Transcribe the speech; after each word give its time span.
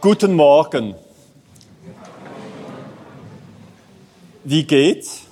Guten 0.00 0.34
Morgen. 0.34 0.94
Wie 4.44 4.62
geht's? 4.62 5.22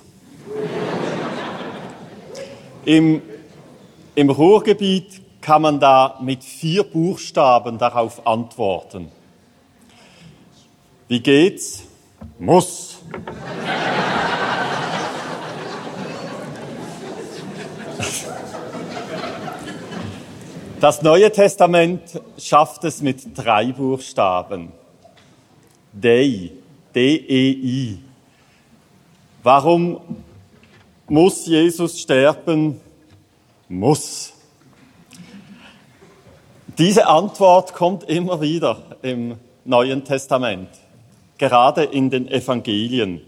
Im, 2.83 3.21
Im 4.15 4.29
Ruhrgebiet 4.29 5.21
kann 5.39 5.61
man 5.61 5.79
da 5.79 6.19
mit 6.21 6.43
vier 6.43 6.83
Buchstaben 6.83 7.77
darauf 7.77 8.27
antworten. 8.27 9.09
Wie 11.07 11.21
geht's? 11.21 11.83
Muss. 12.37 12.97
Das 20.79 21.01
Neue 21.01 21.31
Testament 21.31 22.21
schafft 22.37 22.83
es 22.83 23.01
mit 23.01 23.35
drei 23.35 23.71
Buchstaben. 23.71 24.71
Dei, 25.91 26.51
D-E-I. 26.93 27.97
Warum 29.41 29.99
muss 31.07 31.47
Jesus 31.47 31.99
sterben? 31.99 32.79
Muss. 33.67 34.33
Diese 36.77 37.07
Antwort 37.07 37.73
kommt 37.73 38.03
immer 38.03 38.39
wieder 38.39 38.83
im 39.01 39.37
Neuen 39.65 40.05
Testament, 40.05 40.69
gerade 41.39 41.85
in 41.85 42.11
den 42.11 42.27
Evangelien. 42.27 43.21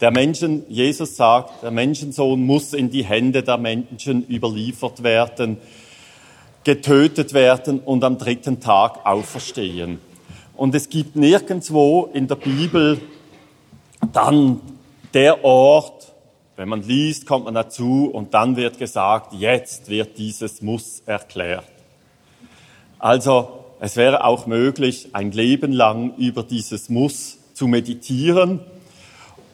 Der 0.00 0.10
Menschen, 0.10 0.64
Jesus 0.70 1.16
sagt, 1.16 1.62
der 1.62 1.70
Menschensohn 1.70 2.40
muss 2.40 2.72
in 2.72 2.88
die 2.88 3.04
Hände 3.04 3.42
der 3.42 3.58
Menschen 3.58 4.26
überliefert 4.26 5.02
werden 5.02 5.58
getötet 6.68 7.32
werden 7.32 7.80
und 7.80 8.04
am 8.04 8.18
dritten 8.18 8.60
Tag 8.60 9.06
auferstehen. 9.06 10.00
Und 10.54 10.74
es 10.74 10.90
gibt 10.90 11.16
nirgendwo 11.16 12.10
in 12.12 12.28
der 12.28 12.34
Bibel 12.34 13.00
dann 14.12 14.60
der 15.14 15.46
Ort, 15.46 16.12
wenn 16.56 16.68
man 16.68 16.82
liest, 16.82 17.24
kommt 17.24 17.46
man 17.46 17.54
dazu 17.54 18.10
und 18.12 18.34
dann 18.34 18.56
wird 18.56 18.76
gesagt, 18.76 19.32
jetzt 19.32 19.88
wird 19.88 20.18
dieses 20.18 20.60
Muss 20.60 21.02
erklärt. 21.06 21.64
Also 22.98 23.64
es 23.80 23.96
wäre 23.96 24.24
auch 24.24 24.46
möglich, 24.46 25.08
ein 25.14 25.32
Leben 25.32 25.72
lang 25.72 26.16
über 26.18 26.42
dieses 26.42 26.90
Muss 26.90 27.38
zu 27.54 27.66
meditieren, 27.66 28.60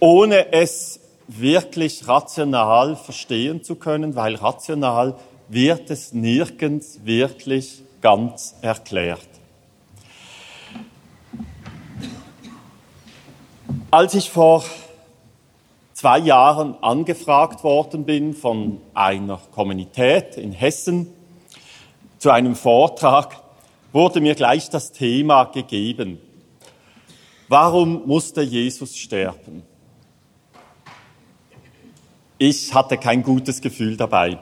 ohne 0.01 0.53
es 0.53 0.99
wirklich 1.29 2.09
rational 2.09 2.97
verstehen 2.97 3.63
zu 3.63 3.77
können, 3.77 4.17
weil 4.17 4.35
rational 4.35 5.15
wird 5.55 5.91
es 5.91 6.13
nirgends 6.13 7.05
wirklich 7.05 7.83
ganz 8.01 8.57
erklärt. 8.61 9.29
Als 13.91 14.15
ich 14.15 14.29
vor 14.29 14.65
zwei 15.93 16.19
Jahren 16.19 16.75
angefragt 16.83 17.63
worden 17.63 18.05
bin 18.05 18.35
von 18.35 18.81
einer 18.93 19.41
Kommunität 19.53 20.37
in 20.37 20.51
Hessen 20.53 21.07
zu 22.19 22.31
einem 22.31 22.57
Vortrag, 22.57 23.41
wurde 23.93 24.21
mir 24.21 24.35
gleich 24.35 24.69
das 24.71 24.91
Thema 24.91 25.45
gegeben. 25.45 26.19
Warum 27.49 28.07
musste 28.07 28.43
Jesus 28.43 28.97
sterben? 28.97 29.63
Ich 32.39 32.75
hatte 32.75 32.99
kein 32.99 33.23
gutes 33.23 33.61
Gefühl 33.61 33.97
dabei. 33.97 34.41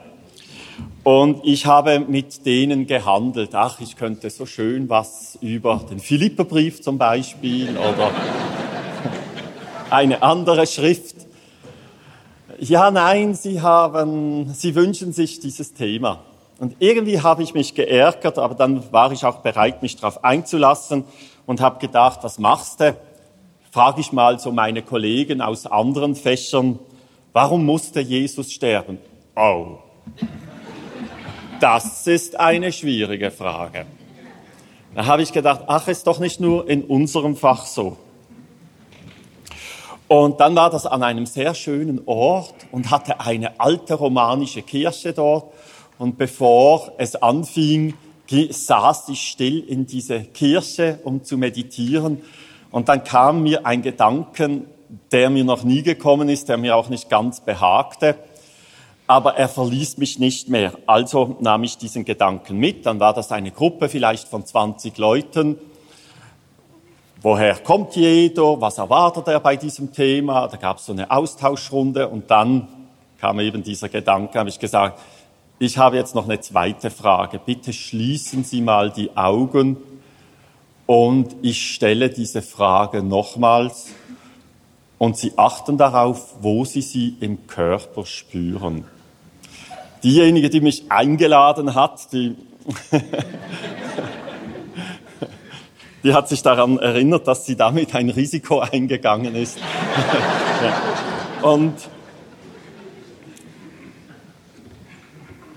Und 1.03 1.41
ich 1.43 1.65
habe 1.65 1.99
mit 1.99 2.45
denen 2.45 2.87
gehandelt. 2.87 3.55
Ach, 3.55 3.79
ich 3.81 3.97
könnte 3.97 4.29
so 4.29 4.45
schön 4.45 4.87
was 4.89 5.37
über 5.41 5.85
den 5.89 5.99
Philipperbrief 5.99 6.81
zum 6.81 6.97
Beispiel 6.97 7.77
oder 7.77 8.11
eine 9.89 10.23
andere 10.23 10.65
Schrift. 10.65 11.15
Ja, 12.59 12.91
nein, 12.91 13.35
sie 13.35 13.61
haben, 13.61 14.53
sie 14.53 14.75
wünschen 14.75 15.11
sich 15.11 15.39
dieses 15.41 15.73
Thema. 15.73 16.19
Und 16.59 16.77
irgendwie 16.79 17.19
habe 17.19 17.43
ich 17.43 17.53
mich 17.53 17.75
geärgert, 17.75 18.37
aber 18.37 18.55
dann 18.55 18.91
war 18.93 19.11
ich 19.11 19.25
auch 19.25 19.39
bereit, 19.39 19.81
mich 19.81 19.97
darauf 19.97 20.23
einzulassen 20.23 21.03
und 21.45 21.59
habe 21.59 21.79
gedacht, 21.79 22.19
was 22.21 22.39
machst 22.39 22.79
du? 22.79 22.95
Frage 23.71 23.99
ich 23.99 24.13
mal 24.13 24.39
so 24.39 24.51
meine 24.51 24.83
Kollegen 24.83 25.41
aus 25.41 25.65
anderen 25.65 26.15
Fächern, 26.15 26.79
warum 27.33 27.65
musste 27.65 27.99
Jesus 27.99 28.53
sterben? 28.53 28.99
Oh, 29.35 29.79
das 31.63 32.07
ist 32.07 32.37
eine 32.41 32.73
schwierige 32.73 33.31
Frage. 33.31 33.85
Da 34.95 35.05
habe 35.05 35.21
ich 35.21 35.31
gedacht, 35.31 35.61
ach, 35.67 35.87
ist 35.87 36.05
doch 36.07 36.19
nicht 36.19 36.41
nur 36.41 36.67
in 36.67 36.83
unserem 36.83 37.37
Fach 37.37 37.65
so. 37.65 37.95
Und 40.09 40.41
dann 40.41 40.57
war 40.57 40.69
das 40.69 40.85
an 40.85 41.03
einem 41.03 41.25
sehr 41.25 41.55
schönen 41.55 42.01
Ort 42.05 42.53
und 42.73 42.91
hatte 42.91 43.21
eine 43.21 43.61
alte 43.61 43.93
romanische 43.93 44.61
Kirche 44.61 45.13
dort. 45.13 45.53
Und 45.97 46.17
bevor 46.17 46.91
es 46.97 47.15
anfing, 47.15 47.93
saß 48.49 49.07
ich 49.07 49.21
still 49.21 49.59
in 49.59 49.85
diese 49.85 50.19
Kirche, 50.19 50.99
um 51.05 51.23
zu 51.23 51.37
meditieren. 51.37 52.23
Und 52.71 52.89
dann 52.89 53.05
kam 53.05 53.41
mir 53.41 53.65
ein 53.65 53.81
Gedanken, 53.81 54.65
der 55.13 55.29
mir 55.29 55.45
noch 55.45 55.63
nie 55.63 55.81
gekommen 55.81 56.27
ist, 56.27 56.49
der 56.49 56.57
mir 56.57 56.75
auch 56.75 56.89
nicht 56.89 57.09
ganz 57.09 57.39
behagte 57.39 58.17
aber 59.13 59.35
er 59.35 59.47
verließ 59.47 59.97
mich 59.97 60.17
nicht 60.17 60.49
mehr. 60.49 60.73
Also 60.87 61.37
nahm 61.39 61.63
ich 61.63 61.77
diesen 61.77 62.03
Gedanken 62.03 62.57
mit. 62.57 62.87
Dann 62.87 62.99
war 62.99 63.13
das 63.13 63.31
eine 63.31 63.51
Gruppe 63.51 63.87
vielleicht 63.87 64.27
von 64.27 64.43
20 64.43 64.97
Leuten. 64.97 65.59
Woher 67.21 67.59
kommt 67.59 67.95
jeder? 67.95 68.59
Was 68.59 68.79
erwartet 68.79 69.27
er 69.27 69.39
bei 69.39 69.55
diesem 69.55 69.93
Thema? 69.93 70.47
Da 70.47 70.57
gab 70.57 70.79
es 70.79 70.87
so 70.87 70.93
eine 70.93 71.11
Austauschrunde 71.11 72.07
und 72.07 72.31
dann 72.31 72.67
kam 73.19 73.39
eben 73.39 73.61
dieser 73.61 73.87
Gedanke, 73.87 74.39
habe 74.39 74.49
ich 74.49 74.57
gesagt, 74.57 74.99
ich 75.59 75.77
habe 75.77 75.95
jetzt 75.95 76.15
noch 76.15 76.25
eine 76.25 76.39
zweite 76.39 76.89
Frage. 76.89 77.37
Bitte 77.37 77.71
schließen 77.71 78.43
Sie 78.43 78.61
mal 78.61 78.89
die 78.89 79.15
Augen 79.15 79.77
und 80.87 81.35
ich 81.43 81.71
stelle 81.71 82.09
diese 82.09 82.41
Frage 82.41 83.03
nochmals 83.03 83.89
und 84.97 85.17
Sie 85.17 85.33
achten 85.37 85.77
darauf, 85.77 86.33
wo 86.41 86.65
Sie 86.65 86.81
sie 86.81 87.15
im 87.19 87.45
Körper 87.45 88.07
spüren. 88.07 88.85
Diejenige, 90.03 90.49
die 90.49 90.61
mich 90.61 90.85
eingeladen 90.89 91.75
hat, 91.75 92.11
die, 92.11 92.35
die 96.03 96.13
hat 96.13 96.27
sich 96.29 96.41
daran 96.41 96.77
erinnert, 96.77 97.27
dass 97.27 97.45
sie 97.45 97.55
damit 97.55 97.95
ein 97.95 98.09
Risiko 98.09 98.59
eingegangen 98.59 99.35
ist. 99.35 99.57
Und 101.41 101.73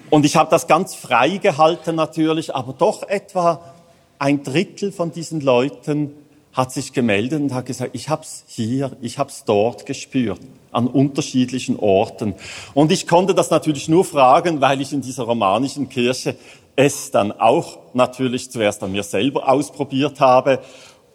Und 0.09 0.25
ich 0.25 0.37
habe 0.37 0.49
das 0.51 0.67
ganz 0.67 0.95
frei 0.95 1.37
gehalten 1.37 1.97
natürlich, 1.97 2.55
aber 2.55 2.73
doch 2.73 3.03
etwa 3.03 3.75
ein 4.19 4.43
Drittel 4.43 4.93
von 4.93 5.11
diesen 5.11 5.41
Leuten 5.41 6.13
hat 6.53 6.73
sich 6.73 6.93
gemeldet 6.93 7.43
und 7.43 7.53
hat 7.53 7.67
gesagt, 7.67 7.91
ich 7.93 8.09
habe 8.09 8.23
es 8.23 8.45
hier, 8.47 8.97
ich 9.03 9.19
habe 9.19 9.29
es 9.29 9.45
dort 9.45 9.85
gespürt, 9.85 10.41
an 10.77 10.87
unterschiedlichen 10.87 11.79
Orten. 11.79 12.35
Und 12.75 12.93
ich 12.93 13.07
konnte 13.07 13.35
das 13.35 13.51
natürlich 13.51 13.89
nur 13.89 14.05
fragen, 14.05 14.61
weil 14.61 14.81
ich 14.81 14.93
in 14.93 15.01
dieser 15.01 15.25
romanischen 15.25 15.89
Kirche 15.89 16.37
es 16.77 17.11
dann 17.11 17.33
auch 17.33 17.79
natürlich 17.95 18.51
zuerst 18.51 18.83
an 18.83 18.93
mir 18.93 19.03
selber 19.03 19.49
ausprobiert 19.49 20.21
habe 20.21 20.61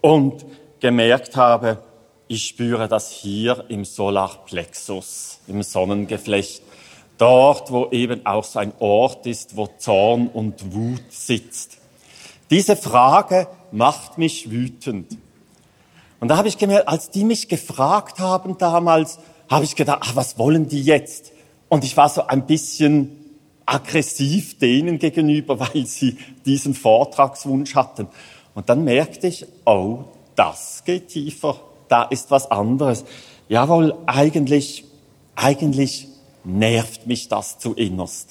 und 0.01 0.45
gemerkt 0.79 1.35
habe, 1.35 1.77
ich 2.27 2.47
spüre 2.47 2.87
das 2.87 3.11
hier 3.11 3.65
im 3.67 3.85
Solarplexus, 3.85 5.39
im 5.47 5.61
Sonnengeflecht, 5.61 6.63
dort, 7.17 7.71
wo 7.71 7.89
eben 7.91 8.25
auch 8.25 8.43
so 8.43 8.57
ein 8.57 8.73
Ort 8.79 9.27
ist, 9.27 9.55
wo 9.55 9.67
Zorn 9.77 10.27
und 10.27 10.73
Wut 10.73 11.03
sitzt. 11.09 11.77
Diese 12.49 12.75
Frage 12.75 13.47
macht 13.71 14.17
mich 14.17 14.49
wütend. 14.49 15.17
Und 16.19 16.29
da 16.29 16.37
habe 16.37 16.47
ich 16.47 16.57
gemerkt, 16.57 16.87
als 16.87 17.09
die 17.09 17.23
mich 17.23 17.47
gefragt 17.47 18.19
haben 18.19 18.57
damals, 18.57 19.19
habe 19.51 19.65
ich 19.65 19.75
gedacht, 19.75 19.99
ach, 20.01 20.15
was 20.15 20.37
wollen 20.37 20.67
die 20.67 20.81
jetzt? 20.81 21.31
Und 21.69 21.83
ich 21.83 21.95
war 21.97 22.09
so 22.09 22.25
ein 22.25 22.47
bisschen 22.47 23.17
aggressiv 23.65 24.57
denen 24.57 24.97
gegenüber, 24.97 25.59
weil 25.73 25.85
sie 25.85 26.17
diesen 26.45 26.73
Vortragswunsch 26.73 27.75
hatten. 27.75 28.07
Und 28.55 28.69
dann 28.69 28.83
merkte 28.83 29.27
ich, 29.27 29.45
oh, 29.65 30.05
das 30.35 30.83
geht 30.85 31.09
tiefer, 31.09 31.59
da 31.87 32.03
ist 32.03 32.31
was 32.31 32.49
anderes. 32.49 33.05
Jawohl, 33.47 33.95
eigentlich, 34.05 34.85
eigentlich 35.35 36.07
nervt 36.43 37.05
mich 37.05 37.27
das 37.27 37.59
zu 37.59 37.73
innerst. 37.73 38.29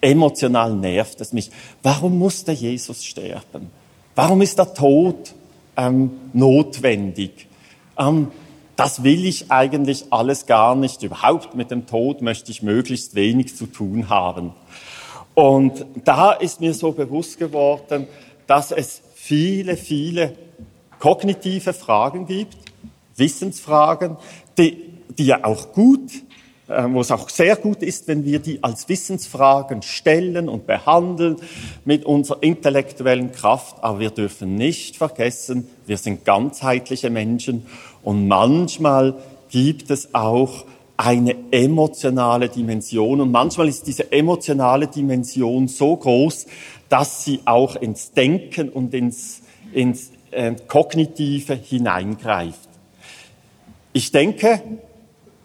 Emotional 0.00 0.74
nervt 0.74 1.20
es 1.20 1.32
mich. 1.32 1.50
Warum 1.82 2.18
musste 2.18 2.52
Jesus 2.52 3.04
sterben? 3.04 3.70
Warum 4.14 4.42
ist 4.42 4.58
der 4.58 4.74
Tod 4.74 5.32
ähm, 5.76 6.10
notwendig. 6.32 7.48
Ähm, 7.98 8.28
das 8.76 9.02
will 9.02 9.24
ich 9.24 9.50
eigentlich 9.50 10.06
alles 10.10 10.46
gar 10.46 10.74
nicht. 10.74 11.02
Überhaupt 11.02 11.54
mit 11.54 11.70
dem 11.70 11.86
Tod 11.86 12.22
möchte 12.22 12.50
ich 12.50 12.62
möglichst 12.62 13.14
wenig 13.14 13.56
zu 13.56 13.66
tun 13.66 14.08
haben. 14.08 14.52
Und 15.34 15.86
da 16.04 16.32
ist 16.32 16.60
mir 16.60 16.74
so 16.74 16.92
bewusst 16.92 17.38
geworden, 17.38 18.06
dass 18.46 18.70
es 18.70 19.02
viele, 19.14 19.76
viele 19.76 20.34
kognitive 20.98 21.72
Fragen 21.72 22.26
gibt, 22.26 22.56
Wissensfragen, 23.16 24.16
die, 24.58 24.78
die 25.16 25.26
ja 25.26 25.44
auch 25.44 25.72
gut, 25.72 26.10
äh, 26.68 26.84
wo 26.88 27.00
es 27.00 27.10
auch 27.10 27.28
sehr 27.28 27.56
gut 27.56 27.82
ist, 27.82 28.08
wenn 28.08 28.24
wir 28.24 28.38
die 28.38 28.62
als 28.62 28.88
Wissensfragen 28.88 29.82
stellen 29.82 30.48
und 30.48 30.66
behandeln 30.66 31.36
mit 31.84 32.04
unserer 32.04 32.42
intellektuellen 32.42 33.32
Kraft. 33.32 33.82
Aber 33.82 34.00
wir 34.00 34.10
dürfen 34.10 34.54
nicht 34.54 34.96
vergessen, 34.96 35.68
wir 35.86 35.98
sind 35.98 36.24
ganzheitliche 36.24 37.10
Menschen 37.10 37.66
und 38.04 38.28
manchmal 38.28 39.14
gibt 39.50 39.90
es 39.90 40.14
auch 40.14 40.64
eine 40.96 41.34
emotionale 41.50 42.48
Dimension. 42.48 43.20
Und 43.20 43.32
manchmal 43.32 43.68
ist 43.68 43.86
diese 43.86 44.12
emotionale 44.12 44.86
Dimension 44.86 45.68
so 45.68 45.96
groß, 45.96 46.46
dass 46.88 47.24
sie 47.24 47.40
auch 47.44 47.76
ins 47.76 48.12
Denken 48.12 48.68
und 48.68 48.94
ins, 48.94 49.42
ins 49.72 50.10
äh, 50.30 50.54
Kognitive 50.68 51.54
hineingreift. 51.54 52.68
Ich 53.92 54.12
denke, 54.12 54.62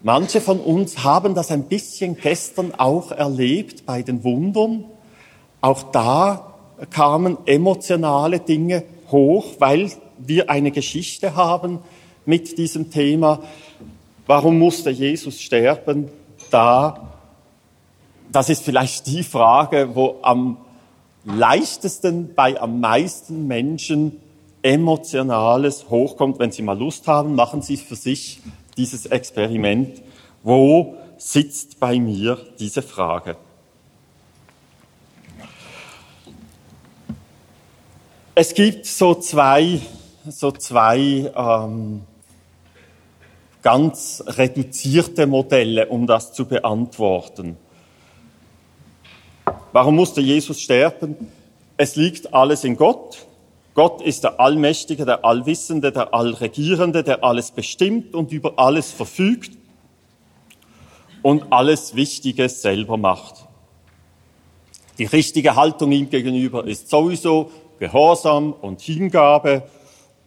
manche 0.03 0.41
von 0.41 0.59
uns 0.59 1.03
haben 1.03 1.35
das 1.35 1.51
ein 1.51 1.63
bisschen 1.63 2.17
gestern 2.17 2.73
auch 2.75 3.11
erlebt 3.11 3.85
bei 3.85 4.03
den 4.03 4.23
Wundern. 4.23 4.85
Auch 5.61 5.83
da 5.91 6.53
kamen 6.91 7.37
emotionale 7.45 8.39
Dinge 8.39 8.83
hoch, 9.11 9.55
weil 9.59 9.91
wir 10.17 10.49
eine 10.49 10.71
Geschichte 10.71 11.35
haben 11.35 11.79
mit 12.27 12.57
diesem 12.57 12.91
Thema. 12.91 13.41
Warum 14.27 14.59
musste 14.59 14.91
Jesus 14.91 15.41
sterben? 15.41 16.09
Da, 16.51 17.13
das 18.31 18.49
ist 18.49 18.63
vielleicht 18.63 19.07
die 19.07 19.23
Frage, 19.23 19.95
wo 19.95 20.17
am 20.21 20.57
leichtesten 21.23 22.33
bei 22.35 22.59
am 22.59 22.79
meisten 22.79 23.47
Menschen 23.47 24.19
Emotionales 24.61 25.89
hochkommt. 25.89 26.39
Wenn 26.39 26.51
Sie 26.51 26.61
mal 26.61 26.77
Lust 26.77 27.07
haben, 27.07 27.35
machen 27.35 27.61
Sie 27.61 27.77
für 27.77 27.95
sich 27.95 28.41
dieses 28.75 29.05
Experiment. 29.05 30.01
Wo 30.43 30.95
sitzt 31.17 31.79
bei 31.79 31.99
mir 31.99 32.37
diese 32.59 32.81
Frage? 32.81 33.37
Es 38.35 38.53
gibt 38.53 38.85
so 38.85 39.15
zwei, 39.15 39.79
so 40.29 40.51
zwei 40.51 41.31
ähm, 41.35 42.01
ganz 43.61 44.23
reduzierte 44.25 45.27
Modelle, 45.27 45.87
um 45.87 46.07
das 46.07 46.33
zu 46.33 46.45
beantworten. 46.45 47.57
Warum 49.71 49.95
musste 49.95 50.21
Jesus 50.21 50.61
sterben? 50.61 51.15
Es 51.77 51.95
liegt 51.95 52.33
alles 52.33 52.63
in 52.63 52.77
Gott. 52.77 53.25
Gott 53.73 54.01
ist 54.01 54.23
der 54.23 54.39
Allmächtige, 54.39 55.05
der 55.05 55.23
Allwissende, 55.23 55.91
der 55.91 56.13
Allregierende, 56.13 57.03
der 57.03 57.23
alles 57.23 57.51
bestimmt 57.51 58.15
und 58.15 58.31
über 58.31 58.53
alles 58.57 58.91
verfügt 58.91 59.51
und 61.21 61.51
alles 61.51 61.95
Wichtige 61.95 62.49
selber 62.49 62.97
macht. 62.97 63.45
Die 64.97 65.05
richtige 65.05 65.55
Haltung 65.55 65.91
ihm 65.91 66.09
gegenüber 66.09 66.65
ist 66.65 66.89
sowieso 66.89 67.51
Gehorsam 67.77 68.53
und 68.53 68.81
Hingabe 68.81 69.63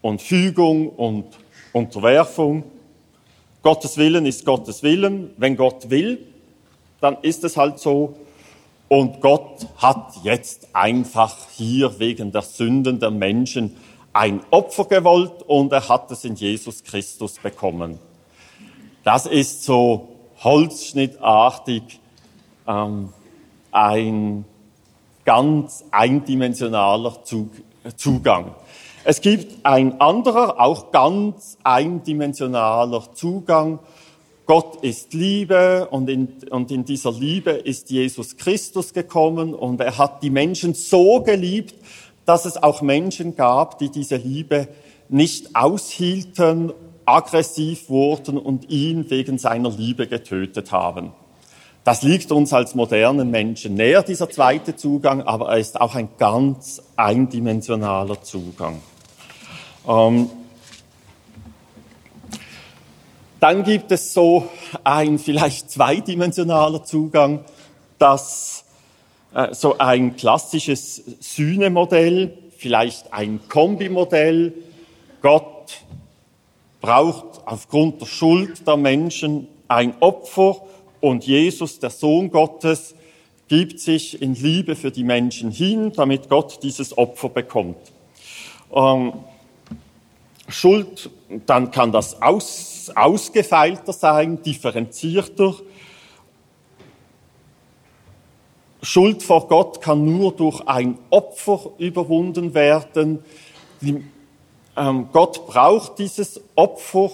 und 0.01 0.23
Fügung 0.23 0.89
und 0.91 1.27
Unterwerfung. 1.73 2.63
Gottes 3.63 3.97
Willen 3.97 4.27
ist 4.27 4.45
Gottes 4.45 4.83
Willen. 4.83 5.31
Wenn 5.37 5.57
Gott 5.57 5.91
will, 5.91 6.19
dann 7.01 7.19
ist 7.23 7.45
es 7.45 7.57
halt 7.57 7.79
so. 7.79 8.15
Und 8.89 9.21
Gott 9.21 9.67
hat 9.77 10.15
jetzt 10.25 10.69
einfach 10.73 11.37
hier 11.57 11.99
wegen 11.99 12.33
der 12.33 12.43
Sünden 12.43 12.99
der 12.99 13.11
Menschen 13.11 13.77
ein 14.13 14.41
Opfer 14.51 14.87
gewollt 14.87 15.43
und 15.47 15.73
er 15.73 15.89
hat 15.89 16.11
es 16.11 16.25
in 16.25 16.35
Jesus 16.35 16.83
Christus 16.83 17.39
bekommen. 17.39 17.99
Das 19.05 19.27
ist 19.27 19.63
so 19.65 20.09
holzschnittartig 20.43 22.01
ähm, 22.67 23.13
ein 23.71 24.45
ganz 25.25 25.85
eindimensionaler 25.91 27.19
Zugang. 27.97 28.55
Es 29.03 29.23
gibt 29.23 29.65
ein 29.65 29.99
anderer, 30.01 30.61
auch 30.61 30.93
ganz 30.93 31.57
eindimensionaler 31.63 33.15
Zugang. 33.15 33.79
Gott 34.45 34.83
ist 34.83 35.15
Liebe 35.15 35.89
und 35.91 36.11
in, 36.11 36.29
und 36.51 36.71
in 36.71 36.85
dieser 36.85 37.13
Liebe 37.13 37.53
ist 37.53 37.91
Jesus 37.91 38.37
Christus 38.37 38.93
gekommen 38.93 39.55
und 39.55 39.81
er 39.81 39.97
hat 39.97 40.23
die 40.23 40.29
Menschen 40.29 40.75
so 40.75 41.23
geliebt, 41.23 41.75
dass 42.27 42.45
es 42.45 42.63
auch 42.63 42.83
Menschen 42.83 43.37
gab, 43.37 43.79
die 43.79 43.89
diese 43.89 44.17
Liebe 44.17 44.69
nicht 45.09 45.57
aushielten, 45.57 46.73
aggressiv 47.07 47.89
wurden 47.89 48.37
und 48.37 48.71
ihn 48.71 49.09
wegen 49.11 49.39
seiner 49.39 49.71
Liebe 49.71 50.09
getötet 50.09 50.73
haben. 50.73 51.13
Das 51.85 52.03
liegt 52.03 52.31
uns 52.31 52.53
als 52.53 52.75
modernen 52.75 53.31
Menschen 53.31 53.75
näher, 53.75 54.03
dieser 54.03 54.29
zweite 54.29 54.77
Zugang, 54.77 55.23
aber 55.23 55.49
er 55.49 55.59
ist 55.59 55.81
auch 55.81 55.95
ein 55.95 56.11
ganz 56.19 56.83
eindimensionaler 56.97 58.23
Zugang. 58.23 58.81
Ähm, 59.87 60.31
dann 63.41 63.65
gibt 63.65 63.91
es 63.91 64.13
so 64.13 64.49
ein 64.85 65.19
vielleicht 65.19 65.71
zweidimensionaler 65.71 66.85
Zugang, 66.85 67.45
das 67.99 68.65
äh, 69.35 69.55
so 69.55 69.79
ein 69.79 70.17
klassisches 70.17 71.03
Sühnemodell, 71.21 72.37
vielleicht 72.59 73.13
ein 73.13 73.41
Kombimodell. 73.49 74.53
Gott 75.23 75.79
braucht 76.81 77.47
aufgrund 77.47 78.01
der 78.03 78.07
Schuld 78.07 78.67
der 78.67 78.77
Menschen 78.77 79.49
ein 79.69 79.95
Opfer 80.01 80.57
und 81.01 81.25
Jesus, 81.27 81.79
der 81.79 81.91
Sohn 81.91 82.31
Gottes, 82.31 82.95
gibt 83.49 83.81
sich 83.81 84.21
in 84.21 84.35
Liebe 84.35 84.77
für 84.77 84.91
die 84.91 85.05
Menschen 85.05 85.51
hin, 85.51 85.93
damit 85.95 86.29
Gott 86.29 86.63
dieses 86.63 86.97
Opfer 86.97 87.31
bekommt. 87.31 87.79
Ähm, 88.73 89.13
Schuld, 90.51 91.11
dann 91.47 91.71
kann 91.71 91.93
das 91.93 92.21
aus, 92.23 92.91
ausgefeilter 92.95 93.93
sein, 93.93 94.43
differenzierter. 94.43 95.55
Schuld 98.83 99.23
vor 99.23 99.49
Gott 99.49 99.81
kann 99.83 100.05
nur 100.05 100.33
durch 100.33 100.61
ein 100.67 100.99
Opfer 101.11 101.71
überwunden 101.79 102.55
werden. 102.55 103.21
Die, 103.81 104.03
ähm, 104.77 105.09
Gott 105.13 105.47
braucht 105.47 105.99
dieses 105.99 106.41
Opfer. 106.55 107.11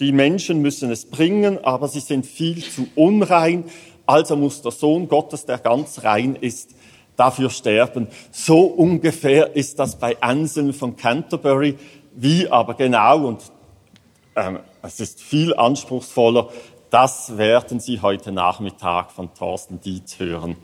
Die 0.00 0.12
Menschen 0.12 0.62
müssen 0.62 0.90
es 0.90 1.04
bringen, 1.06 1.62
aber 1.64 1.88
sie 1.88 2.00
sind 2.00 2.24
viel 2.24 2.62
zu 2.62 2.88
unrein. 2.94 3.64
Also 4.06 4.36
muss 4.36 4.62
der 4.62 4.72
Sohn 4.72 5.08
Gottes, 5.08 5.44
der 5.44 5.58
ganz 5.58 6.02
rein 6.04 6.36
ist, 6.36 6.70
dafür 7.16 7.50
sterben. 7.50 8.06
So 8.30 8.60
ungefähr 8.62 9.54
ist 9.54 9.78
das 9.78 9.98
bei 9.98 10.16
Anselm 10.22 10.72
von 10.72 10.96
Canterbury. 10.96 11.76
Wie 12.20 12.50
aber 12.50 12.74
genau, 12.74 13.28
und 13.28 13.40
ähm, 14.34 14.58
es 14.82 14.98
ist 14.98 15.22
viel 15.22 15.54
anspruchsvoller, 15.54 16.48
das 16.90 17.38
werden 17.38 17.78
Sie 17.78 18.02
heute 18.02 18.32
Nachmittag 18.32 19.12
von 19.12 19.32
Thorsten 19.34 19.80
Dietz 19.80 20.18
hören. 20.18 20.56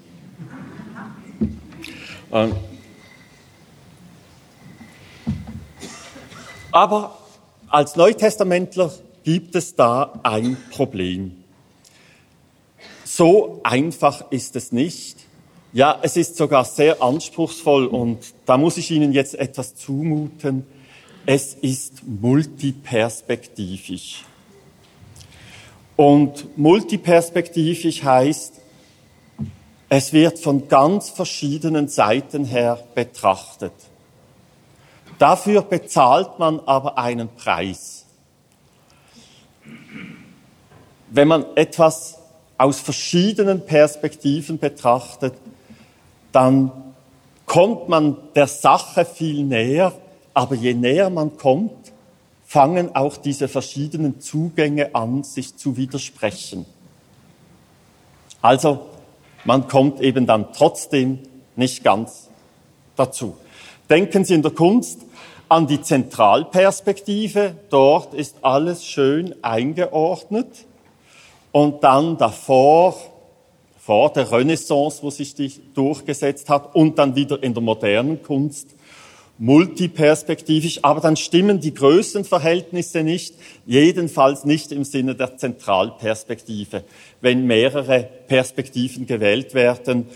Ähm, 2.32 2.56
aber 6.72 7.18
als 7.68 7.94
Neutestamentler 7.94 8.92
gibt 9.22 9.54
es 9.54 9.76
da 9.76 10.18
ein 10.24 10.56
Problem. 10.72 11.44
So 13.04 13.60
einfach 13.62 14.28
ist 14.32 14.56
es 14.56 14.72
nicht. 14.72 15.20
Ja, 15.72 16.00
es 16.02 16.16
ist 16.16 16.36
sogar 16.36 16.64
sehr 16.64 17.00
anspruchsvoll 17.00 17.86
und 17.86 18.34
da 18.44 18.58
muss 18.58 18.76
ich 18.76 18.90
Ihnen 18.90 19.12
jetzt 19.12 19.36
etwas 19.36 19.76
zumuten. 19.76 20.66
Es 21.26 21.54
ist 21.54 22.06
multiperspektivisch. 22.06 24.24
Und 25.96 26.58
multiperspektivisch 26.58 28.02
heißt, 28.02 28.60
es 29.88 30.12
wird 30.12 30.38
von 30.38 30.68
ganz 30.68 31.08
verschiedenen 31.08 31.88
Seiten 31.88 32.44
her 32.44 32.78
betrachtet. 32.94 33.72
Dafür 35.18 35.62
bezahlt 35.62 36.38
man 36.38 36.60
aber 36.60 36.98
einen 36.98 37.34
Preis. 37.34 38.04
Wenn 41.08 41.28
man 41.28 41.46
etwas 41.54 42.18
aus 42.58 42.80
verschiedenen 42.80 43.64
Perspektiven 43.64 44.58
betrachtet, 44.58 45.32
dann 46.32 46.70
kommt 47.46 47.88
man 47.88 48.18
der 48.34 48.48
Sache 48.48 49.06
viel 49.06 49.44
näher 49.44 49.94
aber 50.34 50.56
je 50.56 50.74
näher 50.74 51.10
man 51.10 51.36
kommt, 51.36 51.92
fangen 52.44 52.94
auch 52.94 53.16
diese 53.16 53.48
verschiedenen 53.48 54.20
Zugänge 54.20 54.94
an, 54.94 55.22
sich 55.22 55.56
zu 55.56 55.76
widersprechen. 55.76 56.66
Also 58.42 58.86
man 59.44 59.68
kommt 59.68 60.00
eben 60.00 60.26
dann 60.26 60.52
trotzdem 60.52 61.20
nicht 61.56 61.82
ganz 61.82 62.28
dazu. 62.96 63.36
Denken 63.88 64.24
Sie 64.24 64.34
in 64.34 64.42
der 64.42 64.50
Kunst 64.50 65.00
an 65.48 65.66
die 65.66 65.80
Zentralperspektive. 65.80 67.54
Dort 67.70 68.14
ist 68.14 68.36
alles 68.42 68.84
schön 68.84 69.34
eingeordnet. 69.42 70.48
Und 71.52 71.84
dann 71.84 72.16
davor, 72.16 72.96
vor 73.78 74.12
der 74.12 74.32
Renaissance, 74.32 75.02
wo 75.02 75.10
sich 75.10 75.34
die 75.34 75.52
durchgesetzt 75.74 76.48
hat, 76.48 76.74
und 76.74 76.98
dann 76.98 77.14
wieder 77.14 77.42
in 77.42 77.54
der 77.54 77.62
modernen 77.62 78.22
Kunst, 78.22 78.74
multiperspektivisch, 79.38 80.80
aber 80.82 81.00
dann 81.00 81.16
stimmen 81.16 81.60
die 81.60 81.74
Größenverhältnisse 81.74 83.02
nicht, 83.02 83.34
jedenfalls 83.66 84.44
nicht 84.44 84.70
im 84.70 84.84
Sinne 84.84 85.14
der 85.14 85.36
Zentralperspektive, 85.36 86.84
wenn 87.20 87.46
mehrere 87.46 88.08
Perspektiven 88.28 89.06
gewählt 89.06 89.54
werden. 89.54 90.06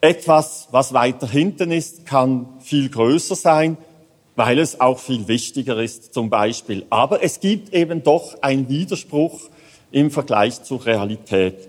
Etwas, 0.00 0.68
was 0.72 0.92
weiter 0.92 1.28
hinten 1.28 1.70
ist, 1.70 2.06
kann 2.06 2.48
viel 2.60 2.88
größer 2.88 3.36
sein, 3.36 3.76
weil 4.34 4.58
es 4.58 4.80
auch 4.80 4.98
viel 4.98 5.28
wichtiger 5.28 5.82
ist 5.82 6.12
zum 6.12 6.28
Beispiel. 6.28 6.84
Aber 6.90 7.22
es 7.22 7.40
gibt 7.40 7.72
eben 7.72 8.02
doch 8.02 8.42
einen 8.42 8.68
Widerspruch 8.68 9.48
im 9.90 10.10
Vergleich 10.10 10.62
zur 10.62 10.84
Realität. 10.84 11.68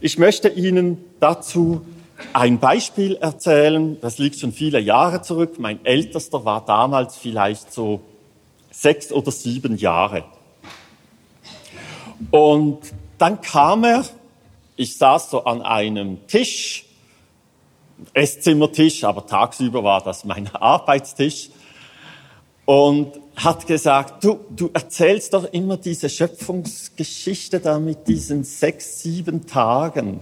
Ich 0.00 0.18
möchte 0.18 0.48
Ihnen 0.48 0.98
dazu 1.20 1.82
ein 2.32 2.58
Beispiel 2.58 3.16
erzählen. 3.16 4.00
Das 4.00 4.18
liegt 4.18 4.38
schon 4.38 4.52
viele 4.52 4.80
Jahre 4.80 5.22
zurück. 5.22 5.58
Mein 5.58 5.84
ältester 5.84 6.44
war 6.44 6.64
damals 6.64 7.16
vielleicht 7.16 7.72
so 7.72 8.00
sechs 8.70 9.12
oder 9.12 9.30
sieben 9.30 9.76
Jahre. 9.76 10.24
Und 12.30 12.78
dann 13.18 13.40
kam 13.40 13.84
er, 13.84 14.04
ich 14.76 14.96
saß 14.96 15.30
so 15.30 15.44
an 15.44 15.62
einem 15.62 16.26
Tisch 16.26 16.86
Esszimmertisch, 18.14 19.04
aber 19.04 19.26
tagsüber 19.26 19.84
war 19.84 20.02
das 20.02 20.24
mein 20.24 20.48
Arbeitstisch. 20.54 21.50
Und 22.64 23.20
hat 23.36 23.66
gesagt, 23.66 24.22
du, 24.24 24.40
du 24.50 24.70
erzählst 24.72 25.34
doch 25.34 25.44
immer 25.52 25.76
diese 25.76 26.08
Schöpfungsgeschichte 26.08 27.60
da 27.60 27.78
mit 27.78 28.06
diesen 28.06 28.44
sechs, 28.44 29.00
sieben 29.00 29.46
Tagen. 29.46 30.20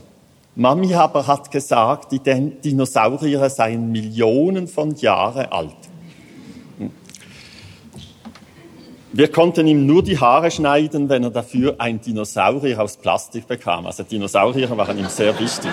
Mami 0.57 0.95
aber 0.95 1.26
hat 1.26 1.50
gesagt, 1.50 2.12
die 2.12 2.19
Dinosaurier 2.19 3.49
seien 3.49 3.92
Millionen 3.92 4.66
von 4.66 4.95
Jahren 4.97 5.47
alt. 5.47 5.76
Wir 9.12 9.30
konnten 9.30 9.66
ihm 9.66 9.87
nur 9.87 10.04
die 10.04 10.19
Haare 10.19 10.50
schneiden, 10.50 11.09
wenn 11.09 11.25
er 11.25 11.30
dafür 11.30 11.75
ein 11.78 12.00
Dinosaurier 12.00 12.80
aus 12.80 12.97
Plastik 12.97 13.49
bekam. 13.49 13.87
Also 13.87 14.04
Dinosaurier 14.04 14.71
waren 14.76 14.99
ihm 14.99 15.09
sehr 15.09 15.37
wichtig. 15.38 15.73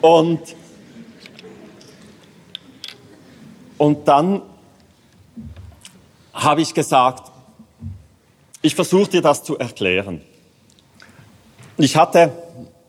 Und, 0.00 0.40
und 3.78 4.06
dann 4.06 4.42
habe 6.32 6.60
ich 6.60 6.72
gesagt, 6.72 7.32
ich 8.62 8.76
versuche 8.76 9.10
dir 9.10 9.22
das 9.22 9.42
zu 9.42 9.58
erklären. 9.58 10.20
Ich 11.78 11.96
hatte 11.96 12.32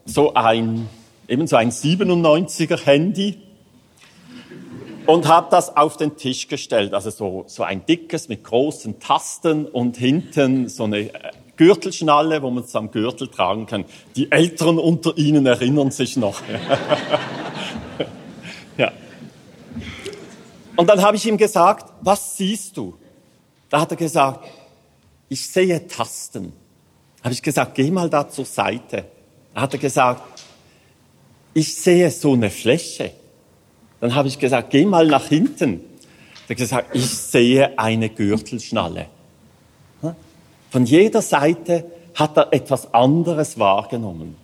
so 0.06 0.34
ein, 0.34 0.88
eben 1.28 1.46
so 1.46 1.58
ein 1.58 1.72
97er 1.72 2.86
Handy 2.86 3.42
und 5.06 5.28
habe 5.28 5.48
das 5.52 5.76
auf 5.76 5.98
den 5.98 6.16
Tisch 6.16 6.48
gestellt. 6.48 6.94
Also 6.94 7.10
so, 7.10 7.44
so 7.48 7.64
ein 7.64 7.86
dickes 7.86 8.30
mit 8.30 8.46
großen 8.46 9.02
Tasten 9.02 9.66
und 9.66 9.98
hinten 9.98 10.70
so 10.70 10.86
eine 10.86 11.12
Gürtelschnalle, 11.58 12.42
wo 12.42 12.50
man 12.50 12.64
es 12.64 12.74
am 12.78 12.92
Gürtel 12.92 13.28
tragen 13.28 13.66
kann. 13.66 13.84
Die 14.16 14.32
Älteren 14.32 14.80
unter 14.80 15.18
Ihnen 15.18 15.46
erinnern 15.46 15.92
sich 15.92 16.16
noch. 16.16 16.42
ja. 18.78 18.94
Und 20.78 20.88
dann 20.88 21.02
habe 21.02 21.18
ich 21.18 21.26
ihm 21.26 21.38
gesagt, 21.38 21.92
was 22.00 22.38
siehst 22.38 22.78
du? 22.78 22.94
Da 23.70 23.82
hat 23.82 23.92
er 23.92 23.98
gesagt, 23.98 24.48
ich 25.28 25.46
sehe 25.46 25.88
Tasten. 25.88 26.54
Habe 27.28 27.34
ich 27.34 27.42
gesagt, 27.42 27.76
geh 27.76 27.92
mal 27.92 28.10
da 28.10 28.30
zur 28.30 28.46
Seite. 28.46 29.04
Da 29.54 29.60
hat 29.60 29.74
er 29.74 29.80
gesagt, 29.80 30.22
ich 31.54 31.76
sehe 31.76 32.10
so 32.10 32.32
eine 32.32 32.50
Fläche. 32.50 33.12
Dann 34.00 34.16
habe 34.16 34.30
ich 34.30 34.40
gesagt, 34.40 34.70
geh 34.70 34.86
mal 34.86 35.06
nach 35.08 35.26
hinten. 35.26 35.82
Er 36.48 36.52
hat 36.52 36.58
gesagt, 36.58 36.96
ich 36.96 37.06
sehe 37.10 37.78
eine 37.78 38.08
Gürtelschnalle. 38.08 39.08
Von 40.70 40.86
jeder 40.86 41.22
Seite 41.22 41.92
hat 42.16 42.38
er 42.38 42.54
etwas 42.54 42.94
anderes 42.94 43.60
wahrgenommen. 43.60 44.38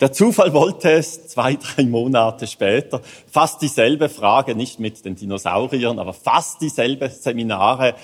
Der 0.00 0.12
Zufall 0.12 0.52
wollte 0.52 0.92
es 0.92 1.26
zwei, 1.26 1.56
drei 1.76 1.84
Monate 1.84 2.46
später, 2.46 3.00
fast 3.30 3.62
dieselbe 3.62 4.08
Frage, 4.08 4.54
nicht 4.54 4.78
mit 4.78 5.04
den 5.04 5.16
Dinosauriern, 5.16 5.98
aber 5.98 6.12
fast 6.12 6.60
dieselbe 6.60 7.08
Seminare 7.10 7.94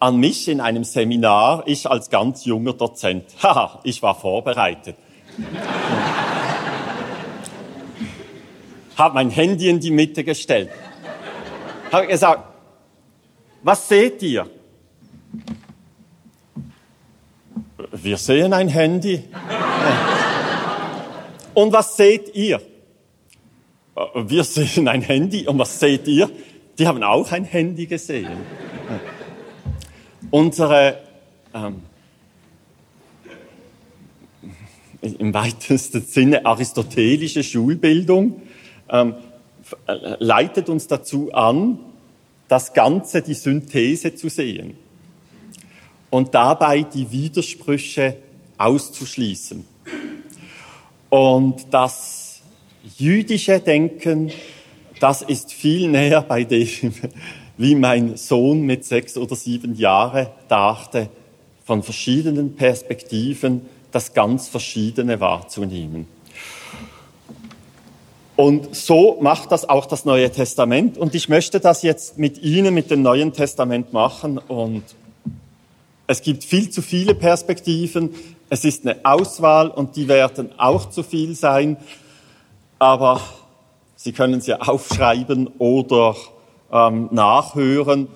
an 0.00 0.16
mich 0.16 0.48
in 0.48 0.60
einem 0.60 0.84
Seminar, 0.84 1.62
ich 1.66 1.88
als 1.88 2.10
ganz 2.10 2.44
junger 2.44 2.72
Dozent. 2.72 3.24
Haha, 3.42 3.80
ich 3.84 4.02
war 4.02 4.14
vorbereitet. 4.14 4.96
Hab 8.96 9.14
mein 9.14 9.30
Handy 9.30 9.68
in 9.68 9.78
die 9.78 9.92
Mitte 9.92 10.24
gestellt. 10.24 10.70
Hab 11.92 12.08
gesagt, 12.08 12.42
was 13.62 13.88
seht 13.88 14.22
ihr? 14.22 14.48
Wir 17.92 18.16
sehen 18.16 18.52
ein 18.52 18.68
Handy. 18.68 19.24
Und 21.58 21.72
was 21.72 21.96
seht 21.96 22.36
ihr? 22.36 22.62
Wir 24.14 24.44
sehen 24.44 24.86
ein 24.86 25.02
Handy. 25.02 25.48
Und 25.48 25.58
was 25.58 25.80
seht 25.80 26.06
ihr? 26.06 26.30
Die 26.78 26.86
haben 26.86 27.02
auch 27.02 27.32
ein 27.32 27.42
Handy 27.42 27.86
gesehen. 27.86 28.30
Unsere 30.30 31.00
ähm, 31.52 31.82
im 35.02 35.34
weitesten 35.34 36.02
Sinne 36.02 36.46
aristotelische 36.46 37.42
Schulbildung 37.42 38.40
ähm, 38.88 39.16
leitet 40.20 40.68
uns 40.68 40.86
dazu 40.86 41.32
an, 41.32 41.80
das 42.46 42.72
Ganze, 42.72 43.20
die 43.20 43.34
Synthese 43.34 44.14
zu 44.14 44.28
sehen 44.28 44.76
und 46.10 46.36
dabei 46.36 46.82
die 46.82 47.10
Widersprüche 47.10 48.16
auszuschließen. 48.58 49.64
Und 51.10 51.66
das 51.70 52.40
jüdische 52.96 53.60
Denken, 53.60 54.30
das 55.00 55.22
ist 55.22 55.52
viel 55.52 55.88
näher 55.88 56.22
bei 56.22 56.44
dem, 56.44 56.68
wie 57.56 57.74
mein 57.74 58.16
Sohn 58.16 58.62
mit 58.62 58.84
sechs 58.84 59.16
oder 59.16 59.34
sieben 59.34 59.74
Jahren 59.74 60.28
dachte, 60.48 61.08
von 61.64 61.82
verschiedenen 61.82 62.56
Perspektiven 62.56 63.62
das 63.90 64.14
ganz 64.14 64.48
Verschiedene 64.48 65.20
wahrzunehmen. 65.20 66.06
Und 68.36 68.76
so 68.76 69.18
macht 69.20 69.50
das 69.50 69.68
auch 69.68 69.86
das 69.86 70.04
Neue 70.04 70.30
Testament. 70.30 70.96
Und 70.96 71.16
ich 71.16 71.28
möchte 71.28 71.58
das 71.58 71.82
jetzt 71.82 72.18
mit 72.18 72.38
Ihnen, 72.38 72.72
mit 72.72 72.88
dem 72.90 73.02
Neuen 73.02 73.32
Testament 73.32 73.92
machen. 73.92 74.38
Und 74.38 74.84
es 76.06 76.22
gibt 76.22 76.44
viel 76.44 76.70
zu 76.70 76.80
viele 76.80 77.16
Perspektiven. 77.16 78.14
Es 78.50 78.64
ist 78.64 78.86
eine 78.86 79.04
Auswahl 79.04 79.68
und 79.68 79.96
die 79.96 80.08
werden 80.08 80.50
auch 80.58 80.88
zu 80.90 81.02
viel 81.02 81.34
sein. 81.34 81.76
Aber 82.78 83.20
Sie 84.00 84.12
können 84.12 84.40
sie 84.40 84.54
aufschreiben 84.54 85.48
oder 85.58 86.14
ähm, 86.72 87.08
nachhören. 87.10 88.06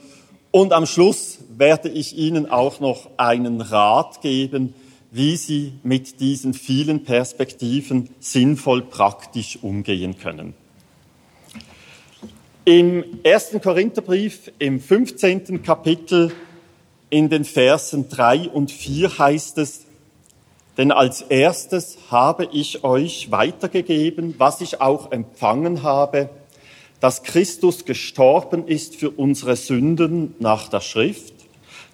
Und 0.53 0.73
am 0.73 0.87
Schluss 0.87 1.39
werde 1.57 1.89
ich 1.89 2.17
Ihnen 2.17 2.49
auch 2.49 2.79
noch 2.79 3.11
einen 3.17 3.61
Rat 3.61 4.21
geben, 4.21 4.75
wie 5.11 5.37
Sie 5.37 5.73
mit 5.83 6.21
diesen 6.21 6.55
vielen 6.55 7.03
Perspektiven 7.03 8.11
sinnvoll 8.21 8.83
praktisch 8.83 9.59
umgehen 9.61 10.19
können. 10.19 10.55
Im 12.65 13.05
ersten 13.25 13.61
Korintherbrief, 13.61 14.53
im 14.61 14.79
15. 14.79 15.65
Kapitel, 15.65 16.33
in 17.11 17.29
den 17.29 17.45
Versen 17.45 18.09
drei 18.09 18.49
und 18.49 18.71
vier 18.71 19.19
heißt 19.19 19.59
es, 19.59 19.83
denn 20.77 20.91
als 20.91 21.23
erstes 21.23 21.99
habe 22.11 22.49
ich 22.51 22.83
euch 22.83 23.31
weitergegeben, 23.31 24.35
was 24.39 24.61
ich 24.61 24.81
auch 24.81 25.13
empfangen 25.13 25.83
habe, 25.83 26.31
dass 27.01 27.23
Christus 27.23 27.85
gestorben 27.85 28.67
ist 28.67 28.97
für 28.97 29.11
unsere 29.11 29.57
Sünden 29.57 30.35
nach 30.39 30.69
der 30.69 30.81
Schrift, 30.81 31.35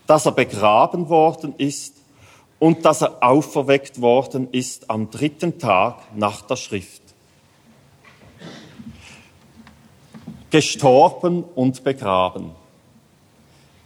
dass 0.07 0.27
er 0.27 0.33
begraben 0.33 1.09
worden 1.09 1.55
ist 1.59 1.95
und 2.59 2.85
dass 2.85 3.03
er 3.03 3.23
auferweckt 3.23 4.01
worden 4.01 4.49
ist 4.53 4.91
am 4.91 5.11
dritten 5.11 5.59
Tag 5.59 5.97
nach 6.15 6.43
der 6.43 6.57
Schrift. 6.57 7.03
Gestorben 10.51 11.43
und 11.43 11.85
begraben. 11.85 12.53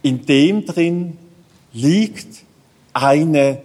In 0.01 0.25
dem 0.25 0.65
drin 0.65 1.17
liegt 1.71 2.43
eine 2.93 3.61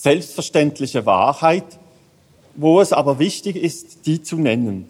selbstverständliche 0.00 1.06
Wahrheit, 1.06 1.78
wo 2.54 2.80
es 2.80 2.92
aber 2.92 3.18
wichtig 3.18 3.56
ist, 3.56 4.06
die 4.06 4.22
zu 4.22 4.36
nennen. 4.36 4.88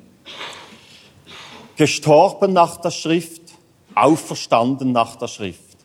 gestorben 1.77 2.53
nach 2.53 2.81
der 2.81 2.91
Schrift, 2.91 3.41
auferstanden 3.95 4.91
nach 4.91 5.15
der 5.15 5.29
Schrift. 5.29 5.77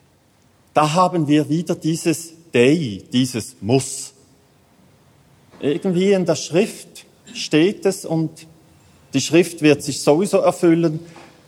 Da 0.73 0.93
haben 0.93 1.27
wir 1.27 1.49
wieder 1.49 1.75
dieses 1.75 2.33
Day, 2.51 3.03
dieses 3.13 3.57
Muss. 3.61 4.13
Irgendwie 5.59 6.11
in 6.13 6.25
der 6.25 6.35
Schrift 6.35 7.05
steht 7.35 7.85
es 7.85 8.05
und 8.05 8.47
die 9.13 9.21
Schrift 9.21 9.61
wird 9.61 9.83
sich 9.83 10.01
sowieso 10.01 10.39
erfüllen. 10.39 10.99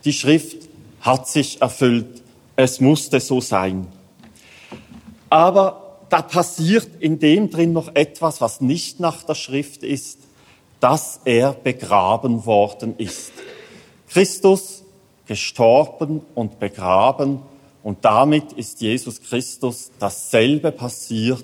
Die 0.06 0.14
Schrift 0.14 0.70
hat 1.02 1.28
sich 1.28 1.60
erfüllt. 1.60 2.22
Es 2.56 2.80
musste 2.80 3.20
so 3.20 3.42
sein. 3.42 3.88
Aber 5.32 5.85
da 6.10 6.22
passiert 6.22 6.88
in 7.00 7.20
dem 7.20 7.50
drin 7.50 7.74
noch 7.74 7.96
etwas, 7.96 8.42
was 8.42 8.62
nicht 8.62 9.00
nach 9.00 9.24
der 9.24 9.36
Schrift 9.36 9.84
ist, 9.84 10.20
dass 10.80 11.22
er 11.26 11.54
begraben 11.54 12.46
worden 12.46 12.96
ist. 12.98 13.32
Christus 14.08 14.84
gestorben 15.26 16.22
und 16.36 16.60
begraben 16.60 17.40
und 17.84 18.04
damit 18.06 18.54
ist 18.54 18.82
Jesus 18.82 19.22
Christus 19.22 19.92
dasselbe 20.00 20.72
passiert, 20.72 21.44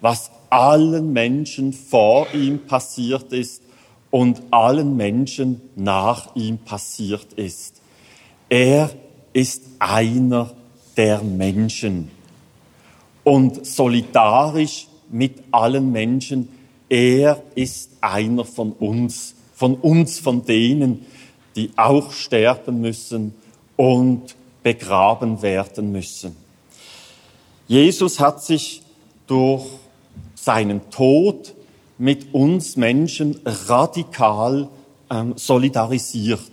was 0.00 0.30
allen 0.48 1.12
Menschen 1.12 1.72
vor 1.72 2.26
ihm 2.34 2.66
passiert 2.66 3.32
ist 3.32 3.62
und 4.10 4.42
allen 4.50 4.96
Menschen 4.96 5.60
nach 5.76 6.34
ihm 6.34 6.58
passiert 6.58 7.32
ist. 7.34 7.80
Er 8.48 8.90
ist 9.32 9.62
einer 9.78 10.52
der 10.96 11.22
Menschen 11.22 12.10
und 13.30 13.64
solidarisch 13.64 14.88
mit 15.08 15.44
allen 15.52 15.92
Menschen. 15.92 16.48
Er 16.88 17.40
ist 17.54 17.92
einer 18.00 18.44
von 18.44 18.72
uns, 18.72 19.36
von 19.54 19.76
uns, 19.76 20.18
von 20.18 20.44
denen, 20.44 21.06
die 21.54 21.70
auch 21.76 22.10
sterben 22.10 22.80
müssen 22.80 23.32
und 23.76 24.34
begraben 24.64 25.42
werden 25.42 25.92
müssen. 25.92 26.34
Jesus 27.68 28.18
hat 28.18 28.42
sich 28.42 28.82
durch 29.28 29.64
seinen 30.34 30.90
Tod 30.90 31.54
mit 31.98 32.34
uns 32.34 32.74
Menschen 32.74 33.38
radikal 33.44 34.68
ähm, 35.08 35.34
solidarisiert. 35.36 36.50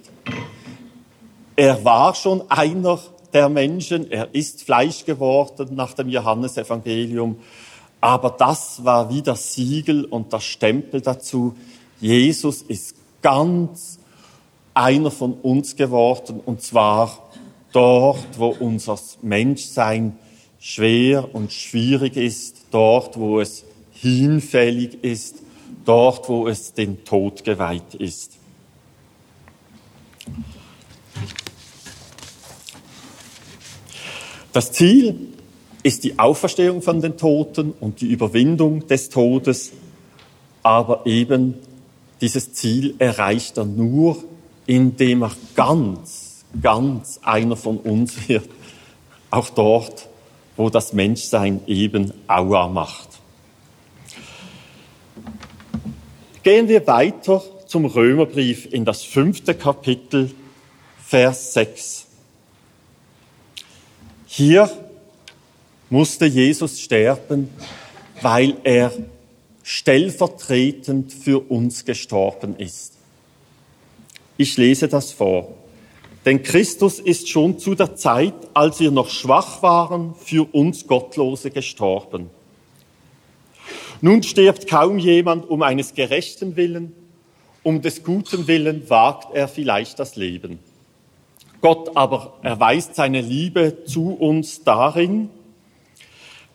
Er 1.56 1.84
war 1.84 2.14
schon 2.14 2.44
einer 2.52 3.00
der 3.34 3.50
Menschen, 3.50 4.12
er 4.12 4.34
ist 4.34 4.64
Fleisch 4.64 5.06
geworden 5.06 5.76
nach 5.76 5.94
dem 5.94 6.10
Johannesevangelium, 6.10 7.38
aber 8.00 8.30
das 8.30 8.84
war 8.86 9.10
wie 9.10 9.22
das 9.22 9.54
Siegel 9.54 10.06
und 10.06 10.32
das 10.34 10.44
Stempel 10.44 11.02
dazu. 11.02 11.56
Jesus 12.00 12.62
ist 12.62 12.96
ganz 13.22 14.00
einer 14.74 15.12
von 15.12 15.34
uns 15.34 15.76
geworden 15.76 16.40
und 16.46 16.62
zwar 16.62 17.30
dort, 17.72 18.38
wo 18.38 18.50
unser 18.60 19.00
Menschsein 19.22 20.18
schwer 20.60 21.34
und 21.34 21.52
schwierig 21.52 22.16
ist, 22.16 22.58
dort, 22.72 23.18
wo 23.18 23.40
es 23.40 23.64
hinfällig 23.92 25.04
ist, 25.04 25.38
dort, 25.86 26.30
wo 26.30 26.48
es 26.48 26.74
den 26.74 27.04
Tod 27.04 27.44
geweiht 27.44 27.96
ist. 27.96 28.38
Das 34.58 34.72
Ziel 34.72 35.16
ist 35.84 36.04
die 36.04 36.18
Auferstehung 36.18 36.82
von 36.82 37.00
den 37.00 37.16
Toten 37.16 37.76
und 37.80 38.02
die 38.02 38.08
Überwindung 38.08 38.88
des 38.88 39.10
Todes, 39.10 39.72
aber 40.64 41.06
eben 41.06 41.54
dieses 42.22 42.54
Ziel 42.54 42.96
erreicht 42.98 43.60
er 43.60 43.66
nur, 43.66 44.18
indem 44.66 45.22
er 45.22 45.32
ganz, 45.56 46.44
ganz 46.60 47.20
einer 47.22 47.56
von 47.56 47.78
uns 47.78 48.28
wird, 48.28 48.50
auch 49.30 49.52
dort, 49.52 50.10
wo 50.56 50.72
das 50.72 50.92
Menschsein 50.92 51.62
eben 51.68 52.12
Aua 52.28 52.68
macht. 52.68 53.10
Gehen 56.42 56.68
wir 56.68 56.88
weiter 56.88 57.44
zum 57.68 57.86
Römerbrief 57.86 58.74
in 58.74 58.86
das 58.86 59.04
fünfte 59.04 59.54
Kapitel, 59.54 60.32
Vers 61.06 61.54
6. 61.54 62.07
Hier 64.28 64.70
musste 65.90 66.26
Jesus 66.26 66.82
sterben, 66.82 67.50
weil 68.22 68.58
er 68.64 68.92
stellvertretend 69.64 71.14
für 71.14 71.50
uns 71.50 71.86
gestorben 71.86 72.58
ist. 72.58 72.94
Ich 74.36 74.58
lese 74.58 74.90
das 74.90 75.14
vor. 75.14 75.56
Denn 76.26 76.44
Christus 76.44 77.00
ist 77.00 77.30
schon 77.30 77.58
zu 77.58 77.74
der 77.74 77.96
Zeit, 77.96 78.34
als 78.54 78.82
wir 78.82 78.92
noch 78.92 79.10
schwach 79.10 79.64
waren, 79.64 80.14
für 80.16 80.44
uns 80.54 80.86
Gottlose 80.86 81.50
gestorben. 81.50 82.30
Nun 84.02 84.24
stirbt 84.24 84.68
kaum 84.68 85.00
jemand 85.00 85.50
um 85.50 85.62
eines 85.62 85.94
gerechten 85.94 86.58
Willen, 86.58 86.92
um 87.64 87.82
des 87.82 88.04
guten 88.04 88.48
Willen 88.48 88.90
wagt 88.90 89.34
er 89.34 89.48
vielleicht 89.48 90.00
das 90.00 90.18
Leben. 90.18 90.60
Gott 91.62 91.96
aber 91.96 92.34
erweist 92.44 92.96
seine 92.96 93.22
Liebe 93.22 93.84
zu 93.86 94.12
uns 94.12 94.64
darin, 94.64 95.30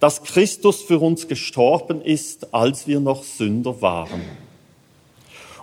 dass 0.00 0.22
Christus 0.22 0.82
für 0.82 0.98
uns 0.98 1.28
gestorben 1.28 2.02
ist, 2.02 2.54
als 2.54 2.86
wir 2.86 3.00
noch 3.00 3.22
Sünder 3.22 3.80
waren. 3.82 4.22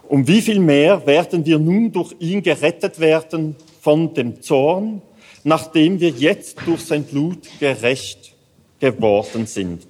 Um 0.07 0.27
wie 0.27 0.41
viel 0.41 0.59
mehr 0.59 1.05
werden 1.05 1.45
wir 1.45 1.59
nun 1.59 1.91
durch 1.91 2.15
ihn 2.19 2.41
gerettet 2.41 2.99
werden 2.99 3.55
von 3.81 4.13
dem 4.13 4.41
Zorn, 4.41 5.01
nachdem 5.43 5.99
wir 5.99 6.09
jetzt 6.09 6.57
durch 6.65 6.81
sein 6.81 7.03
Blut 7.03 7.47
gerecht 7.59 8.33
geworden 8.79 9.45
sind. 9.45 9.87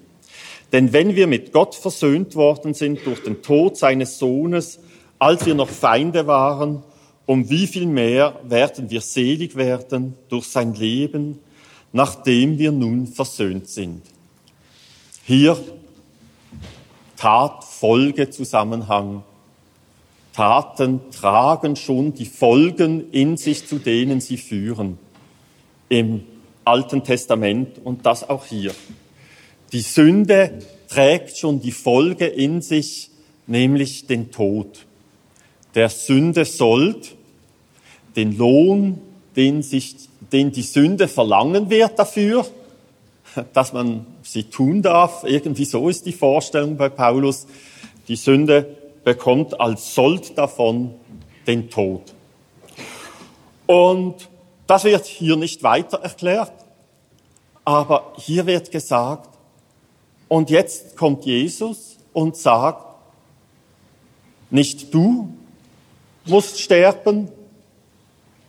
Denn 0.72 0.94
wenn 0.94 1.16
wir 1.16 1.28
mit 1.28 1.52
Gott 1.52 1.76
versöhnt 1.76 2.36
worden 2.36 2.74
sind 2.74 3.06
durch 3.06 3.24
den 3.24 3.42
Tod 3.42 3.78
seines 3.78 4.20
Sohnes, 4.20 4.80
als 5.18 5.46
wir 5.46 5.56
noch 5.56 5.70
Feinde 5.70 6.28
waren, 6.28 6.84
um 7.30 7.48
wie 7.48 7.68
viel 7.68 7.86
mehr 7.86 8.40
werden 8.44 8.90
wir 8.90 9.02
selig 9.02 9.56
werden 9.56 10.16
durch 10.30 10.48
sein 10.48 10.74
Leben, 10.74 11.38
nachdem 11.94 12.58
wir 12.58 12.72
nun 12.72 13.06
versöhnt 13.06 13.70
sind. 13.70 14.02
Hier 15.26 15.56
Tat, 17.18 17.64
Folge, 17.64 18.32
Zusammenhang. 18.32 19.22
Taten 20.34 21.02
tragen 21.12 21.76
schon 21.76 22.16
die 22.16 22.26
Folgen 22.26 23.12
in 23.12 23.38
sich, 23.38 23.68
zu 23.68 23.78
denen 23.78 24.22
sie 24.22 24.38
führen. 24.38 24.98
Im 25.88 26.24
Alten 26.66 27.04
Testament 27.04 27.80
und 27.84 28.08
das 28.08 28.28
auch 28.28 28.48
hier. 28.48 28.74
Die 29.72 29.82
Sünde 29.82 30.58
trägt 30.88 31.38
schon 31.38 31.62
die 31.62 31.74
Folge 31.74 32.26
in 32.26 32.64
sich, 32.64 33.12
nämlich 33.46 34.08
den 34.08 34.32
Tod. 34.32 34.88
Der 35.76 35.90
Sünde 35.90 36.46
sollt 36.46 37.19
den 38.20 38.38
Lohn, 38.38 39.00
den, 39.38 39.64
sich, 39.64 39.96
den 40.34 40.52
die 40.52 40.62
Sünde 40.62 41.08
verlangen 41.08 41.70
wird 41.70 41.98
dafür, 41.98 42.46
dass 43.54 43.72
man 43.72 44.06
sie 44.24 44.44
tun 44.44 44.82
darf. 44.82 45.24
Irgendwie 45.24 45.64
so 45.64 45.88
ist 45.88 46.06
die 46.06 46.12
Vorstellung 46.12 46.76
bei 46.76 46.90
Paulus. 46.90 47.48
Die 48.10 48.18
Sünde 48.18 48.76
bekommt 49.06 49.62
als 49.62 49.96
Sold 49.96 50.38
davon 50.38 50.96
den 51.48 51.70
Tod. 51.70 52.14
Und 53.66 54.28
das 54.68 54.84
wird 54.84 55.06
hier 55.06 55.38
nicht 55.38 55.64
weiter 55.64 56.00
erklärt, 56.00 56.52
aber 57.64 58.12
hier 58.18 58.46
wird 58.46 58.70
gesagt, 58.70 59.30
und 60.28 60.50
jetzt 60.50 60.98
kommt 60.98 61.26
Jesus 61.26 61.96
und 62.12 62.36
sagt, 62.36 62.86
nicht 64.50 64.94
du 64.94 65.30
musst 66.26 66.60
sterben, 66.60 67.30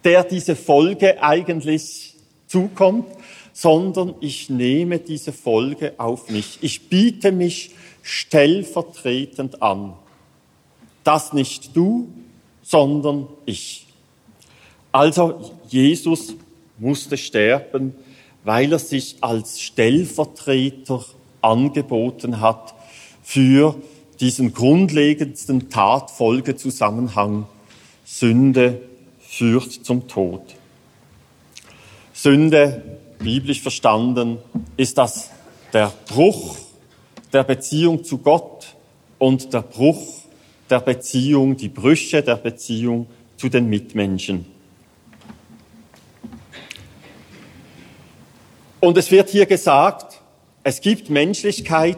der 0.04 0.24
diese 0.24 0.56
Folge 0.56 1.22
eigentlich 1.22 2.14
zukommt, 2.46 3.06
sondern 3.52 4.14
ich 4.20 4.50
nehme 4.50 4.98
diese 4.98 5.32
Folge 5.32 5.94
auf 5.98 6.30
mich. 6.30 6.58
Ich 6.62 6.88
biete 6.88 7.32
mich 7.32 7.72
stellvertretend 8.02 9.62
an. 9.62 9.94
Das 11.04 11.32
nicht 11.32 11.76
du, 11.76 12.08
sondern 12.62 13.26
ich. 13.46 13.86
Also 14.92 15.52
Jesus 15.68 16.34
musste 16.78 17.16
sterben, 17.16 17.94
weil 18.44 18.72
er 18.72 18.78
sich 18.78 19.16
als 19.20 19.60
Stellvertreter 19.60 21.04
angeboten 21.42 22.40
hat 22.40 22.74
für 23.22 23.76
diesen 24.18 24.52
grundlegendsten 24.52 25.70
Tatfolgezusammenhang 25.70 27.46
Sünde 28.04 28.89
führt 29.40 29.72
zum 29.72 30.06
Tod. 30.06 30.42
Sünde, 32.12 32.82
biblisch 33.20 33.62
verstanden, 33.62 34.36
ist 34.76 34.98
das 34.98 35.30
der 35.72 35.90
Bruch 36.08 36.58
der 37.32 37.44
Beziehung 37.44 38.04
zu 38.04 38.18
Gott 38.18 38.74
und 39.18 39.54
der 39.54 39.62
Bruch 39.62 40.18
der 40.68 40.80
Beziehung, 40.80 41.56
die 41.56 41.70
Brüche 41.70 42.22
der 42.22 42.36
Beziehung 42.36 43.06
zu 43.38 43.48
den 43.48 43.70
Mitmenschen. 43.70 44.44
Und 48.78 48.98
es 48.98 49.10
wird 49.10 49.30
hier 49.30 49.46
gesagt, 49.46 50.20
es 50.64 50.82
gibt 50.82 51.08
Menschlichkeit 51.08 51.96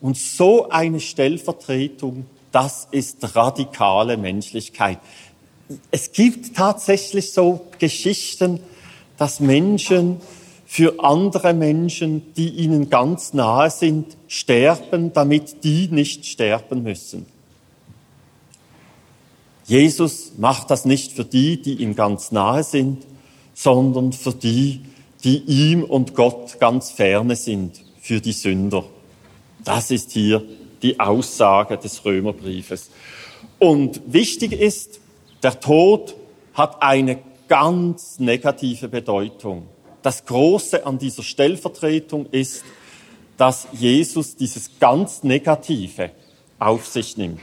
und 0.00 0.16
so 0.16 0.70
eine 0.70 1.00
Stellvertretung, 1.00 2.24
das 2.52 2.88
ist 2.90 3.36
radikale 3.36 4.16
Menschlichkeit. 4.16 4.98
Es 5.90 6.12
gibt 6.12 6.56
tatsächlich 6.56 7.32
so 7.32 7.66
Geschichten, 7.78 8.60
dass 9.16 9.40
Menschen 9.40 10.20
für 10.66 11.02
andere 11.02 11.52
Menschen, 11.52 12.32
die 12.34 12.48
ihnen 12.48 12.90
ganz 12.90 13.34
nahe 13.34 13.70
sind, 13.70 14.16
sterben, 14.28 15.12
damit 15.12 15.64
die 15.64 15.88
nicht 15.88 16.26
sterben 16.26 16.84
müssen. 16.84 17.26
Jesus 19.66 20.32
macht 20.38 20.70
das 20.70 20.84
nicht 20.84 21.12
für 21.12 21.24
die, 21.24 21.60
die 21.60 21.74
ihm 21.74 21.96
ganz 21.96 22.30
nahe 22.30 22.62
sind, 22.62 23.04
sondern 23.52 24.12
für 24.12 24.32
die, 24.32 24.80
die 25.24 25.38
ihm 25.38 25.82
und 25.84 26.14
Gott 26.14 26.60
ganz 26.60 26.92
ferne 26.92 27.36
sind, 27.36 27.82
für 28.00 28.20
die 28.20 28.32
Sünder. 28.32 28.84
Das 29.64 29.90
ist 29.90 30.12
hier 30.12 30.42
die 30.82 30.98
Aussage 30.98 31.76
des 31.78 32.04
Römerbriefes. 32.04 32.90
Und 33.58 34.00
wichtig 34.06 34.52
ist, 34.52 34.99
der 35.42 35.58
Tod 35.60 36.14
hat 36.54 36.82
eine 36.82 37.18
ganz 37.48 38.18
negative 38.18 38.88
Bedeutung. 38.88 39.66
Das 40.02 40.24
Große 40.24 40.86
an 40.86 40.98
dieser 40.98 41.22
Stellvertretung 41.22 42.26
ist, 42.30 42.64
dass 43.36 43.68
Jesus 43.72 44.36
dieses 44.36 44.78
ganz 44.78 45.22
Negative 45.22 46.10
auf 46.58 46.86
sich 46.86 47.16
nimmt. 47.16 47.40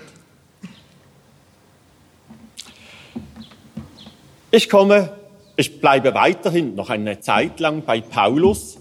Ich 4.51 4.69
komme 4.69 5.17
ich 5.60 5.81
bleibe 5.81 6.13
weiterhin 6.13 6.75
noch 6.75 6.91
eine 6.91 7.19
Zeit 7.19 7.60
lang 7.60 7.81
bei 7.83 7.99
Paulus. 7.99 8.77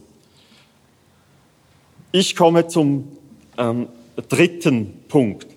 Ich 2.13 2.37
komme 2.37 2.69
zum 2.69 3.17
ähm, 3.57 3.89
dritten 4.29 5.05
Punkt. 5.09 5.56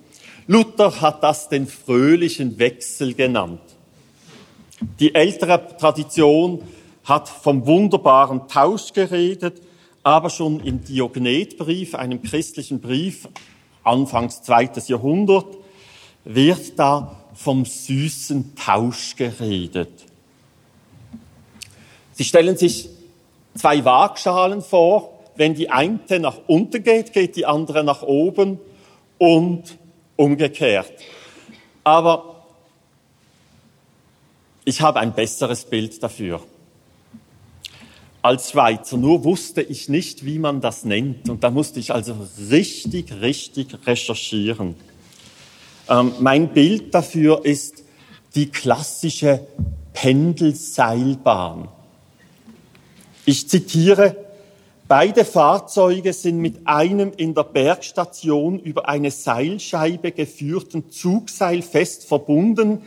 Luther 0.52 1.00
hat 1.00 1.22
das 1.22 1.48
den 1.48 1.68
fröhlichen 1.68 2.58
Wechsel 2.58 3.14
genannt. 3.14 3.62
Die 5.00 5.14
ältere 5.14 5.78
Tradition 5.78 6.64
hat 7.04 7.30
vom 7.30 7.68
wunderbaren 7.68 8.48
Tausch 8.48 8.92
geredet, 8.94 9.62
aber 10.02 10.32
schon 10.32 10.60
im 10.62 10.84
Diognetbrief, 10.84 11.94
einem 11.94 12.24
christlichen 12.24 12.82
Brief, 12.82 13.28
anfangs 13.84 14.42
zweites 14.42 14.88
Jahrhundert, 14.88 15.46
wird 16.26 16.80
da 16.80 17.16
vom 17.36 17.64
süßen 17.64 18.56
Tausch 18.56 19.16
geredet. 19.18 19.94
Sie 22.14 22.24
stellen 22.24 22.58
sich 22.58 22.90
zwei 23.54 23.86
Waagschalen 23.86 24.64
vor. 24.64 25.14
Wenn 25.36 25.54
die 25.54 25.70
eine 25.70 26.00
nach 26.20 26.40
unten 26.48 26.82
geht, 26.82 27.14
geht 27.14 27.36
die 27.36 27.46
andere 27.46 27.84
nach 27.84 28.02
oben 28.02 28.60
und 29.20 29.78
umgekehrt. 30.20 30.92
Aber 31.86 32.46
ich 34.66 34.82
habe 34.82 35.00
ein 35.00 35.14
besseres 35.14 35.64
Bild 35.64 36.04
dafür. 36.04 36.42
Als 38.22 38.52
Schweizer 38.52 38.98
nur 38.98 39.24
wusste 39.24 39.62
ich 39.62 39.88
nicht, 39.88 40.26
wie 40.26 40.38
man 40.38 40.60
das 40.60 40.84
nennt. 40.84 41.30
Und 41.30 41.46
da 41.46 41.50
musste 41.50 41.80
ich 41.80 41.94
also 41.94 42.18
richtig, 42.52 43.14
richtig 43.22 43.88
recherchieren. 43.88 44.76
Ähm, 45.88 46.12
mein 46.20 46.50
Bild 46.50 46.94
dafür 46.94 47.46
ist 47.46 47.86
die 48.36 48.50
klassische 48.52 49.48
Pendelseilbahn. 49.94 51.70
Ich 53.26 53.48
zitiere, 53.48 54.29
beide 54.89 55.23
Fahrzeuge 55.23 56.12
sind 56.12 56.39
mit 56.39 56.67
einem 56.67 57.13
in 57.15 57.34
der 57.34 57.43
Bergstation 57.43 58.60
über 58.60 58.89
eine 58.89 59.12
Seilscheibe 59.12 60.12
geführten 60.12 60.89
Zugseil 60.91 61.62
fest 61.62 62.06
verbunden, 62.06 62.82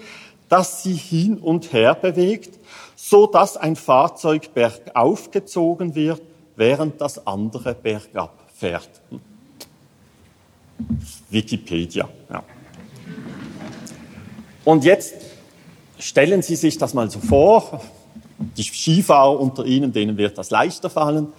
das 0.50 0.82
sie 0.82 0.94
hin 0.94 1.38
und 1.38 1.72
her 1.72 1.94
bewegt, 1.94 2.58
so 2.96 3.26
dass 3.26 3.56
ein 3.56 3.76
Fahrzeug 3.76 4.52
bergauf 4.52 5.30
gezogen 5.30 5.94
wird, 5.94 6.20
während 6.56 7.00
das 7.00 7.26
andere 7.26 7.74
bergab 7.74 8.36
fährt. 8.54 8.90
Wikipedia. 11.30 12.08
Ja. 12.28 12.42
Und 14.64 14.84
jetzt 14.84 15.14
stellen 15.98 16.42
Sie 16.42 16.56
sich 16.56 16.78
das 16.78 16.94
mal 16.94 17.10
so 17.10 17.20
vor, 17.20 17.80
die 18.56 18.64
Skifahrer 18.64 19.38
unter 19.38 19.64
Ihnen, 19.64 19.92
denen 19.92 20.16
wird 20.16 20.36
das 20.36 20.50
leichter 20.50 20.90
fallen. 20.90 21.32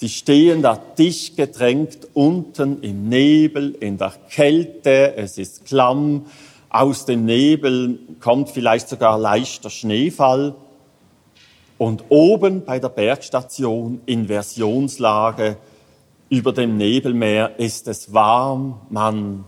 Sie 0.00 0.08
stehen 0.08 0.62
da 0.62 0.80
dicht 0.96 1.36
gedrängt 1.36 2.08
unten 2.14 2.82
im 2.82 3.10
Nebel, 3.10 3.76
in 3.80 3.98
der 3.98 4.14
Kälte, 4.30 5.14
es 5.14 5.36
ist 5.36 5.66
klamm, 5.66 6.24
aus 6.70 7.04
dem 7.04 7.26
Nebel 7.26 7.98
kommt 8.18 8.48
vielleicht 8.48 8.88
sogar 8.88 9.18
leichter 9.18 9.68
Schneefall. 9.68 10.54
Und 11.76 12.04
oben 12.08 12.64
bei 12.64 12.78
der 12.78 12.88
Bergstation 12.88 14.00
Inversionslage 14.06 15.58
über 16.30 16.54
dem 16.54 16.78
Nebelmeer 16.78 17.58
ist 17.58 17.86
es 17.86 18.10
warm, 18.10 18.80
man 18.88 19.44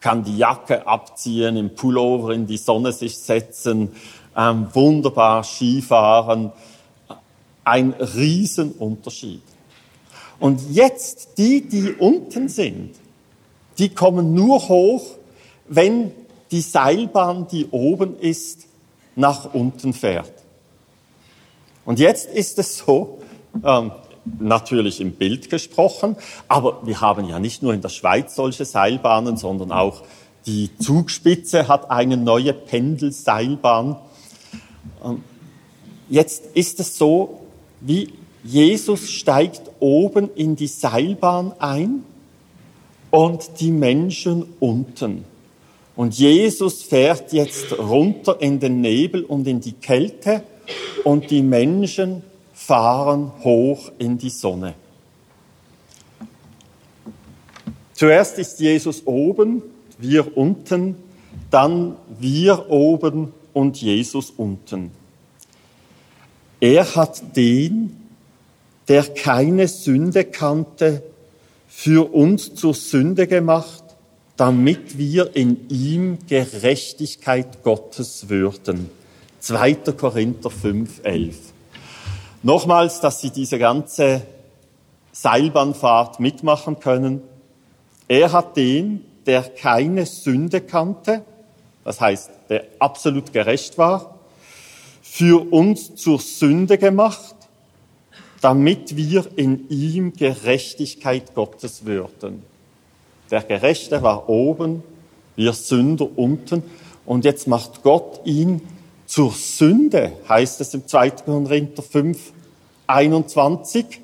kann 0.00 0.24
die 0.24 0.36
Jacke 0.36 0.84
abziehen, 0.84 1.56
im 1.56 1.76
Pullover 1.76 2.30
in 2.32 2.48
die 2.48 2.56
Sonne 2.56 2.90
sich 2.90 3.18
setzen, 3.18 3.92
ähm, 4.36 4.66
wunderbar 4.72 5.44
Skifahren. 5.44 6.50
Ein 7.62 7.92
Riesenunterschied. 7.92 9.51
Und 10.42 10.72
jetzt 10.72 11.38
die, 11.38 11.60
die 11.60 11.92
unten 11.92 12.48
sind, 12.48 12.96
die 13.78 13.90
kommen 13.90 14.34
nur 14.34 14.68
hoch, 14.68 15.04
wenn 15.68 16.10
die 16.50 16.62
Seilbahn, 16.62 17.46
die 17.46 17.68
oben 17.70 18.18
ist, 18.18 18.66
nach 19.14 19.54
unten 19.54 19.92
fährt. 19.92 20.32
Und 21.84 22.00
jetzt 22.00 22.28
ist 22.28 22.58
es 22.58 22.78
so, 22.78 23.20
ähm, 23.62 23.92
natürlich 24.40 25.00
im 25.00 25.12
Bild 25.12 25.48
gesprochen, 25.48 26.16
aber 26.48 26.84
wir 26.84 27.00
haben 27.00 27.28
ja 27.28 27.38
nicht 27.38 27.62
nur 27.62 27.72
in 27.72 27.80
der 27.80 27.90
Schweiz 27.90 28.34
solche 28.34 28.64
Seilbahnen, 28.64 29.36
sondern 29.36 29.70
auch 29.70 30.02
die 30.46 30.76
Zugspitze 30.76 31.68
hat 31.68 31.88
eine 31.88 32.16
neue 32.16 32.52
Pendelseilbahn. 32.52 33.94
Ähm, 35.04 35.22
jetzt 36.08 36.46
ist 36.54 36.80
es 36.80 36.98
so, 36.98 37.42
wie 37.80 38.14
Jesus 38.44 39.10
steigt 39.10 39.62
oben 39.78 40.30
in 40.34 40.56
die 40.56 40.66
Seilbahn 40.66 41.52
ein 41.58 42.04
und 43.10 43.60
die 43.60 43.70
Menschen 43.70 44.44
unten. 44.58 45.24
Und 45.94 46.18
Jesus 46.18 46.82
fährt 46.82 47.32
jetzt 47.32 47.78
runter 47.78 48.40
in 48.40 48.58
den 48.58 48.80
Nebel 48.80 49.24
und 49.24 49.46
in 49.46 49.60
die 49.60 49.72
Kälte 49.72 50.42
und 51.04 51.30
die 51.30 51.42
Menschen 51.42 52.22
fahren 52.52 53.32
hoch 53.44 53.92
in 53.98 54.18
die 54.18 54.30
Sonne. 54.30 54.74
Zuerst 57.92 58.38
ist 58.38 58.58
Jesus 58.58 59.06
oben, 59.06 59.62
wir 59.98 60.36
unten, 60.36 60.96
dann 61.50 61.96
wir 62.18 62.70
oben 62.70 63.32
und 63.52 63.80
Jesus 63.80 64.30
unten. 64.30 64.90
Er 66.60 66.96
hat 66.96 67.36
den, 67.36 68.01
der 68.88 69.04
keine 69.04 69.68
Sünde 69.68 70.24
kannte, 70.24 71.02
für 71.68 72.12
uns 72.12 72.54
zur 72.54 72.74
Sünde 72.74 73.26
gemacht, 73.26 73.82
damit 74.36 74.98
wir 74.98 75.34
in 75.34 75.68
ihm 75.68 76.18
Gerechtigkeit 76.28 77.62
Gottes 77.62 78.28
würden. 78.28 78.90
2. 79.40 79.74
Korinther 79.96 80.50
5, 80.50 81.00
11. 81.02 81.36
Nochmals, 82.42 83.00
dass 83.00 83.20
Sie 83.20 83.30
diese 83.30 83.58
ganze 83.58 84.22
Seilbahnfahrt 85.12 86.20
mitmachen 86.20 86.80
können. 86.80 87.22
Er 88.08 88.32
hat 88.32 88.56
den, 88.56 89.04
der 89.26 89.42
keine 89.42 90.06
Sünde 90.06 90.60
kannte, 90.60 91.24
das 91.84 92.00
heißt, 92.00 92.30
der 92.48 92.64
absolut 92.78 93.32
gerecht 93.32 93.78
war, 93.78 94.18
für 95.02 95.52
uns 95.52 95.94
zur 95.94 96.18
Sünde 96.18 96.78
gemacht, 96.78 97.34
damit 98.42 98.96
wir 98.96 99.26
in 99.36 99.70
ihm 99.70 100.12
Gerechtigkeit 100.12 101.34
Gottes 101.34 101.86
würden. 101.86 102.42
Der 103.30 103.42
Gerechte 103.42 104.02
war 104.02 104.28
oben, 104.28 104.82
wir 105.36 105.54
Sünder 105.54 106.06
unten, 106.16 106.62
und 107.06 107.24
jetzt 107.24 107.48
macht 107.48 107.82
Gott 107.82 108.20
ihn 108.26 108.60
zur 109.06 109.32
Sünde, 109.32 110.12
heißt 110.28 110.60
es 110.60 110.74
im 110.74 110.86
2. 110.86 111.10
Korinther 111.10 111.82
5, 111.82 112.32
21, 112.86 114.00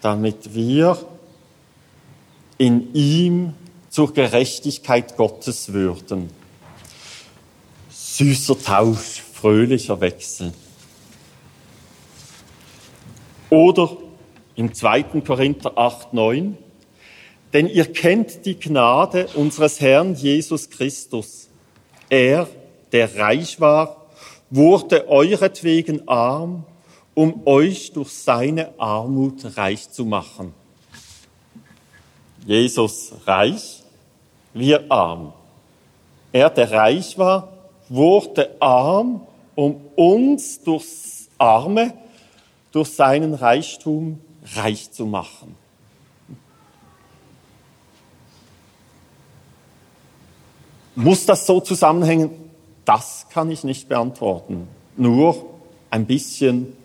damit 0.00 0.54
wir 0.54 0.96
in 2.56 2.94
ihm 2.94 3.52
zur 3.90 4.14
Gerechtigkeit 4.14 5.18
Gottes 5.18 5.74
würden 5.74 6.30
süßer 8.20 8.58
Tausch, 8.58 9.22
fröhlicher 9.32 9.98
Wechsel. 9.98 10.52
Oder 13.50 13.96
im 14.54 14.72
2. 14.72 15.02
Korinther 15.26 15.76
8, 15.76 16.14
9. 16.14 16.56
Denn 17.52 17.66
ihr 17.66 17.92
kennt 17.92 18.46
die 18.46 18.58
Gnade 18.58 19.26
unseres 19.34 19.80
Herrn 19.80 20.14
Jesus 20.14 20.70
Christus. 20.70 21.48
Er, 22.08 22.48
der 22.92 23.16
reich 23.16 23.60
war, 23.60 24.06
wurde 24.50 25.08
euretwegen 25.08 26.06
arm, 26.08 26.64
um 27.14 27.46
euch 27.46 27.92
durch 27.92 28.10
seine 28.10 28.72
Armut 28.78 29.56
reich 29.56 29.90
zu 29.90 30.04
machen. 30.04 30.54
Jesus 32.46 33.12
reich, 33.26 33.82
wir 34.54 34.90
arm. 34.90 35.32
Er, 36.32 36.50
der 36.50 36.70
reich 36.70 37.18
war, 37.18 37.52
wurde 37.88 38.56
arm, 38.60 39.26
um 39.56 39.80
uns 39.96 40.62
durchs 40.62 41.28
Arme, 41.36 41.92
durch 42.72 42.90
seinen 42.90 43.34
Reichtum 43.34 44.20
reich 44.56 44.90
zu 44.90 45.06
machen. 45.06 45.56
Muss 50.94 51.24
das 51.26 51.46
so 51.46 51.60
zusammenhängen? 51.60 52.30
Das 52.84 53.26
kann 53.30 53.50
ich 53.50 53.64
nicht 53.64 53.88
beantworten. 53.88 54.68
Nur 54.96 55.46
ein 55.90 56.06
bisschen 56.06 56.76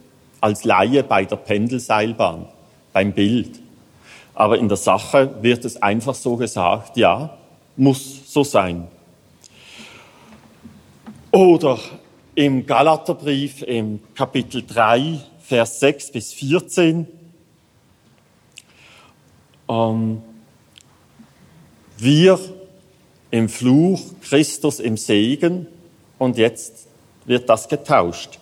als 0.41 0.63
Laie 0.63 1.03
bei 1.03 1.25
der 1.25 1.37
Pendelseilbahn, 1.37 2.47
beim 2.93 3.13
Bild. 3.13 3.59
Aber 4.33 4.57
in 4.57 4.67
der 4.67 4.77
Sache 4.77 5.41
wird 5.41 5.65
es 5.65 5.81
einfach 5.81 6.13
so 6.13 6.35
gesagt, 6.35 6.97
ja, 6.97 7.37
muss 7.77 8.31
so 8.31 8.43
sein. 8.43 8.87
Oder 11.31 11.79
im 12.35 12.65
Galaterbrief 12.65 13.61
im 13.63 13.99
Kapitel 14.13 14.63
3, 14.65 15.19
Vers 15.47 15.79
6 15.79 16.11
bis 16.11 16.33
14. 16.33 17.05
Ähm, 19.69 20.21
wir 21.99 22.39
im 23.29 23.47
Fluch, 23.47 24.01
Christus 24.21 24.79
im 24.79 24.97
Segen 24.97 25.67
und 26.17 26.37
jetzt 26.37 26.87
wird 27.25 27.47
das 27.47 27.69
getauscht. 27.69 28.39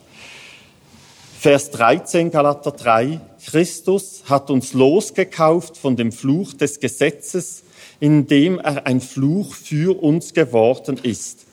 Vers 1.38 1.70
13, 1.72 2.30
Galater 2.30 2.70
3, 2.70 3.20
Christus 3.44 4.24
hat 4.30 4.48
uns 4.48 4.72
losgekauft 4.72 5.76
von 5.76 5.96
dem 5.96 6.10
Fluch 6.10 6.54
des 6.54 6.80
Gesetzes, 6.80 7.64
indem 8.00 8.58
er 8.58 8.86
ein 8.86 9.02
Fluch 9.02 9.54
für 9.54 10.02
uns 10.02 10.32
geworden 10.32 10.98
ist. 11.02 11.44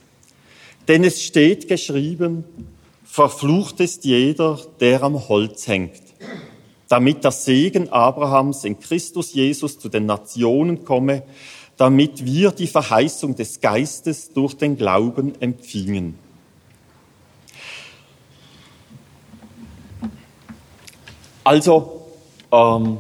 Denn 0.87 1.03
es 1.03 1.21
steht 1.21 1.67
geschrieben, 1.67 2.45
verflucht 3.11 3.81
ist 3.81 4.05
jeder, 4.05 4.57
der 4.79 5.03
am 5.03 5.27
Holz 5.27 5.67
hängt, 5.67 6.01
damit 6.87 7.25
der 7.25 7.31
Segen 7.31 7.89
Abrahams 7.89 8.63
in 8.63 8.79
Christus 8.79 9.33
Jesus 9.33 9.77
zu 9.77 9.89
den 9.89 10.05
Nationen 10.05 10.85
komme, 10.85 11.23
damit 11.75 12.23
wir 12.23 12.51
die 12.51 12.67
Verheißung 12.67 13.35
des 13.35 13.59
Geistes 13.59 14.31
durch 14.31 14.53
den 14.53 14.77
Glauben 14.77 15.33
empfingen. 15.41 16.17
Also, 21.43 22.05
ähm, 22.49 22.99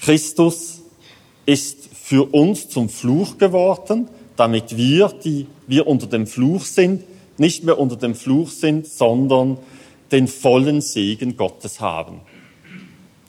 Christus 0.00 0.80
ist 1.46 1.88
für 1.94 2.34
uns 2.34 2.68
zum 2.68 2.88
Fluch 2.88 3.38
geworden, 3.38 4.08
damit 4.34 4.76
wir, 4.76 5.08
die 5.08 5.46
wir 5.68 5.86
unter 5.86 6.08
dem 6.08 6.26
Fluch 6.26 6.64
sind, 6.64 7.04
nicht 7.40 7.64
mehr 7.64 7.78
unter 7.78 7.96
dem 7.96 8.14
Fluch 8.14 8.50
sind, 8.50 8.86
sondern 8.86 9.56
den 10.12 10.28
vollen 10.28 10.82
Segen 10.82 11.38
Gottes 11.38 11.80
haben. 11.80 12.20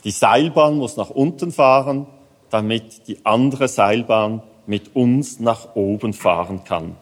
Die 0.04 0.12
Seilbahn 0.12 0.78
muss 0.78 0.98
nach 0.98 1.10
unten 1.10 1.54
fahren, 1.54 2.08
damit 2.50 3.08
die 3.08 3.26
andere 3.26 3.70
Seilbahn 3.70 4.44
mit 4.68 4.96
uns 4.96 5.40
nach 5.40 5.76
oben 5.76 6.12
fahren 6.14 6.66
kann. 6.66 6.98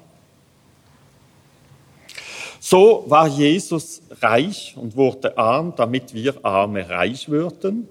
So 2.60 3.06
war 3.08 3.28
Jesus 3.28 4.04
reich 4.22 4.76
und 4.78 4.96
wurde 4.96 5.36
arm, 5.36 5.74
damit 5.76 6.14
wir 6.14 6.46
Arme 6.46 6.88
reich 6.88 7.28
würden. 7.28 7.88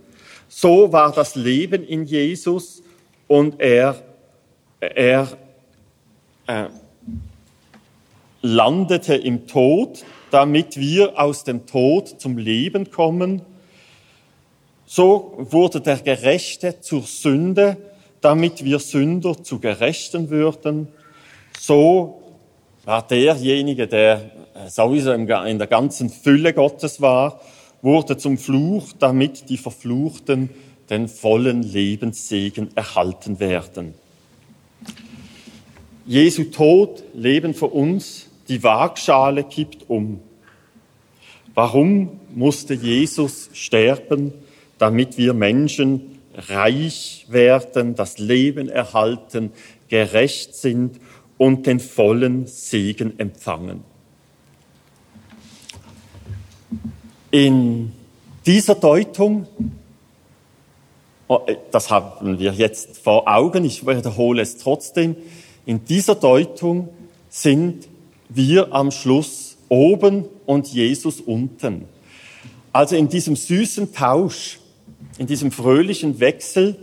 So 0.49 0.93
war 0.93 1.11
das 1.11 1.35
Leben 1.35 1.83
in 1.83 2.05
Jesus 2.05 2.85
und 3.27 3.59
er, 3.59 4.01
er 4.79 5.29
äh, 6.47 6.67
landete 8.43 9.15
im 9.15 9.47
Tod, 9.47 10.05
damit 10.31 10.77
wir 10.77 11.21
aus 11.21 11.45
dem 11.45 11.67
Tod 11.67 12.21
zum 12.21 12.39
Leben 12.39 12.91
kommen 12.91 13.43
so 14.91 15.35
wurde 15.37 15.83
der 15.83 15.99
Gerechte 15.99 16.81
zur 16.81 17.03
Sünde, 17.03 17.77
damit 18.23 18.65
wir 18.65 18.79
Sünder 18.79 19.45
zu 19.45 19.61
Gerechten 19.61 20.31
würden. 20.31 20.89
So 21.61 22.23
war 22.87 23.07
derjenige, 23.07 23.87
der 23.87 24.31
sowieso 24.69 25.13
in 25.13 25.27
der 25.27 25.67
ganzen 25.67 26.09
Fülle 26.09 26.55
Gottes 26.55 27.03
war, 27.03 27.39
wurde 27.83 28.17
zum 28.17 28.39
Fluch, 28.39 28.95
damit 28.99 29.51
die 29.51 29.59
Verfluchten 29.59 30.49
den 30.89 31.07
vollen 31.07 31.63
Lebenssegen 31.63 32.75
erhalten 32.75 33.41
werden. 33.41 33.93
Jesu 36.07 36.45
Tod, 36.45 37.03
Leben 37.13 37.53
für 37.53 37.67
uns, 37.67 38.28
die 38.49 38.63
Waagschale 38.63 39.45
kippt 39.45 39.89
um. 39.89 40.21
Warum 41.55 42.21
musste 42.35 42.75
Jesus 42.75 43.51
sterben? 43.53 44.33
damit 44.79 45.19
wir 45.19 45.35
Menschen 45.35 46.21
reich 46.35 47.27
werden, 47.29 47.95
das 47.95 48.19
Leben 48.19 48.69
erhalten, 48.69 49.53
gerecht 49.89 50.55
sind 50.55 51.01
und 51.37 51.67
den 51.67 51.81
vollen 51.81 52.47
Segen 52.47 53.19
empfangen. 53.19 53.85
In 57.31 57.93
dieser 58.47 58.77
Deutung, 58.77 59.47
oh, 61.27 61.41
das 61.71 61.91
haben 61.91 62.39
wir 62.39 62.53
jetzt 62.53 62.99
vor 62.99 63.29
Augen, 63.29 63.65
ich 63.65 63.87
wiederhole 63.87 64.43
es 64.43 64.57
trotzdem, 64.57 65.17
in 65.67 65.85
dieser 65.85 66.15
Deutung 66.15 66.89
sind 67.29 67.89
wir 68.29 68.73
am 68.73 68.91
Schluss 68.91 69.57
oben 69.69 70.25
und 70.47 70.69
Jesus 70.69 71.21
unten. 71.21 71.85
Also 72.73 72.97
in 72.97 73.09
diesem 73.09 73.37
süßen 73.37 73.93
Tausch 73.93 74.59
in 75.19 75.27
diesem 75.27 75.51
fröhlichen 75.51 76.21
Wechsel 76.21 76.77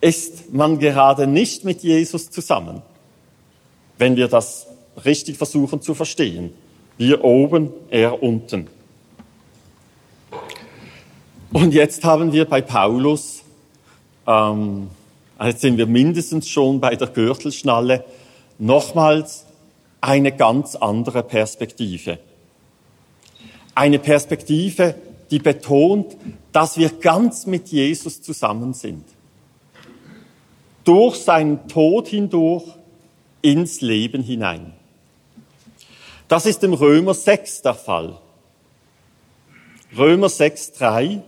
ist 0.00 0.52
man 0.52 0.78
gerade 0.78 1.26
nicht 1.26 1.64
mit 1.64 1.82
Jesus 1.82 2.30
zusammen, 2.30 2.82
wenn 3.96 4.16
wir 4.16 4.28
das 4.28 4.66
richtig 5.04 5.38
versuchen 5.38 5.80
zu 5.80 5.94
verstehen. 5.94 6.52
Wir 6.98 7.24
oben, 7.24 7.70
er 7.88 8.22
unten. 8.22 8.68
Und 11.52 11.72
jetzt 11.72 12.04
haben 12.04 12.32
wir 12.32 12.44
bei 12.44 12.60
Paulus, 12.60 13.42
ähm, 14.26 14.88
jetzt 15.42 15.62
sind 15.62 15.78
wir 15.78 15.86
mindestens 15.86 16.48
schon 16.48 16.80
bei 16.80 16.96
der 16.96 17.08
Gürtelschnalle, 17.08 18.04
nochmals 18.58 19.43
eine 20.04 20.32
ganz 20.32 20.76
andere 20.76 21.22
Perspektive. 21.22 22.18
Eine 23.74 23.98
Perspektive, 23.98 24.94
die 25.30 25.38
betont, 25.38 26.14
dass 26.52 26.76
wir 26.76 26.90
ganz 26.90 27.46
mit 27.46 27.68
Jesus 27.68 28.20
zusammen 28.20 28.74
sind. 28.74 29.04
Durch 30.84 31.16
seinen 31.16 31.68
Tod 31.68 32.08
hindurch 32.08 32.64
ins 33.40 33.80
Leben 33.80 34.22
hinein. 34.22 34.74
Das 36.28 36.44
ist 36.44 36.62
im 36.64 36.74
Römer 36.74 37.14
6 37.14 37.62
der 37.62 37.74
Fall. 37.74 38.18
Römer 39.96 40.28
6, 40.28 40.72
3. 40.72 41.22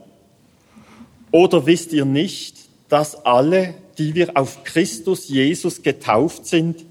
Oder 1.31 1.65
wisst 1.65 1.95
ihr 1.95 2.05
nicht, 2.05 2.69
dass 2.91 3.25
alle, 3.25 3.75
die 3.97 4.15
wir 4.15 4.37
auf 4.37 4.65
Christus 4.65 5.29
Jesus 5.29 5.83
getauft 5.83 6.45
sind, 6.47 6.85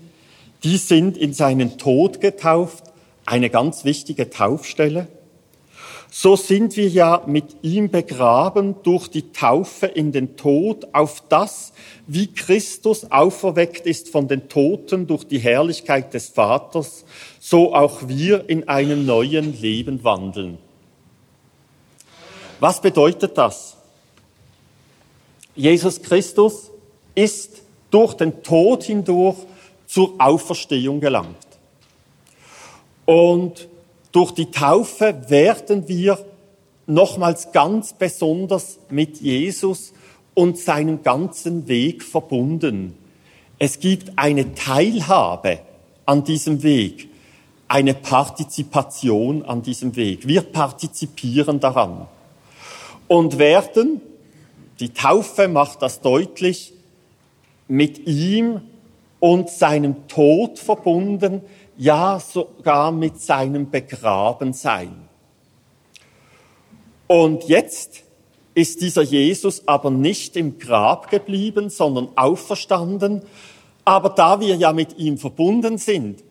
die 0.65 0.75
sind 0.75 1.15
in 1.15 1.31
seinen 1.31 1.77
Tod 1.77 2.19
getauft, 2.19 2.83
eine 3.25 3.49
ganz 3.49 3.85
wichtige 3.85 4.29
Taufstelle 4.29 5.07
so 6.17 6.37
sind 6.37 6.77
wir 6.77 6.87
ja 6.87 7.23
mit 7.25 7.57
ihm 7.61 7.89
begraben 7.89 8.75
durch 8.83 9.09
die 9.09 9.33
Taufe 9.33 9.85
in 9.85 10.13
den 10.13 10.37
Tod, 10.37 10.87
auf 10.93 11.21
das, 11.27 11.73
wie 12.07 12.27
Christus 12.27 13.11
auferweckt 13.11 13.85
ist 13.85 14.07
von 14.07 14.29
den 14.29 14.47
Toten 14.47 15.07
durch 15.07 15.25
die 15.25 15.39
Herrlichkeit 15.39 16.13
des 16.13 16.29
Vaters, 16.29 17.03
so 17.41 17.75
auch 17.75 18.07
wir 18.07 18.49
in 18.49 18.69
einem 18.69 19.05
neuen 19.05 19.59
Leben 19.59 20.05
wandeln. 20.05 20.57
Was 22.61 22.79
bedeutet 22.79 23.37
das? 23.37 23.75
Jesus 25.53 26.01
Christus 26.01 26.71
ist 27.13 27.61
durch 27.91 28.13
den 28.13 28.41
Tod 28.41 28.85
hindurch 28.85 29.35
zur 29.87 30.13
Auferstehung 30.19 30.99
gelangt. 30.99 31.35
Und 33.05 33.67
durch 34.11 34.31
die 34.31 34.49
Taufe 34.51 35.15
werden 35.27 35.87
wir 35.87 36.17
nochmals 36.87 37.51
ganz 37.51 37.93
besonders 37.93 38.79
mit 38.89 39.21
Jesus 39.21 39.93
und 40.33 40.57
seinem 40.57 41.03
ganzen 41.03 41.67
Weg 41.67 42.03
verbunden. 42.03 42.97
Es 43.57 43.79
gibt 43.79 44.17
eine 44.17 44.53
Teilhabe 44.53 45.59
an 46.05 46.23
diesem 46.23 46.61
Weg, 46.61 47.09
eine 47.67 47.93
Partizipation 47.93 49.43
an 49.43 49.61
diesem 49.61 49.95
Weg. 49.95 50.27
Wir 50.27 50.41
partizipieren 50.41 51.59
daran 51.59 52.07
und 53.07 53.37
werden, 53.39 54.01
die 54.79 54.89
Taufe 54.89 55.47
macht 55.47 55.81
das 55.81 56.01
deutlich, 56.01 56.73
mit 57.67 58.05
ihm 58.07 58.61
und 59.25 59.49
seinem 59.49 60.07
Tod 60.07 60.59
verbunden, 60.59 61.41
ja 61.77 62.19
sogar 62.19 62.91
mit 62.91 63.19
seinem 63.19 63.71
Begrabensein. 63.71 65.09
Und 67.07 67.45
jetzt 67.45 68.03
ist 68.53 68.81
dieser 68.81 69.01
Jesus 69.01 69.67
aber 69.67 69.89
nicht 69.89 70.35
im 70.35 70.59
Grab 70.59 71.09
geblieben, 71.09 71.71
sondern 71.71 72.09
auferstanden. 72.15 73.23
Aber 73.83 74.09
da 74.09 74.39
wir 74.41 74.57
ja 74.57 74.73
mit 74.73 74.99
ihm 74.99 75.17
verbunden 75.17 75.79
sind, 75.79 76.23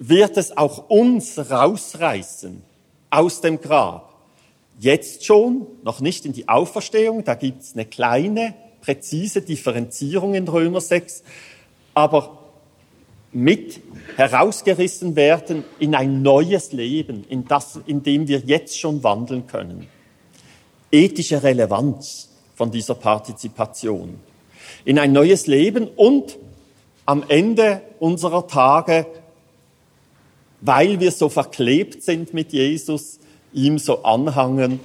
wird 0.00 0.36
es 0.36 0.56
auch 0.56 0.90
uns 0.90 1.48
rausreißen 1.48 2.60
aus 3.10 3.40
dem 3.40 3.60
Grab. 3.60 4.12
Jetzt 4.80 5.24
schon, 5.24 5.68
noch 5.84 6.00
nicht 6.00 6.26
in 6.26 6.32
die 6.32 6.48
Auferstehung, 6.48 7.22
da 7.22 7.36
gibt 7.36 7.62
es 7.62 7.74
eine 7.74 7.84
kleine, 7.84 8.54
präzise 8.80 9.42
Differenzierung 9.42 10.34
in 10.34 10.48
Römer 10.48 10.80
6, 10.80 11.22
aber 11.94 12.38
mit 13.32 13.80
herausgerissen 14.16 15.16
werden 15.16 15.64
in 15.78 15.94
ein 15.94 16.22
neues 16.22 16.72
Leben, 16.72 17.24
in 17.28 17.46
das, 17.46 17.80
in 17.86 18.02
dem 18.02 18.28
wir 18.28 18.38
jetzt 18.40 18.78
schon 18.78 19.02
wandeln 19.02 19.46
können. 19.46 19.88
Ethische 20.90 21.42
Relevanz 21.42 22.28
von 22.54 22.70
dieser 22.70 22.94
Partizipation. 22.94 24.20
In 24.84 24.98
ein 24.98 25.12
neues 25.12 25.46
Leben 25.46 25.88
und 25.88 26.38
am 27.06 27.24
Ende 27.28 27.82
unserer 27.98 28.46
Tage, 28.46 29.06
weil 30.60 31.00
wir 31.00 31.10
so 31.10 31.28
verklebt 31.28 32.02
sind 32.02 32.32
mit 32.32 32.52
Jesus, 32.52 33.18
ihm 33.52 33.78
so 33.78 34.04
anhangen, 34.04 34.80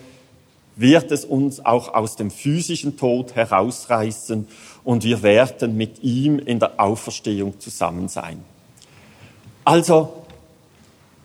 wird 0.75 1.11
es 1.11 1.25
uns 1.25 1.63
auch 1.65 1.93
aus 1.93 2.15
dem 2.15 2.31
physischen 2.31 2.97
Tod 2.97 3.35
herausreißen 3.35 4.47
und 4.83 5.03
wir 5.03 5.23
werden 5.23 5.77
mit 5.77 6.03
ihm 6.03 6.39
in 6.39 6.59
der 6.59 6.79
Auferstehung 6.79 7.59
zusammen 7.59 8.07
sein. 8.07 8.43
Also, 9.65 10.13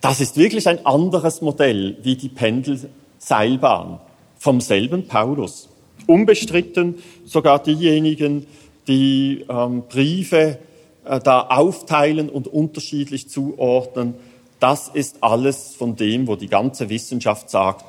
das 0.01 0.21
ist 0.21 0.37
wirklich 0.37 0.67
ein 0.67 0.85
anderes 0.85 1.41
Modell 1.41 1.97
wie 2.03 2.15
die 2.15 2.29
Pendelseilbahn 2.29 3.99
vom 4.37 4.61
selben 4.61 5.07
Paulus. 5.07 5.69
Unbestritten 6.05 6.95
sogar 7.25 7.63
diejenigen, 7.63 8.45
die 8.87 9.45
ähm, 9.49 9.83
Briefe 9.89 10.59
äh, 11.05 11.19
da 11.19 11.47
aufteilen 11.47 12.29
und 12.29 12.47
unterschiedlich 12.47 13.29
zuordnen, 13.29 14.13
das 14.59 14.89
ist 14.89 15.17
alles 15.21 15.75
von 15.75 15.95
dem, 15.95 16.27
wo 16.27 16.35
die 16.35 16.47
ganze 16.47 16.89
Wissenschaft 16.89 17.49
sagt, 17.49 17.85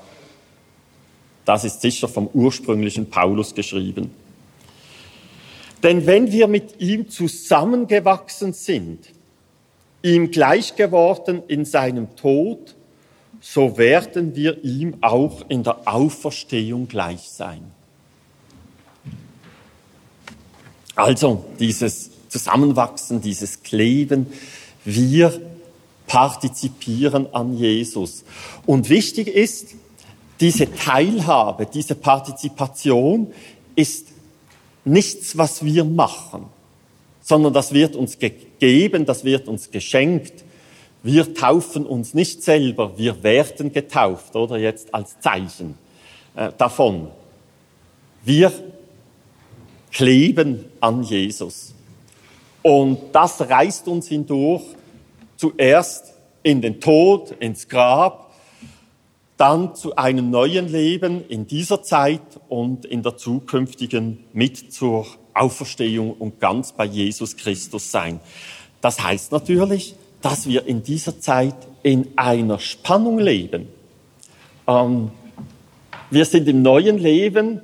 das 1.44 1.64
ist 1.64 1.80
sicher 1.80 2.08
vom 2.08 2.28
ursprünglichen 2.32 3.08
Paulus 3.08 3.54
geschrieben. 3.54 4.10
Denn 5.86 6.04
wenn 6.04 6.32
wir 6.32 6.48
mit 6.48 6.80
ihm 6.80 7.08
zusammengewachsen 7.08 8.52
sind, 8.52 9.06
ihm 10.02 10.32
gleich 10.32 10.74
geworden 10.74 11.44
in 11.46 11.64
seinem 11.64 12.16
Tod, 12.16 12.74
so 13.40 13.78
werden 13.78 14.34
wir 14.34 14.64
ihm 14.64 14.96
auch 15.00 15.48
in 15.48 15.62
der 15.62 15.86
Auferstehung 15.86 16.88
gleich 16.88 17.30
sein. 17.30 17.70
Also 20.96 21.44
dieses 21.60 22.10
Zusammenwachsen, 22.30 23.20
dieses 23.20 23.62
Kleben, 23.62 24.26
wir 24.84 25.40
partizipieren 26.08 27.32
an 27.32 27.56
Jesus. 27.56 28.24
Und 28.66 28.88
wichtig 28.88 29.28
ist, 29.28 29.76
diese 30.40 30.68
Teilhabe, 30.74 31.64
diese 31.64 31.94
Partizipation 31.94 33.32
ist 33.76 34.15
nichts, 34.86 35.36
was 35.36 35.64
wir 35.64 35.84
machen, 35.84 36.46
sondern 37.20 37.52
das 37.52 37.72
wird 37.72 37.96
uns 37.96 38.18
gegeben, 38.18 39.04
das 39.04 39.24
wird 39.24 39.48
uns 39.48 39.70
geschenkt. 39.70 40.44
Wir 41.02 41.34
taufen 41.34 41.84
uns 41.84 42.14
nicht 42.14 42.42
selber, 42.42 42.96
wir 42.96 43.22
werden 43.22 43.72
getauft, 43.72 44.34
oder 44.36 44.58
jetzt 44.58 44.94
als 44.94 45.20
Zeichen 45.20 45.76
äh, 46.34 46.50
davon. 46.56 47.08
Wir 48.24 48.52
kleben 49.92 50.64
an 50.80 51.02
Jesus. 51.02 51.74
Und 52.62 52.98
das 53.12 53.40
reißt 53.40 53.86
uns 53.88 54.08
hindurch 54.08 54.62
zuerst 55.36 56.12
in 56.42 56.60
den 56.60 56.80
Tod, 56.80 57.32
ins 57.38 57.68
Grab, 57.68 58.25
dann 59.36 59.74
zu 59.74 59.96
einem 59.96 60.30
neuen 60.30 60.68
Leben 60.68 61.24
in 61.28 61.46
dieser 61.46 61.82
Zeit 61.82 62.22
und 62.48 62.84
in 62.86 63.02
der 63.02 63.16
zukünftigen 63.16 64.24
mit 64.32 64.72
zur 64.72 65.06
Auferstehung 65.34 66.12
und 66.12 66.40
ganz 66.40 66.72
bei 66.72 66.86
Jesus 66.86 67.36
Christus 67.36 67.90
sein. 67.90 68.20
Das 68.80 69.02
heißt 69.02 69.32
natürlich, 69.32 69.94
dass 70.22 70.46
wir 70.46 70.66
in 70.66 70.82
dieser 70.82 71.20
Zeit 71.20 71.56
in 71.82 72.08
einer 72.16 72.58
Spannung 72.58 73.18
leben. 73.18 73.68
Ähm, 74.66 75.10
wir 76.10 76.24
sind 76.24 76.48
im 76.48 76.62
neuen 76.62 76.98
Leben 76.98 77.60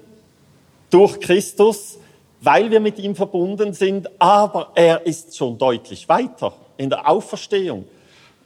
durch 0.90 1.20
Christus, 1.20 1.98
weil 2.42 2.70
wir 2.70 2.80
mit 2.80 2.98
ihm 2.98 3.14
verbunden 3.14 3.72
sind, 3.72 4.10
aber 4.20 4.72
er 4.74 5.06
ist 5.06 5.36
schon 5.36 5.56
deutlich 5.56 6.08
weiter 6.08 6.52
in 6.76 6.90
der 6.90 7.08
Auferstehung. 7.08 7.84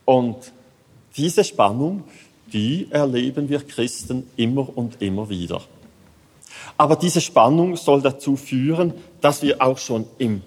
Und 0.05 0.53
diese 1.17 1.43
Spannung 1.43 2.05
die 2.53 2.89
erleben 2.91 3.49
wir 3.49 3.61
Christen 3.61 4.27
immer 4.37 4.77
und 4.77 5.03
immer 5.03 5.29
wieder. 5.29 5.63
Aber 6.77 6.97
diese 6.97 7.21
Spannung 7.21 7.77
soll 7.77 8.03
dazu 8.03 8.37
führen, 8.37 8.95
dass 9.21 9.43
wir 9.43 9.63
auch 9.63 9.79
schon 9.79 10.07
im, 10.19 10.43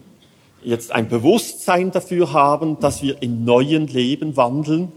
jetzt 0.63 0.91
ein 0.91 1.09
Bewusstsein 1.09 1.91
dafür 1.91 2.33
haben, 2.33 2.79
dass 2.79 3.01
wir 3.01 3.21
im 3.21 3.45
neuen 3.45 3.87
Leben 3.87 4.37
wandeln 4.37 4.91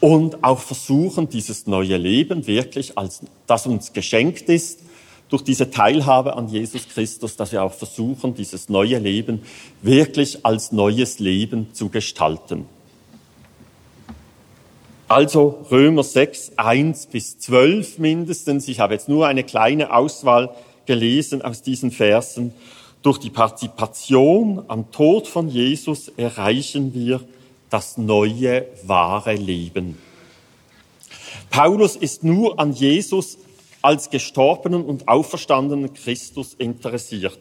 und 0.00 0.44
auch 0.44 0.60
versuchen, 0.60 1.28
dieses 1.28 1.66
neue 1.66 1.96
Leben 1.96 2.46
wirklich 2.46 2.96
als, 2.96 3.20
das 3.46 3.66
uns 3.66 3.92
geschenkt 3.92 4.48
ist, 4.48 4.80
durch 5.28 5.42
diese 5.42 5.70
Teilhabe 5.70 6.36
an 6.36 6.48
Jesus 6.48 6.88
Christus, 6.88 7.36
dass 7.36 7.50
wir 7.50 7.62
auch 7.62 7.72
versuchen, 7.72 8.34
dieses 8.34 8.68
neue 8.68 8.98
Leben 8.98 9.42
wirklich 9.82 10.44
als 10.46 10.70
neues 10.70 11.18
Leben 11.18 11.72
zu 11.72 11.88
gestalten. 11.88 12.66
Also 15.08 15.64
Römer 15.70 16.02
6, 16.02 16.52
1 16.56 17.06
bis 17.06 17.38
12 17.38 17.98
mindestens. 17.98 18.66
Ich 18.66 18.80
habe 18.80 18.94
jetzt 18.94 19.08
nur 19.08 19.28
eine 19.28 19.44
kleine 19.44 19.94
Auswahl 19.94 20.50
gelesen 20.84 21.42
aus 21.42 21.62
diesen 21.62 21.92
Versen. 21.92 22.52
Durch 23.02 23.18
die 23.18 23.30
Partizipation 23.30 24.64
am 24.66 24.90
Tod 24.90 25.28
von 25.28 25.48
Jesus 25.48 26.08
erreichen 26.16 26.92
wir 26.92 27.20
das 27.70 27.98
neue, 27.98 28.66
wahre 28.82 29.34
Leben. 29.34 29.96
Paulus 31.50 31.94
ist 31.94 32.24
nur 32.24 32.58
an 32.58 32.72
Jesus 32.72 33.38
als 33.82 34.10
gestorbenen 34.10 34.84
und 34.84 35.06
auferstandenen 35.06 35.94
Christus 35.94 36.54
interessiert. 36.54 37.38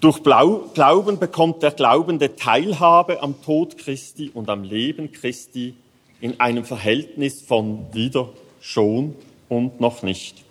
Durch 0.00 0.22
Glauben 0.22 1.18
bekommt 1.18 1.62
der 1.62 1.72
Glaubende 1.72 2.34
Teilhabe 2.34 3.22
am 3.22 3.42
Tod 3.42 3.76
Christi 3.76 4.30
und 4.32 4.48
am 4.48 4.64
Leben 4.64 5.12
Christi 5.12 5.74
in 6.22 6.40
einem 6.40 6.64
Verhältnis 6.64 7.42
von 7.42 7.84
wieder 7.92 8.30
schon 8.62 9.14
und 9.50 9.78
noch 9.78 10.02
nicht. 10.02 10.42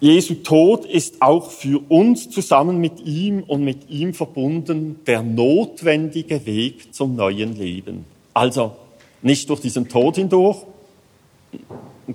Jesu 0.00 0.34
Tod 0.34 0.86
ist 0.86 1.20
auch 1.20 1.50
für 1.50 1.78
uns 1.90 2.30
zusammen 2.30 2.78
mit 2.78 3.00
ihm 3.00 3.42
und 3.42 3.62
mit 3.62 3.90
ihm 3.90 4.14
verbunden 4.14 5.00
der 5.06 5.22
notwendige 5.22 6.46
Weg 6.46 6.94
zum 6.94 7.16
neuen 7.16 7.54
Leben. 7.54 8.06
Also 8.32 8.76
nicht 9.20 9.50
durch 9.50 9.60
diesen 9.60 9.90
Tod 9.90 10.16
hindurch 10.16 10.62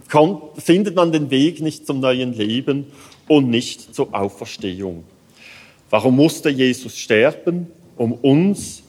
kommt, 0.10 0.62
findet 0.62 0.96
man 0.96 1.12
den 1.12 1.30
Weg 1.30 1.62
nicht 1.62 1.86
zum 1.86 2.00
neuen 2.00 2.34
Leben 2.34 2.88
und 3.28 3.50
nicht 3.50 3.94
zur 3.94 4.14
Auferstehung. 4.14 5.04
Warum 5.90 6.16
musste 6.16 6.50
Jesus 6.50 6.98
sterben? 6.98 7.68
Um 7.96 8.14
uns, 8.14 8.84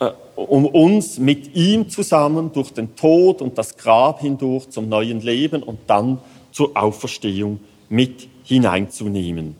äh, 0.00 0.10
um 0.36 0.66
uns 0.66 1.18
mit 1.18 1.54
ihm 1.54 1.88
zusammen 1.88 2.52
durch 2.52 2.70
den 2.70 2.94
Tod 2.96 3.42
und 3.42 3.58
das 3.58 3.76
Grab 3.76 4.20
hindurch 4.20 4.70
zum 4.70 4.88
neuen 4.88 5.20
Leben 5.20 5.62
und 5.62 5.80
dann 5.86 6.18
zur 6.52 6.76
Auferstehung 6.76 7.60
mit 7.88 8.28
hineinzunehmen. 8.44 9.56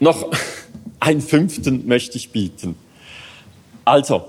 Noch 0.00 0.30
einen 1.00 1.20
fünften 1.20 1.86
möchte 1.86 2.16
ich 2.16 2.30
bieten. 2.30 2.76
Also, 3.84 4.24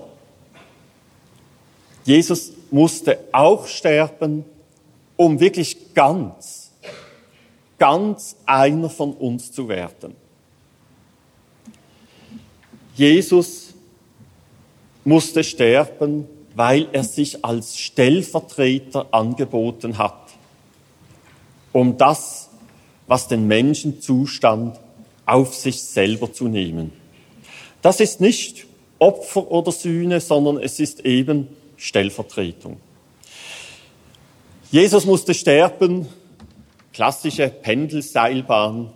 Jesus 2.06 2.54
musste 2.72 3.20
auch 3.32 3.68
sterben, 3.68 4.46
um 5.16 5.40
wirklich 5.40 5.94
ganz, 5.94 6.72
ganz 7.78 8.36
einer 8.46 8.90
von 8.90 9.14
uns 9.14 9.52
zu 9.52 9.68
werden. 9.68 10.16
Jesus 12.96 13.74
musste 15.04 15.44
sterben, 15.44 16.28
weil 16.56 16.88
er 16.92 17.04
sich 17.04 17.46
als 17.46 17.78
Stellvertreter 17.78 19.08
angeboten 19.12 19.98
hat, 19.98 20.18
um 21.72 21.98
das, 21.98 22.50
was 23.06 23.28
den 23.28 23.48
Menschen 23.48 24.02
zustand, 24.02 24.80
auf 25.26 25.54
sich 25.54 25.84
selber 25.84 26.34
zu 26.34 26.48
nehmen. 26.48 26.92
Das 27.82 28.00
ist 28.00 28.22
nicht 28.22 28.66
Opfer 29.00 29.52
oder 29.52 29.72
Sühne, 29.72 30.20
sondern 30.20 30.58
es 30.58 30.80
ist 30.80 31.06
eben 31.06 31.48
Stellvertretung. 31.78 32.78
Jesus 34.72 35.06
musste 35.06 35.34
sterben, 35.34 36.08
klassische 36.92 37.48
Pendelseilbahn, 37.48 38.90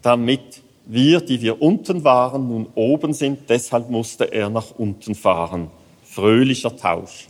damit 0.00 0.62
wir, 0.86 1.20
die 1.20 1.40
wir 1.40 1.62
unten 1.62 2.02
waren, 2.02 2.48
nun 2.48 2.66
oben 2.74 3.12
sind. 3.12 3.48
Deshalb 3.48 3.88
musste 3.88 4.24
er 4.24 4.50
nach 4.50 4.72
unten 4.76 5.14
fahren. 5.14 5.70
Fröhlicher 6.02 6.76
Tausch. 6.76 7.28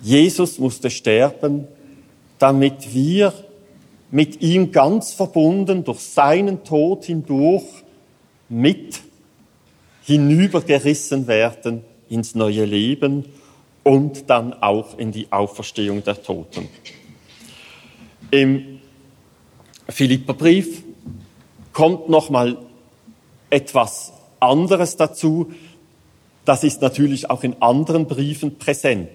Jesus 0.00 0.58
musste 0.58 0.90
sterben, 0.90 1.66
damit 2.38 2.94
wir 2.94 3.32
mit 4.12 4.40
ihm 4.40 4.70
ganz 4.70 5.12
verbunden 5.12 5.82
durch 5.82 5.98
seinen 5.98 6.62
Tod 6.62 7.06
hindurch 7.06 7.64
mit 8.48 9.00
hinübergerissen 10.04 11.26
werden 11.26 11.82
ins 12.08 12.34
neue 12.34 12.64
Leben 12.64 13.26
und 13.84 14.28
dann 14.30 14.52
auch 14.52 14.98
in 14.98 15.12
die 15.12 15.32
Auferstehung 15.32 16.04
der 16.04 16.22
Toten. 16.22 16.68
Im 18.30 18.80
Philipperbrief 19.88 20.82
kommt 21.72 22.08
noch 22.08 22.28
mal 22.28 22.58
etwas 23.50 24.12
anderes 24.40 24.96
dazu. 24.96 25.52
Das 26.44 26.64
ist 26.64 26.82
natürlich 26.82 27.30
auch 27.30 27.42
in 27.42 27.60
anderen 27.62 28.06
Briefen 28.06 28.58
präsent. 28.58 29.10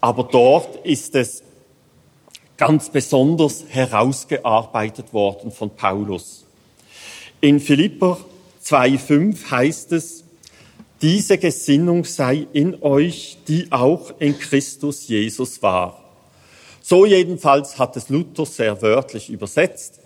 Aber 0.00 0.24
dort 0.24 0.76
ist 0.86 1.14
es 1.14 1.42
ganz 2.56 2.90
besonders 2.90 3.64
herausgearbeitet 3.68 5.12
worden 5.12 5.50
von 5.50 5.70
Paulus. 5.70 6.44
In 7.40 7.60
Philipper 7.60 8.18
2,5 8.64 9.50
heißt 9.50 9.92
es, 9.92 10.24
diese 11.02 11.38
Gesinnung 11.38 12.04
sei 12.04 12.46
in 12.52 12.82
euch, 12.82 13.38
die 13.46 13.70
auch 13.70 14.12
in 14.18 14.38
Christus 14.38 15.08
Jesus 15.08 15.62
war. 15.62 16.02
So 16.82 17.04
jedenfalls 17.04 17.78
hat 17.78 17.96
es 17.96 18.08
Luther 18.08 18.46
sehr 18.46 18.80
wörtlich 18.82 19.30
übersetzt. 19.30 20.00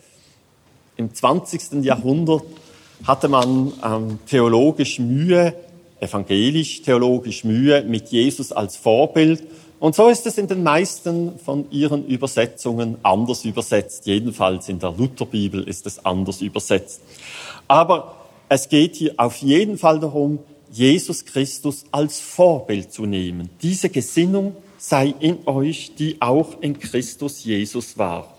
Im 0.97 1.15
20. 1.15 1.85
Jahrhundert 1.85 2.43
hatte 3.05 3.29
man 3.29 3.73
ähm, 3.85 4.19
theologisch 4.27 4.99
Mühe, 4.99 5.55
evangelisch 6.01 6.83
theologisch 6.83 7.45
Mühe 7.45 7.83
mit 7.83 8.09
Jesus 8.09 8.53
als 8.53 8.77
Vorbild 8.77 9.43
und 9.83 9.97
so 9.97 10.07
ist 10.07 10.29
es 10.29 10.39
in 10.39 10.47
den 10.47 10.63
meisten 10.63 11.41
von 11.41 11.69
ihren 11.73 12.07
Übersetzungen 12.07 12.99
anders 13.03 13.45
übersetzt. 13.45 14.07
Jedenfalls 14.07 14.69
in 14.69 14.79
der 14.79 14.93
Lutherbibel 14.97 15.65
ist 15.65 15.89
es 15.89 16.05
anders 16.05 16.41
übersetzt. 16.41 17.01
Aber 17.67 18.15
es 18.49 18.69
geht 18.69 18.95
hier 18.95 19.15
auf 19.17 19.39
jeden 19.39 19.79
Fall 19.79 19.99
darum, 19.99 20.39
Jesus 20.73 21.25
Christus 21.25 21.85
als 21.93 22.19
Vorbild 22.19 22.93
zu 22.93 23.07
nehmen. 23.07 23.51
Diese 23.63 23.89
Gesinnung 23.89 24.57
sei 24.79 25.15
in 25.21 25.47
euch, 25.47 25.93
die 25.97 26.17
auch 26.21 26.61
in 26.61 26.79
Christus 26.81 27.45
Jesus 27.45 27.97
war. 27.97 28.37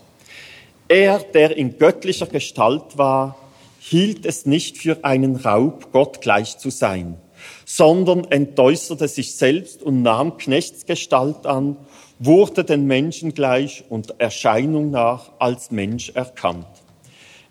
Er, 0.89 1.19
der 1.19 1.55
in 1.55 1.77
göttlicher 1.77 2.27
Gestalt 2.27 2.97
war, 2.97 3.37
hielt 3.79 4.25
es 4.25 4.45
nicht 4.45 4.77
für 4.77 5.05
einen 5.05 5.37
Raub, 5.37 5.93
Gott 5.93 6.19
gleich 6.19 6.57
zu 6.57 6.69
sein 6.69 7.17
sondern 7.65 8.25
entäußerte 8.25 9.07
sich 9.07 9.35
selbst 9.35 9.83
und 9.83 10.01
nahm 10.01 10.37
Knechtsgestalt 10.37 11.45
an, 11.45 11.77
wurde 12.19 12.63
den 12.63 12.85
Menschen 12.85 13.33
gleich 13.33 13.83
und 13.89 14.19
Erscheinung 14.19 14.91
nach 14.91 15.31
als 15.39 15.71
Mensch 15.71 16.09
erkannt. 16.09 16.67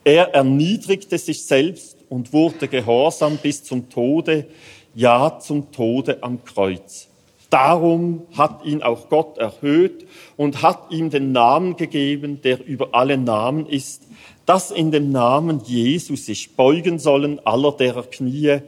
Er 0.05 0.35
erniedrigte 0.35 1.18
sich 1.18 1.45
selbst 1.45 1.97
und 2.13 2.35
wurde 2.35 2.69
gehorsam 2.69 3.39
bis 3.39 3.65
zum 3.65 3.89
Tode, 3.89 4.45
ja 4.95 5.39
zum 5.39 5.73
Tode 5.73 6.23
am 6.23 6.45
Kreuz. 6.45 7.09
Darum 7.49 8.25
hat 8.37 8.67
ihn 8.67 8.83
auch 8.83 9.09
Gott 9.09 9.39
erhöht 9.39 10.07
und 10.37 10.61
hat 10.61 10.91
ihm 10.91 11.09
den 11.09 11.33
Namen 11.33 11.77
gegeben, 11.77 12.43
der 12.43 12.67
über 12.67 12.91
alle 12.93 13.17
Namen 13.17 13.65
ist, 13.65 14.03
dass 14.45 14.71
in 14.71 14.91
dem 14.91 15.11
Namen 15.11 15.63
Jesus 15.65 16.27
sich 16.27 16.55
beugen 16.55 16.99
sollen 16.99 17.41
aller 17.47 17.73
derer 17.73 18.03
Knie, 18.03 18.59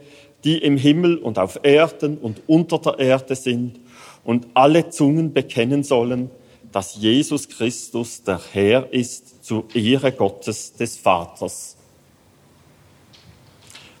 die 0.43 0.57
im 0.57 0.75
Himmel 0.77 1.17
und 1.17 1.37
auf 1.37 1.59
Erden 1.61 2.17
und 2.17 2.41
unter 2.47 2.79
der 2.79 2.97
Erde 2.97 3.35
sind, 3.35 3.79
und 4.23 4.47
alle 4.55 4.89
Zungen 4.89 5.33
bekennen 5.33 5.83
sollen, 5.83 6.31
dass 6.71 6.95
Jesus 6.95 7.47
Christus 7.47 8.23
der 8.23 8.41
Herr 8.53 8.91
ist 8.91 9.45
zur 9.45 9.65
Ehre 9.75 10.11
Gottes 10.11 10.73
des 10.73 10.97
Vaters. 10.97 11.74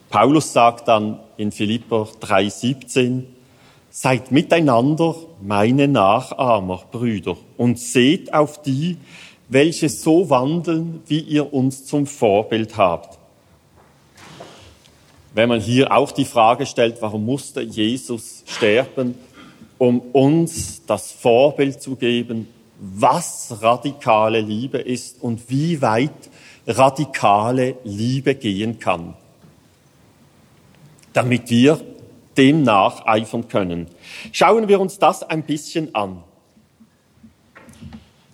Paulus 0.09 0.53
sagt 0.53 0.87
dann 0.87 1.19
in 1.37 1.51
Philipper 1.51 2.07
3,17, 2.21 3.23
Seid 3.89 4.29
miteinander 4.29 5.15
meine 5.41 5.87
Nachahmer, 5.87 6.83
Brüder, 6.91 7.37
und 7.55 7.79
seht 7.79 8.33
auf 8.33 8.61
die, 8.61 8.97
welche 9.47 9.87
so 9.87 10.29
wandeln, 10.29 11.01
wie 11.07 11.19
ihr 11.19 11.53
uns 11.53 11.85
zum 11.85 12.05
Vorbild 12.05 12.75
habt. 12.75 13.17
Wenn 15.33 15.49
man 15.49 15.61
hier 15.61 15.93
auch 15.93 16.11
die 16.11 16.25
Frage 16.25 16.65
stellt, 16.65 17.01
warum 17.01 17.25
musste 17.25 17.61
Jesus 17.61 18.43
sterben, 18.45 19.15
um 19.77 19.99
uns 19.99 20.85
das 20.85 21.11
Vorbild 21.11 21.81
zu 21.81 21.95
geben, 21.95 22.47
was 22.79 23.57
radikale 23.61 24.41
Liebe 24.41 24.77
ist 24.77 25.21
und 25.21 25.49
wie 25.49 25.81
weit 25.81 26.29
radikale 26.67 27.77
Liebe 27.83 28.35
gehen 28.35 28.79
kann, 28.79 29.13
damit 31.15 31.49
wir 31.49 31.79
dem 32.37 32.63
nacheifern 32.63 33.47
können. 33.47 33.87
Schauen 34.33 34.67
wir 34.67 34.81
uns 34.81 34.99
das 34.99 35.23
ein 35.23 35.43
bisschen 35.43 35.95
an. 35.95 36.23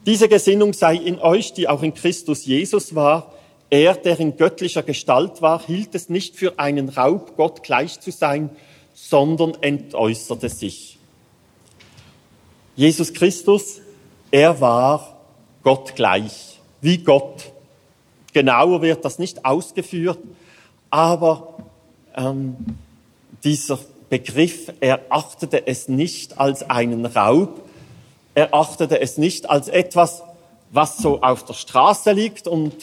Diese 0.08 0.28
Gesinnung 0.28 0.74
sei 0.74 0.96
in 0.96 1.20
euch, 1.20 1.54
die 1.54 1.68
auch 1.68 1.84
in 1.84 1.94
Christus 1.94 2.46
Jesus 2.46 2.96
war, 2.96 3.34
er, 3.70 3.94
der 3.94 4.20
in 4.20 4.36
göttlicher 4.36 4.82
Gestalt 4.82 5.44
war, 5.44 5.64
hielt 5.64 5.94
es 5.94 6.10
nicht 6.10 6.36
für 6.36 6.58
einen 6.58 6.90
Raub, 6.90 7.38
Gott 7.38 7.62
gleich 7.62 8.00
zu 8.00 8.12
sein, 8.12 8.50
sondern 8.94 9.54
entäußerte 9.62 10.50
sich. 10.50 10.98
Jesus 12.76 13.14
Christus, 13.14 13.80
er 14.32 14.60
war 14.60 15.20
Gott 15.64 15.96
gleich, 15.96 16.60
wie 16.82 16.98
Gott. 16.98 17.52
Genauer 18.34 18.82
wird 18.82 19.06
das 19.06 19.20
nicht 19.20 19.46
ausgeführt, 19.46 20.18
aber 20.90 21.71
ähm, 22.16 22.56
dieser 23.44 23.80
Begriff, 24.10 24.72
er 24.80 25.02
achtete 25.10 25.68
es 25.68 25.88
nicht 25.88 26.38
als 26.40 26.70
einen 26.70 27.06
Raub, 27.06 27.62
er 28.36 28.54
achtete 28.54 29.00
es 29.00 29.18
nicht 29.18 29.50
als 29.50 29.68
etwas, 29.68 30.24
was 30.72 30.98
so 30.98 31.22
auf 31.22 31.46
der 31.46 31.54
Straße 31.54 32.12
liegt 32.12 32.48
und 32.48 32.74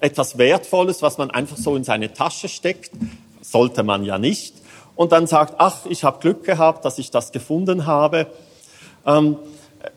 etwas 0.00 0.38
Wertvolles, 0.38 1.02
was 1.02 1.18
man 1.18 1.30
einfach 1.30 1.56
so 1.56 1.76
in 1.76 1.84
seine 1.84 2.12
Tasche 2.12 2.48
steckt, 2.48 2.90
sollte 3.40 3.82
man 3.82 4.04
ja 4.04 4.18
nicht, 4.18 4.54
und 4.94 5.12
dann 5.12 5.26
sagt, 5.26 5.54
ach, 5.58 5.86
ich 5.86 6.04
habe 6.04 6.20
Glück 6.20 6.44
gehabt, 6.44 6.84
dass 6.84 6.98
ich 6.98 7.10
das 7.10 7.32
gefunden 7.32 7.86
habe. 7.86 8.26
Ähm, 9.06 9.36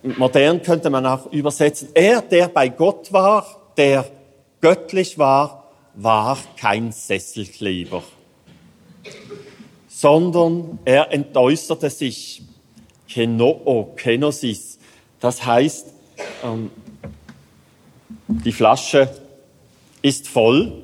modern 0.04 0.62
könnte 0.62 0.90
man 0.90 1.06
auch 1.06 1.32
übersetzen, 1.32 1.90
er, 1.94 2.22
der 2.22 2.48
bei 2.48 2.70
Gott 2.70 3.12
war, 3.12 3.46
der 3.78 4.06
göttlich 4.62 5.18
war, 5.18 5.66
war 5.96 6.38
kein 6.58 6.92
Sesselkleber, 6.92 8.04
sondern 9.88 10.80
er 10.86 11.12
entäußerte 11.12 11.90
sich. 11.90 12.42
Kenoo, 13.08 13.94
kenosis. 13.96 14.78
Das 15.20 15.46
heißt, 15.46 15.88
ähm, 16.44 16.72
die 18.28 18.52
Flasche 18.52 19.10
ist 20.02 20.28
voll 20.28 20.84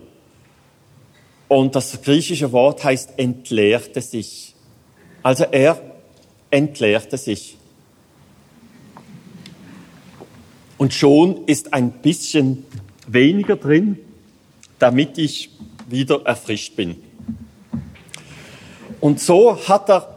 und 1.47 1.75
das 1.75 2.01
griechische 2.01 2.51
Wort 2.51 2.83
heißt 2.83 3.17
entleerte 3.17 4.01
sich. 4.01 4.55
Also 5.23 5.43
er 5.51 5.81
entleerte 6.49 7.17
sich. 7.17 7.57
Und 10.77 10.93
schon 10.93 11.45
ist 11.45 11.73
ein 11.73 11.91
bisschen 11.91 12.65
weniger 13.07 13.55
drin, 13.55 13.99
damit 14.79 15.17
ich 15.17 15.51
wieder 15.87 16.25
erfrischt 16.25 16.75
bin. 16.75 16.95
Und 19.01 19.19
so 19.19 19.57
hat 19.67 19.89
er 19.89 20.15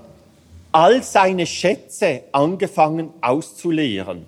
all 0.70 1.02
seine 1.02 1.46
Schätze 1.46 2.24
angefangen 2.32 3.10
auszuleeren. 3.20 4.26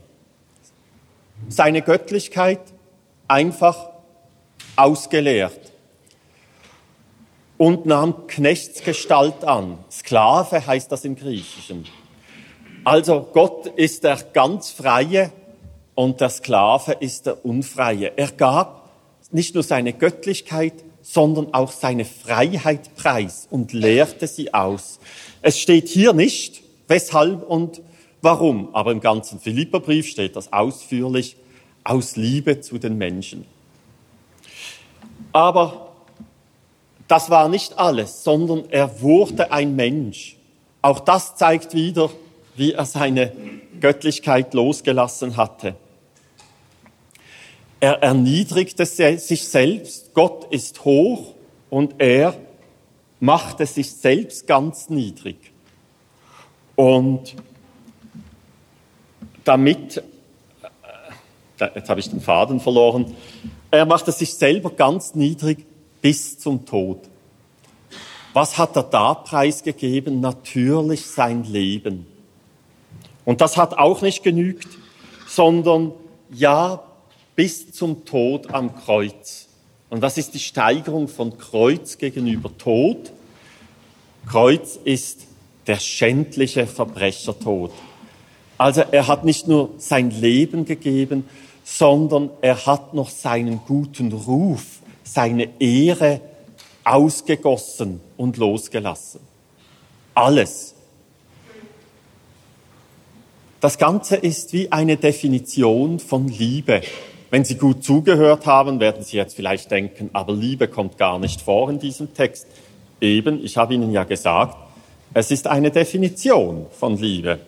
Seine 1.48 1.82
Göttlichkeit 1.82 2.60
einfach 3.28 3.90
ausgeleert 4.74 5.72
und 7.58 7.86
nahm 7.86 8.26
Knechtsgestalt 8.26 9.44
an. 9.44 9.78
Sklave 9.90 10.66
heißt 10.66 10.90
das 10.90 11.04
im 11.04 11.16
Griechischen. 11.16 11.86
Also 12.84 13.28
Gott 13.32 13.66
ist 13.66 14.04
der 14.04 14.16
ganz 14.32 14.70
Freie 14.70 15.32
und 15.94 16.20
der 16.20 16.30
Sklave 16.30 16.92
ist 17.00 17.26
der 17.26 17.44
Unfreie. 17.44 18.12
Er 18.16 18.30
gab 18.30 18.88
nicht 19.32 19.54
nur 19.54 19.64
seine 19.64 19.92
Göttlichkeit, 19.92 20.74
sondern 21.08 21.54
auch 21.54 21.70
seine 21.70 22.04
Freiheit 22.04 22.96
preis 22.96 23.46
und 23.48 23.72
lehrte 23.72 24.26
sie 24.26 24.52
aus. 24.52 24.98
Es 25.40 25.56
steht 25.56 25.88
hier 25.88 26.12
nicht, 26.12 26.62
weshalb 26.88 27.48
und 27.48 27.80
warum, 28.22 28.74
aber 28.74 28.90
im 28.90 28.98
ganzen 29.00 29.38
Philipperbrief 29.38 30.08
steht 30.08 30.34
das 30.34 30.52
ausführlich 30.52 31.36
aus 31.84 32.16
Liebe 32.16 32.60
zu 32.60 32.78
den 32.78 32.98
Menschen. 32.98 33.46
Aber 35.32 35.92
das 37.06 37.30
war 37.30 37.48
nicht 37.48 37.78
alles, 37.78 38.24
sondern 38.24 38.64
er 38.70 39.00
wurde 39.00 39.52
ein 39.52 39.76
Mensch. 39.76 40.36
Auch 40.82 40.98
das 40.98 41.36
zeigt 41.36 41.72
wieder, 41.72 42.10
wie 42.56 42.72
er 42.72 42.84
seine 42.84 43.32
Göttlichkeit 43.80 44.54
losgelassen 44.54 45.36
hatte. 45.36 45.76
Er 47.80 48.02
erniedrigte 48.02 48.86
sich 48.86 49.48
selbst, 49.48 50.14
Gott 50.14 50.46
ist 50.50 50.84
hoch 50.84 51.34
und 51.68 51.94
er 51.98 52.34
machte 53.20 53.66
sich 53.66 53.92
selbst 53.92 54.46
ganz 54.46 54.88
niedrig. 54.88 55.36
Und 56.74 57.34
damit, 59.44 59.98
äh, 61.58 61.68
jetzt 61.74 61.88
habe 61.88 62.00
ich 62.00 62.10
den 62.10 62.20
Faden 62.20 62.60
verloren, 62.60 63.14
er 63.70 63.86
machte 63.86 64.12
sich 64.12 64.34
selber 64.34 64.70
ganz 64.70 65.14
niedrig 65.14 65.66
bis 66.00 66.38
zum 66.38 66.66
Tod. 66.66 67.00
Was 68.32 68.58
hat 68.58 68.76
er 68.76 68.82
da 68.82 69.14
preisgegeben? 69.14 70.20
Natürlich 70.20 71.06
sein 71.06 71.44
Leben. 71.44 72.06
Und 73.24 73.40
das 73.40 73.56
hat 73.56 73.76
auch 73.78 74.02
nicht 74.02 74.22
genügt, 74.22 74.68
sondern 75.26 75.92
ja, 76.30 76.82
bis 77.36 77.70
zum 77.70 78.04
Tod 78.04 78.52
am 78.52 78.74
Kreuz. 78.74 79.46
Und 79.90 80.00
das 80.00 80.18
ist 80.18 80.34
die 80.34 80.40
Steigerung 80.40 81.06
von 81.06 81.38
Kreuz 81.38 81.98
gegenüber 81.98 82.50
Tod. 82.58 83.12
Kreuz 84.26 84.78
ist 84.82 85.26
der 85.66 85.78
schändliche 85.78 86.66
Verbrechertod. 86.66 87.70
Also 88.58 88.82
er 88.90 89.06
hat 89.06 89.24
nicht 89.24 89.46
nur 89.46 89.74
sein 89.78 90.10
Leben 90.10 90.64
gegeben, 90.64 91.28
sondern 91.62 92.30
er 92.40 92.66
hat 92.66 92.94
noch 92.94 93.10
seinen 93.10 93.60
guten 93.66 94.12
Ruf, 94.12 94.80
seine 95.04 95.48
Ehre 95.60 96.20
ausgegossen 96.84 98.00
und 98.16 98.38
losgelassen. 98.38 99.20
Alles. 100.14 100.74
Das 103.60 103.78
Ganze 103.78 104.16
ist 104.16 104.52
wie 104.52 104.70
eine 104.70 104.96
Definition 104.96 105.98
von 105.98 106.28
Liebe. 106.28 106.82
Wenn 107.36 107.44
Sie 107.44 107.56
gut 107.56 107.84
zugehört 107.84 108.46
haben, 108.46 108.80
werden 108.80 109.04
Sie 109.04 109.18
jetzt 109.18 109.36
vielleicht 109.36 109.70
denken, 109.70 110.08
aber 110.14 110.32
Liebe 110.32 110.68
kommt 110.68 110.96
gar 110.96 111.18
nicht 111.18 111.42
vor 111.42 111.68
in 111.68 111.78
diesem 111.78 112.14
Text. 112.14 112.46
Eben, 112.98 113.44
ich 113.44 113.58
habe 113.58 113.74
Ihnen 113.74 113.92
ja 113.92 114.04
gesagt, 114.04 114.56
es 115.12 115.30
ist 115.30 115.46
eine 115.46 115.70
Definition 115.70 116.64
von 116.70 116.96
Liebe. 116.96 117.40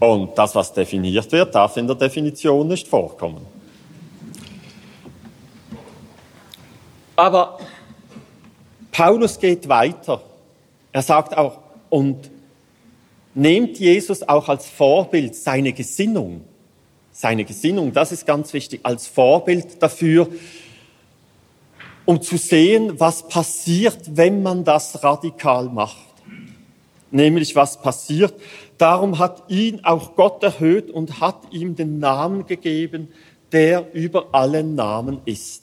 Und 0.00 0.38
das, 0.38 0.54
was 0.54 0.72
definiert 0.72 1.30
wird, 1.30 1.54
darf 1.54 1.76
in 1.76 1.86
der 1.86 1.96
Definition 1.96 2.68
nicht 2.68 2.88
vorkommen. 2.88 3.44
Aber 7.14 7.58
Paulus 8.92 9.38
geht 9.38 9.68
weiter. 9.68 10.22
Er 10.90 11.02
sagt 11.02 11.36
auch, 11.36 11.58
und 11.90 12.30
nehmt 13.34 13.78
Jesus 13.78 14.26
auch 14.26 14.48
als 14.48 14.70
Vorbild 14.70 15.36
seine 15.36 15.74
Gesinnung 15.74 16.44
seine 17.22 17.44
Gesinnung, 17.44 17.92
das 17.92 18.10
ist 18.10 18.26
ganz 18.26 18.52
wichtig, 18.52 18.80
als 18.82 19.06
Vorbild 19.06 19.80
dafür, 19.80 20.26
um 22.04 22.20
zu 22.20 22.36
sehen, 22.36 22.98
was 22.98 23.28
passiert, 23.28 24.16
wenn 24.16 24.42
man 24.42 24.64
das 24.64 25.04
radikal 25.04 25.66
macht. 25.68 26.04
Nämlich 27.12 27.54
was 27.54 27.80
passiert. 27.80 28.34
Darum 28.76 29.20
hat 29.20 29.44
ihn 29.48 29.84
auch 29.84 30.16
Gott 30.16 30.42
erhöht 30.42 30.90
und 30.90 31.20
hat 31.20 31.36
ihm 31.52 31.76
den 31.76 32.00
Namen 32.00 32.44
gegeben, 32.44 33.06
der 33.52 33.94
über 33.94 34.30
allen 34.32 34.74
Namen 34.74 35.20
ist. 35.24 35.62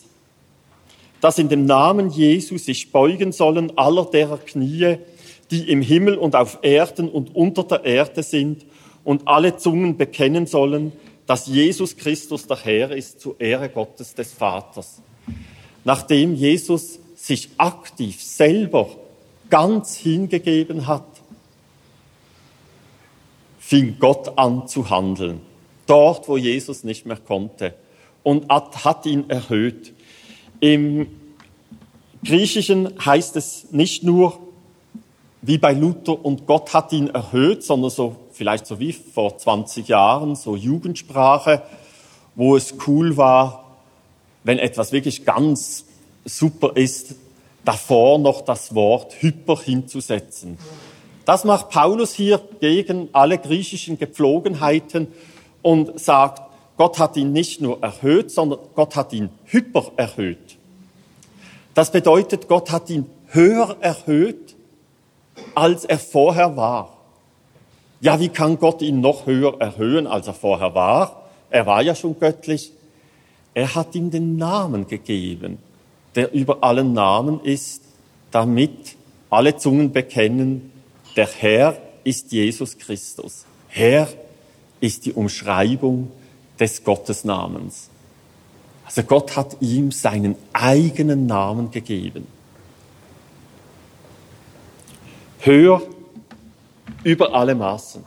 Dass 1.20 1.40
in 1.40 1.50
dem 1.50 1.66
Namen 1.66 2.10
Jesu 2.10 2.58
sich 2.58 2.94
beugen 2.94 3.34
sollen 3.34 3.78
aller 3.78 4.06
derer 4.06 4.38
Knie, 4.38 5.00
die 5.52 5.70
im 5.70 5.82
Himmel 5.82 6.16
und 6.16 6.38
auf 6.38 6.60
Erden 6.62 7.10
und 7.10 7.36
unter 7.36 7.64
der 7.64 7.84
Erde 7.84 8.24
sind, 8.24 8.66
und 9.04 9.28
alle 9.28 9.58
Zungen 9.58 9.98
bekennen 9.98 10.46
sollen, 10.46 10.92
dass 11.30 11.46
Jesus 11.46 11.96
Christus 11.96 12.48
der 12.48 12.58
Herr 12.58 12.90
ist 12.90 13.22
zur 13.22 13.40
Ehre 13.40 13.70
Gottes 13.70 14.16
des 14.16 14.34
Vaters. 14.34 15.00
Nachdem 15.84 16.34
Jesus 16.34 16.98
sich 17.16 17.50
aktiv 17.56 18.20
selber 18.20 18.90
ganz 19.48 19.96
hingegeben 19.96 20.88
hat, 20.88 21.06
fing 23.60 23.98
Gott 24.00 24.40
an 24.40 24.68
zu 24.68 24.90
handeln. 24.90 25.42
Dort, 25.86 26.28
wo 26.28 26.36
Jesus 26.36 26.84
nicht 26.84 27.06
mehr 27.06 27.18
konnte. 27.18 27.76
Und 28.24 28.50
hat 28.50 29.06
ihn 29.06 29.30
erhöht. 29.30 29.94
Im 30.60 31.10
Griechischen 32.26 33.06
heißt 33.06 33.36
es 33.36 33.68
nicht 33.70 34.04
nur, 34.04 34.40
wie 35.44 35.60
bei 35.60 35.74
Luther, 35.74 36.26
und 36.26 36.48
Gott 36.48 36.74
hat 36.74 36.92
ihn 36.92 37.10
erhöht, 37.10 37.64
sondern 37.64 37.92
so 37.92 38.16
vielleicht 38.40 38.68
so 38.68 38.80
wie 38.80 38.94
vor 38.94 39.38
20 39.38 39.90
Jahren, 39.90 40.34
so 40.38 40.56
Jugendsprache, 40.56 41.62
wo 42.36 42.56
es 42.56 42.74
cool 42.88 43.18
war, 43.18 43.66
wenn 44.46 44.60
etwas 44.60 44.94
wirklich 44.94 45.26
ganz 45.26 45.84
super 46.24 46.72
ist, 46.76 47.16
davor 47.66 48.18
noch 48.18 48.40
das 48.40 48.74
Wort 48.74 49.22
hyper 49.22 49.60
hinzusetzen. 49.60 50.58
Das 51.26 51.44
macht 51.44 51.70
Paulus 51.70 52.14
hier 52.14 52.40
gegen 52.62 53.10
alle 53.12 53.40
griechischen 53.40 54.00
Gepflogenheiten 54.00 55.08
und 55.62 56.00
sagt, 56.00 56.42
Gott 56.78 56.98
hat 56.98 57.18
ihn 57.18 57.34
nicht 57.34 57.60
nur 57.60 57.84
erhöht, 57.84 58.32
sondern 58.32 58.60
Gott 58.74 58.96
hat 58.96 59.12
ihn 59.12 59.32
hyper 59.44 59.92
erhöht. 59.98 60.58
Das 61.74 61.92
bedeutet, 61.92 62.48
Gott 62.48 62.72
hat 62.72 62.90
ihn 62.90 63.06
höher 63.28 63.76
erhöht, 63.82 64.56
als 65.56 65.84
er 65.84 66.00
vorher 66.00 66.56
war. 66.56 66.99
Ja, 68.02 68.20
wie 68.20 68.30
kann 68.30 68.60
Gott 68.60 68.82
ihn 68.82 69.02
noch 69.02 69.26
höher 69.26 69.60
erhöhen, 69.60 70.08
als 70.08 70.28
er 70.28 70.34
vorher 70.34 70.74
war? 70.74 71.30
Er 71.50 71.66
war 71.66 71.82
ja 71.82 71.96
schon 71.96 72.18
göttlich. 72.20 72.72
Er 73.54 73.76
hat 73.76 73.96
ihm 73.96 74.12
den 74.12 74.38
Namen 74.38 74.88
gegeben, 74.88 75.58
der 76.16 76.34
über 76.34 76.64
allen 76.64 76.94
Namen 76.94 77.42
ist, 77.42 77.84
damit 78.32 78.96
alle 79.30 79.58
Zungen 79.58 79.92
bekennen, 79.92 80.72
der 81.16 81.28
Herr 81.28 81.78
ist 82.04 82.32
Jesus 82.32 82.78
Christus. 82.78 83.46
Herr 83.68 84.08
ist 84.80 85.06
die 85.06 85.14
Umschreibung 85.14 86.12
des 86.60 86.84
Gottesnamens. 86.84 87.90
Also 88.86 89.04
Gott 89.04 89.36
hat 89.36 89.58
ihm 89.60 89.92
seinen 89.92 90.36
eigenen 90.54 91.26
Namen 91.26 91.70
gegeben. 91.72 92.28
Höher 95.42 95.82
über 97.04 97.34
alle 97.34 97.56
Maßen. 97.56 98.04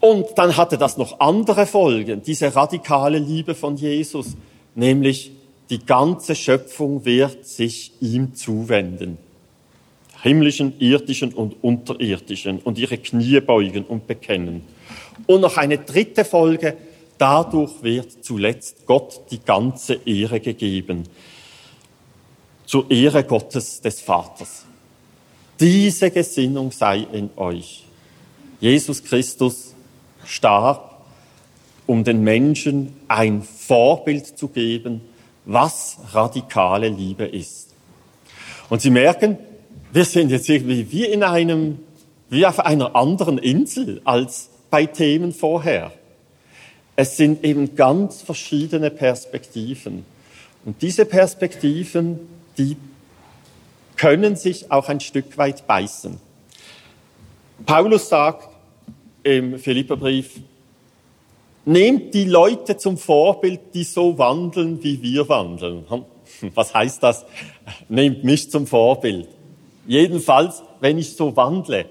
Und 0.00 0.26
dann 0.36 0.56
hatte 0.56 0.78
das 0.78 0.96
noch 0.96 1.18
andere 1.20 1.66
Folgen, 1.66 2.22
diese 2.22 2.54
radikale 2.54 3.18
Liebe 3.18 3.54
von 3.54 3.76
Jesus, 3.76 4.36
nämlich 4.74 5.32
die 5.70 5.84
ganze 5.84 6.34
Schöpfung 6.34 7.04
wird 7.04 7.44
sich 7.44 7.92
ihm 8.00 8.34
zuwenden. 8.34 9.18
Himmlischen, 10.22 10.78
irdischen 10.80 11.32
und 11.32 11.62
unterirdischen 11.62 12.58
und 12.60 12.78
ihre 12.78 12.98
Knie 12.98 13.40
beugen 13.40 13.84
und 13.84 14.06
bekennen. 14.06 14.62
Und 15.26 15.42
noch 15.42 15.56
eine 15.56 15.78
dritte 15.78 16.24
Folge, 16.24 16.76
dadurch 17.18 17.82
wird 17.82 18.24
zuletzt 18.24 18.86
Gott 18.86 19.20
die 19.30 19.40
ganze 19.40 19.94
Ehre 20.06 20.40
gegeben. 20.40 21.04
Zur 22.66 22.90
Ehre 22.90 23.24
Gottes 23.24 23.80
des 23.80 24.00
Vaters. 24.00 24.64
Diese 25.60 26.10
Gesinnung 26.10 26.70
sei 26.70 27.06
in 27.12 27.30
euch. 27.36 27.84
Jesus 28.60 29.02
Christus 29.02 29.74
starb, 30.24 31.04
um 31.86 32.04
den 32.04 32.22
Menschen 32.22 32.94
ein 33.08 33.42
Vorbild 33.42 34.38
zu 34.38 34.48
geben, 34.48 35.00
was 35.44 35.98
radikale 36.12 36.88
Liebe 36.88 37.24
ist. 37.24 37.74
Und 38.68 38.82
Sie 38.82 38.90
merken, 38.90 39.38
wir 39.92 40.04
sind 40.04 40.30
jetzt 40.30 40.48
irgendwie 40.48 40.92
wie 40.92 41.06
in 41.06 41.22
einem, 41.22 41.78
wie 42.28 42.44
auf 42.44 42.60
einer 42.60 42.94
anderen 42.94 43.38
Insel 43.38 44.00
als 44.04 44.50
bei 44.70 44.86
Themen 44.86 45.32
vorher. 45.32 45.92
Es 46.94 47.16
sind 47.16 47.44
eben 47.44 47.74
ganz 47.74 48.22
verschiedene 48.22 48.90
Perspektiven. 48.90 50.04
Und 50.64 50.82
diese 50.82 51.04
Perspektiven, 51.04 52.18
die 52.58 52.76
können 53.98 54.36
sich 54.36 54.70
auch 54.70 54.88
ein 54.88 55.00
Stück 55.00 55.36
weit 55.36 55.66
beißen. 55.66 56.18
Paulus 57.66 58.08
sagt 58.08 58.48
im 59.22 59.58
Philipperbrief, 59.58 60.40
nehmt 61.66 62.14
die 62.14 62.24
Leute 62.24 62.78
zum 62.78 62.96
Vorbild, 62.96 63.60
die 63.74 63.84
so 63.84 64.16
wandeln, 64.16 64.82
wie 64.82 65.02
wir 65.02 65.28
wandeln. 65.28 65.84
Was 66.54 66.72
heißt 66.72 67.02
das? 67.02 67.26
Nehmt 67.88 68.24
mich 68.24 68.50
zum 68.50 68.66
Vorbild. 68.66 69.28
Jedenfalls, 69.86 70.62
wenn 70.80 70.98
ich 70.98 71.14
so 71.14 71.34
wandle, 71.36 71.86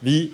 wie 0.00 0.32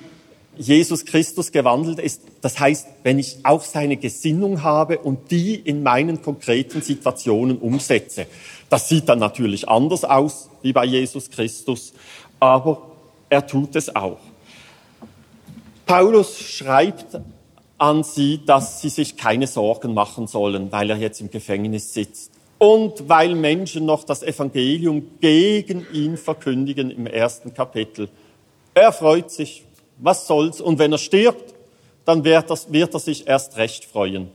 Jesus 0.58 1.04
Christus 1.04 1.52
gewandelt 1.52 1.98
ist, 1.98 2.22
das 2.42 2.58
heißt, 2.58 2.86
wenn 3.02 3.18
ich 3.18 3.38
auch 3.44 3.62
seine 3.62 3.96
Gesinnung 3.96 4.62
habe 4.62 4.98
und 4.98 5.30
die 5.30 5.54
in 5.54 5.82
meinen 5.82 6.20
konkreten 6.20 6.82
Situationen 6.82 7.58
umsetze. 7.58 8.26
Das 8.70 8.88
sieht 8.88 9.08
dann 9.08 9.18
natürlich 9.18 9.68
anders 9.68 10.04
aus 10.04 10.48
wie 10.62 10.72
bei 10.72 10.86
Jesus 10.86 11.28
Christus, 11.28 11.92
aber 12.38 12.80
er 13.28 13.46
tut 13.46 13.76
es 13.76 13.94
auch. 13.94 14.18
Paulus 15.84 16.38
schreibt 16.38 17.20
an 17.76 18.04
sie, 18.04 18.44
dass 18.44 18.80
sie 18.80 18.88
sich 18.88 19.16
keine 19.16 19.46
Sorgen 19.46 19.92
machen 19.92 20.28
sollen, 20.28 20.70
weil 20.70 20.88
er 20.88 20.96
jetzt 20.96 21.20
im 21.20 21.30
Gefängnis 21.30 21.92
sitzt 21.92 22.30
und 22.58 23.08
weil 23.08 23.34
Menschen 23.34 23.86
noch 23.86 24.04
das 24.04 24.22
Evangelium 24.22 25.18
gegen 25.20 25.86
ihn 25.92 26.16
verkündigen 26.16 26.90
im 26.90 27.06
ersten 27.06 27.54
Kapitel. 27.54 28.08
Er 28.74 28.92
freut 28.92 29.30
sich, 29.30 29.64
was 29.98 30.26
soll's, 30.26 30.60
und 30.60 30.78
wenn 30.78 30.92
er 30.92 30.98
stirbt, 30.98 31.54
dann 32.04 32.22
wird, 32.22 32.50
er 32.94 32.98
sich 33.00 33.26
erst 33.26 33.56
recht 33.56 33.84
freuen, 33.84 34.30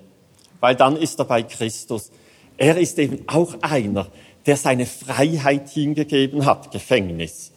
weil 0.60 0.76
dann 0.76 0.98
ist 0.98 1.20
er 1.20 1.26
bei 1.26 1.44
Christus. 1.44 2.12
Er 2.58 2.78
ist 2.78 2.97
eben 2.99 3.20
auch 3.28 3.56
einer, 3.62 4.08
der 4.45 4.58
seine 4.58 4.86
Freiheit 4.86 5.70
hingegeben 5.70 6.45
hat, 6.45 6.72
Gefängnis. 6.72 7.51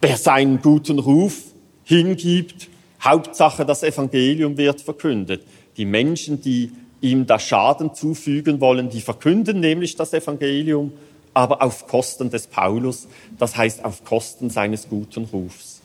Wer 0.00 0.16
seinen 0.16 0.60
guten 0.60 0.98
Ruf 0.98 1.42
hingibt, 1.84 2.68
Hauptsache 3.02 3.64
das 3.64 3.82
Evangelium 3.82 4.56
wird 4.56 4.80
verkündet. 4.80 5.42
Die 5.76 5.84
Menschen, 5.84 6.40
die 6.40 6.72
ihm 7.00 7.26
da 7.26 7.38
Schaden 7.38 7.94
zufügen 7.94 8.60
wollen. 8.60 8.88
Die 8.88 9.00
verkünden 9.00 9.60
nämlich 9.60 9.96
das 9.96 10.12
Evangelium, 10.12 10.92
aber 11.34 11.62
auf 11.62 11.86
Kosten 11.86 12.30
des 12.30 12.46
Paulus, 12.46 13.08
das 13.38 13.56
heißt 13.56 13.84
auf 13.84 14.04
Kosten 14.04 14.50
seines 14.50 14.88
guten 14.88 15.24
Rufs. 15.24 15.80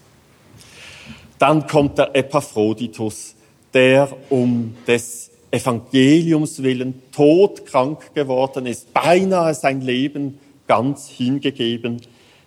Dann 1.38 1.68
kommt 1.68 1.98
der 1.98 2.16
Epaphroditus, 2.16 3.36
der 3.74 4.10
um 4.30 4.76
des 4.88 5.31
Evangeliums 5.52 6.64
willen 6.64 7.02
todkrank 7.12 8.14
geworden 8.16 8.66
ist, 8.66 8.94
beinahe 8.94 9.54
sein 9.54 9.82
Leben 9.82 10.40
ganz 10.68 11.10
hingegeben 11.10 12.02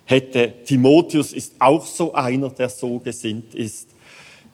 hätte. 0.05 0.53
Timotheus 0.65 1.31
ist 1.31 1.53
auch 1.59 1.85
so 1.85 2.13
einer, 2.13 2.49
der 2.49 2.69
so 2.69 2.99
gesinnt 2.99 3.53
ist. 3.53 3.89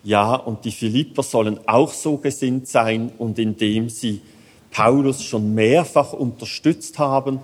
Ja, 0.04 0.36
und 0.36 0.66
die 0.66 0.72
Philipper 0.72 1.24
sollen 1.24 1.60
auch 1.68 1.94
so 1.94 2.18
gesinnt 2.18 2.68
sein 2.68 3.12
und 3.18 3.40
indem 3.40 3.88
sie 3.90 4.22
Paulus 4.72 5.24
schon 5.24 5.54
mehrfach 5.54 6.14
unterstützt 6.14 6.98
haben, 6.98 7.40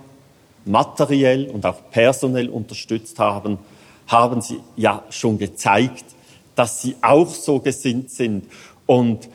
materiell 0.64 1.48
und 1.48 1.64
auch 1.64 1.90
personell 1.90 2.48
unterstützt 2.48 3.18
haben, 3.18 3.58
haben 4.06 4.40
sie 4.40 4.60
ja 4.76 5.04
schon 5.10 5.38
gezeigt, 5.38 6.04
dass 6.54 6.82
sie 6.82 6.96
auch 7.00 7.28
so 7.28 7.60
gesinnt 7.60 8.10
sind 8.10 8.46
und 8.86 9.28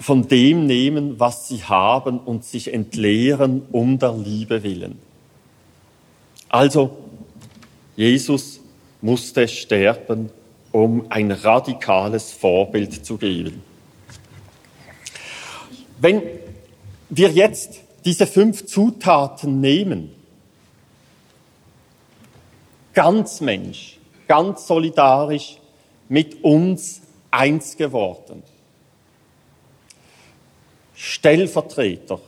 von 0.00 0.28
dem 0.28 0.66
nehmen, 0.66 1.18
was 1.18 1.48
sie 1.48 1.64
haben 1.64 2.18
und 2.18 2.44
sich 2.44 2.72
entleeren 2.72 3.62
um 3.72 3.98
der 3.98 4.12
Liebe 4.12 4.62
willen. 4.62 4.98
Also, 6.48 6.96
Jesus 7.96 8.60
musste 9.00 9.48
sterben 9.48 10.30
um 10.72 11.06
ein 11.08 11.30
radikales 11.30 12.32
Vorbild 12.32 13.04
zu 13.04 13.16
geben. 13.16 13.62
Wenn 15.98 16.22
wir 17.08 17.30
jetzt 17.30 17.80
diese 18.04 18.26
fünf 18.26 18.66
Zutaten 18.66 19.60
nehmen, 19.60 20.10
ganz 22.94 23.40
Mensch, 23.40 23.98
ganz 24.26 24.66
solidarisch 24.66 25.56
mit 26.08 26.44
uns 26.44 27.00
eins 27.30 27.76
geworden, 27.76 28.42
Stellvertreter 31.00 32.20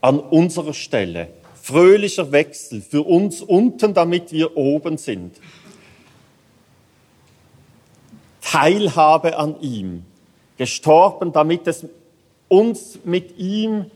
an 0.00 0.18
unserer 0.18 0.72
Stelle, 0.72 1.28
fröhlicher 1.62 2.32
Wechsel 2.32 2.80
für 2.80 3.02
uns 3.02 3.42
unten, 3.42 3.92
damit 3.92 4.32
wir 4.32 4.56
oben 4.56 4.96
sind, 4.96 5.38
Teilhabe 8.40 9.36
an 9.36 9.60
ihm, 9.60 10.04
gestorben, 10.56 11.32
damit 11.32 11.66
es 11.66 11.84
uns 12.48 13.00
mit 13.04 13.36
ihm 13.36 13.90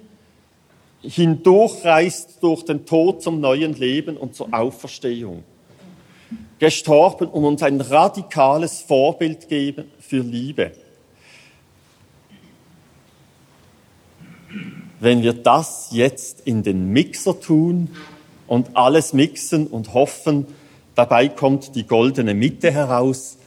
hindurchreißt 1.00 2.42
durch 2.42 2.66
den 2.66 2.84
Tod 2.84 3.22
zum 3.22 3.40
neuen 3.40 3.72
Leben 3.72 4.18
und 4.18 4.34
zur 4.34 4.52
Auferstehung. 4.52 5.44
Gestorben, 6.58 7.26
um 7.26 7.44
uns 7.44 7.62
ein 7.62 7.80
radikales 7.80 8.82
Vorbild 8.82 9.48
geben 9.48 9.90
für 9.98 10.18
Liebe. 10.18 10.72
Wenn 15.00 15.22
wir 15.22 15.32
das 15.32 15.88
jetzt 15.92 16.40
in 16.46 16.62
den 16.62 16.92
Mixer 16.92 17.40
tun 17.40 17.88
und 18.46 18.76
alles 18.76 19.14
mixen 19.14 19.66
und 19.66 19.94
hoffen, 19.94 20.46
dabei 20.94 21.28
kommt 21.28 21.74
die 21.74 21.86
goldene 21.86 22.34
Mitte 22.34 22.70
heraus, 22.70 23.38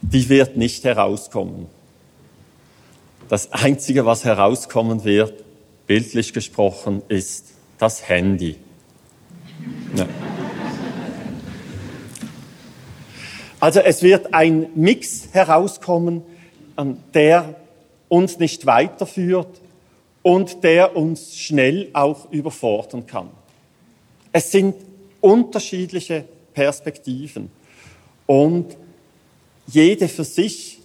die 0.00 0.28
wird 0.30 0.56
nicht 0.56 0.84
herauskommen. 0.84 1.66
Das 3.28 3.52
Einzige, 3.52 4.06
was 4.06 4.24
herauskommen 4.24 5.04
wird, 5.04 5.44
bildlich 5.86 6.32
gesprochen, 6.32 7.02
ist 7.08 7.52
das 7.78 8.08
Handy. 8.08 8.56
Ja. 9.94 10.06
Also 13.60 13.80
es 13.80 14.02
wird 14.02 14.34
ein 14.34 14.68
Mix 14.74 15.28
herauskommen, 15.32 16.22
ähm, 16.76 16.98
der 17.14 17.61
uns 18.12 18.38
nicht 18.38 18.66
weiterführt 18.66 19.48
und 20.20 20.62
der 20.64 20.96
uns 20.96 21.34
schnell 21.34 21.88
auch 21.94 22.30
überfordern 22.30 23.06
kann. 23.06 23.30
Es 24.32 24.52
sind 24.52 24.74
unterschiedliche 25.22 26.26
Perspektiven 26.52 27.50
und 28.26 28.76
jede 29.66 30.08
für 30.08 30.24
sich 30.24 30.80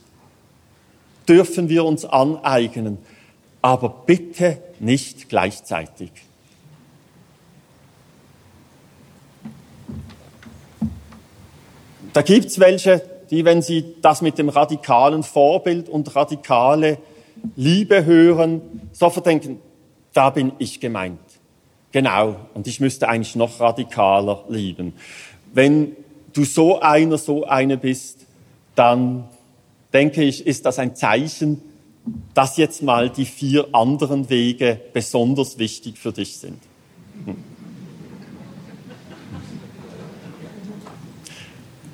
dürfen 1.28 1.67
wir 1.67 1.84
uns 1.84 2.05
aneignen, 2.05 2.97
aber 3.61 3.89
bitte 4.05 4.59
nicht 4.80 5.28
gleichzeitig. 5.28 6.11
Da 12.13 12.21
gibt's 12.21 12.57
welche, 12.59 13.01
die, 13.32 13.43
wenn 13.43 13.61
sie 13.61 13.95
das 14.01 14.21
mit 14.21 14.38
dem 14.38 14.47
radikalen 14.47 15.23
Vorbild 15.23 15.89
und 15.89 16.15
radikale 16.15 16.99
Liebe 17.55 18.05
hören, 18.05 18.61
sofort 18.91 19.25
denken, 19.25 19.59
da 20.13 20.29
bin 20.29 20.51
ich 20.59 20.79
gemeint. 20.79 21.19
Genau, 21.91 22.35
und 22.53 22.67
ich 22.67 22.79
müsste 22.79 23.07
eigentlich 23.07 23.35
noch 23.35 23.59
radikaler 23.59 24.43
lieben. 24.49 24.93
Wenn 25.53 25.95
du 26.33 26.43
so 26.43 26.79
einer, 26.79 27.17
so 27.17 27.45
eine 27.45 27.77
bist, 27.77 28.25
dann 28.75 29.25
denke 29.93 30.23
ich, 30.23 30.45
ist 30.45 30.65
das 30.65 30.79
ein 30.79 30.95
Zeichen, 30.95 31.61
dass 32.33 32.57
jetzt 32.57 32.83
mal 32.83 33.09
die 33.09 33.25
vier 33.25 33.67
anderen 33.73 34.29
Wege 34.29 34.79
besonders 34.93 35.57
wichtig 35.57 35.97
für 35.97 36.11
dich 36.11 36.38
sind. 36.38 36.59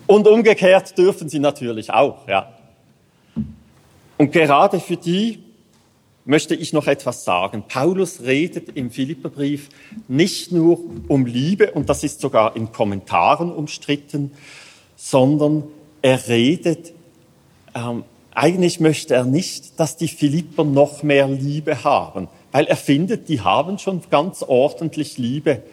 Und 0.06 0.28
umgekehrt 0.28 0.98
dürfen 0.98 1.30
sie 1.30 1.40
natürlich 1.40 1.92
auch, 1.92 2.28
ja. 2.28 2.54
Und 4.18 4.32
gerade 4.32 4.80
für 4.80 4.98
die 4.98 5.44
möchte 6.26 6.56
ich 6.56 6.74
noch 6.74 6.88
etwas 6.88 7.26
sagen. 7.26 7.64
Paulus 7.68 8.22
redet 8.22 8.70
im 8.76 8.92
Philipperbrief 8.92 9.70
nicht 10.08 10.52
nur 10.52 10.80
um 11.08 11.26
Liebe, 11.26 11.72
und 11.72 11.90
das 11.90 12.04
ist 12.04 12.22
sogar 12.22 12.56
in 12.56 12.72
Kommentaren 12.72 13.52
umstritten, 13.52 14.32
sondern 14.96 15.64
er 16.02 16.28
redet, 16.28 16.94
ähm, 17.76 18.04
eigentlich 18.34 18.80
möchte 18.80 19.14
er 19.14 19.26
nicht, 19.26 19.80
dass 19.80 19.98
die 19.98 20.08
Philipper 20.08 20.64
noch 20.64 21.04
mehr 21.04 21.28
Liebe 21.28 21.84
haben. 21.84 22.30
weil 22.54 22.66
er 22.66 22.78
findet, 22.78 23.30
die 23.30 23.42
haben 23.42 23.80
schon 23.80 24.02
ganz 24.12 24.44
ordentlich 24.44 25.18
Liebe, 25.18 25.64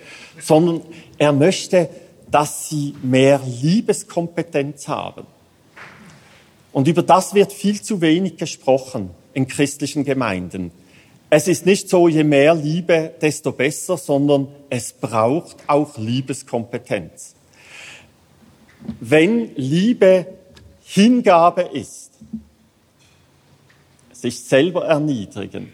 sondern 0.40 0.80
er 1.18 1.32
möchte, 1.32 1.90
dass 2.30 2.70
sie 2.70 2.94
mehr 3.02 3.40
Liebeskompetenz 3.44 4.88
haben. 4.88 5.26
Und 6.72 6.88
über 6.88 7.02
das 7.02 7.34
wird 7.34 7.52
viel 7.52 7.80
zu 7.82 8.00
wenig 8.00 8.36
gesprochen 8.36 9.10
in 9.32 9.48
christlichen 9.48 10.04
Gemeinden. 10.04 10.70
Es 11.30 11.46
ist 11.46 11.66
nicht 11.66 11.88
so, 11.88 12.08
je 12.08 12.24
mehr 12.24 12.54
Liebe, 12.54 13.14
desto 13.20 13.52
besser, 13.52 13.96
sondern 13.96 14.48
es 14.68 14.92
braucht 14.92 15.56
auch 15.68 15.96
Liebeskompetenz. 15.96 17.34
Wenn 19.00 19.54
Liebe 19.54 20.26
Hingabe 20.82 21.62
ist, 21.62 22.10
sich 24.12 24.40
selber 24.40 24.86
erniedrigen, 24.86 25.72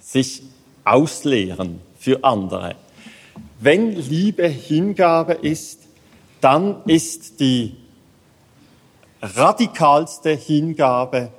sich 0.00 0.42
ausleeren 0.84 1.80
für 1.98 2.24
andere. 2.24 2.74
Wenn 3.60 3.92
Liebe 3.92 4.46
Hingabe 4.48 5.34
ist, 5.34 5.80
dann 6.40 6.82
ist 6.86 7.40
die 7.40 7.76
radikalste 9.24 10.30
Hingabe 10.30 11.30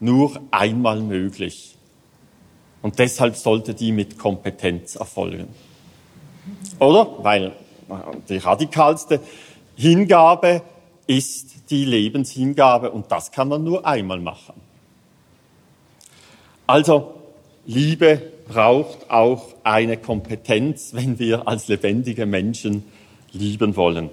nur 0.00 0.40
einmal 0.50 1.00
möglich. 1.00 1.76
Und 2.80 2.98
deshalb 2.98 3.36
sollte 3.36 3.74
die 3.74 3.92
mit 3.92 4.18
Kompetenz 4.18 4.94
erfolgen. 4.94 5.48
Oder? 6.78 7.08
Weil 7.18 7.52
die 8.28 8.36
radikalste 8.36 9.20
Hingabe 9.76 10.62
ist 11.06 11.70
die 11.70 11.84
Lebenshingabe 11.84 12.90
und 12.90 13.10
das 13.10 13.32
kann 13.32 13.48
man 13.48 13.64
nur 13.64 13.84
einmal 13.84 14.20
machen. 14.20 14.54
Also 16.66 17.14
Liebe 17.66 18.22
braucht 18.46 19.10
auch 19.10 19.54
eine 19.64 19.96
Kompetenz, 19.96 20.94
wenn 20.94 21.18
wir 21.18 21.48
als 21.48 21.68
lebendige 21.68 22.26
Menschen 22.26 22.84
lieben 23.32 23.76
wollen. 23.76 24.10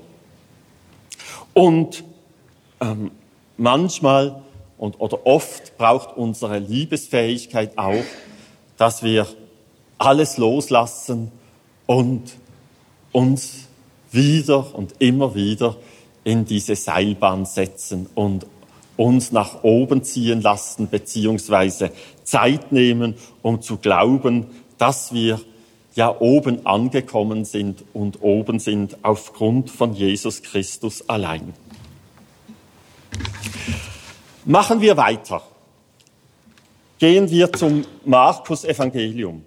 Und 1.53 2.03
ähm, 2.85 3.11
manchmal 3.57 4.41
und, 4.77 4.99
oder 4.99 5.25
oft 5.25 5.77
braucht 5.77 6.17
unsere 6.17 6.59
Liebesfähigkeit 6.59 7.77
auch, 7.77 8.03
dass 8.77 9.03
wir 9.03 9.27
alles 9.97 10.37
loslassen 10.37 11.31
und 11.85 12.35
uns 13.11 13.67
wieder 14.11 14.75
und 14.75 14.95
immer 14.99 15.35
wieder 15.35 15.77
in 16.23 16.45
diese 16.45 16.75
Seilbahn 16.75 17.45
setzen 17.45 18.07
und 18.15 18.45
uns 18.97 19.31
nach 19.31 19.63
oben 19.63 20.03
ziehen 20.03 20.41
lassen, 20.41 20.89
beziehungsweise 20.89 21.91
Zeit 22.23 22.71
nehmen, 22.71 23.15
um 23.41 23.61
zu 23.61 23.77
glauben, 23.77 24.47
dass 24.77 25.13
wir 25.13 25.39
ja 25.95 26.13
oben 26.19 26.65
angekommen 26.65 27.45
sind 27.45 27.83
und 27.93 28.21
oben 28.21 28.59
sind 28.59 28.97
aufgrund 29.03 29.69
von 29.69 29.93
Jesus 29.93 30.43
Christus 30.43 31.07
allein. 31.07 31.53
Machen 34.47 34.79
wir 34.79 34.95
weiter. 34.95 35.41
Gehen 36.99 37.27
wir 37.31 37.51
zum 37.51 37.83
Markus 38.05 38.63
Evangelium. 38.63 39.43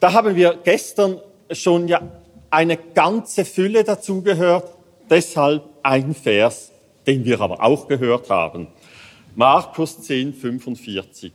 Da 0.00 0.14
haben 0.14 0.34
wir 0.34 0.58
gestern 0.64 1.18
schon 1.50 1.88
ja 1.88 2.00
eine 2.48 2.78
ganze 2.78 3.44
Fülle 3.44 3.84
dazu 3.84 4.22
gehört, 4.22 4.72
deshalb 5.10 5.62
ein 5.82 6.14
Vers, 6.14 6.72
den 7.06 7.26
wir 7.26 7.38
aber 7.38 7.62
auch 7.62 7.86
gehört 7.86 8.30
haben. 8.30 8.68
Markus 9.34 10.00
10, 10.00 10.32
45. 10.32 11.32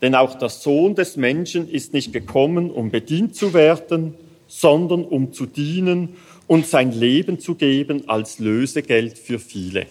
Denn 0.00 0.14
auch 0.14 0.34
der 0.34 0.48
Sohn 0.48 0.94
des 0.94 1.16
Menschen 1.16 1.68
ist 1.68 1.92
nicht 1.92 2.14
gekommen, 2.14 2.70
um 2.70 2.90
bedient 2.90 3.36
zu 3.36 3.52
werden, 3.52 4.14
sondern 4.46 5.04
um 5.04 5.34
zu 5.34 5.44
dienen 5.44 6.16
und 6.46 6.66
sein 6.66 6.92
Leben 6.92 7.38
zu 7.38 7.54
geben 7.54 8.08
als 8.08 8.38
Lösegeld 8.38 9.18
für 9.18 9.38
viele. 9.38 9.86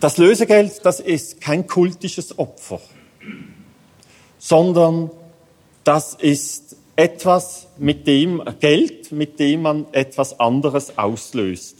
Das 0.00 0.16
Lösegeld, 0.16 0.80
das 0.82 0.98
ist 0.98 1.42
kein 1.42 1.66
kultisches 1.66 2.38
Opfer, 2.38 2.80
sondern 4.38 5.10
das 5.84 6.14
ist 6.14 6.76
etwas 6.96 7.66
mit 7.76 8.06
dem 8.06 8.42
Geld, 8.60 9.12
mit 9.12 9.38
dem 9.38 9.62
man 9.62 9.86
etwas 9.92 10.40
anderes 10.40 10.96
auslöst. 10.96 11.76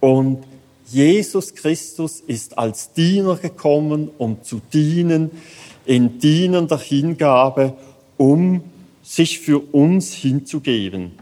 Und 0.00 0.42
Jesus 0.86 1.54
Christus 1.54 2.20
ist 2.26 2.58
als 2.58 2.92
Diener 2.92 3.36
gekommen, 3.36 4.10
um 4.18 4.42
zu 4.42 4.60
dienen, 4.72 5.30
in 5.86 6.18
dienender 6.18 6.78
Hingabe, 6.78 7.74
um 8.16 8.64
sich 9.02 9.38
für 9.38 9.60
uns 9.72 10.12
hinzugeben. 10.12 11.12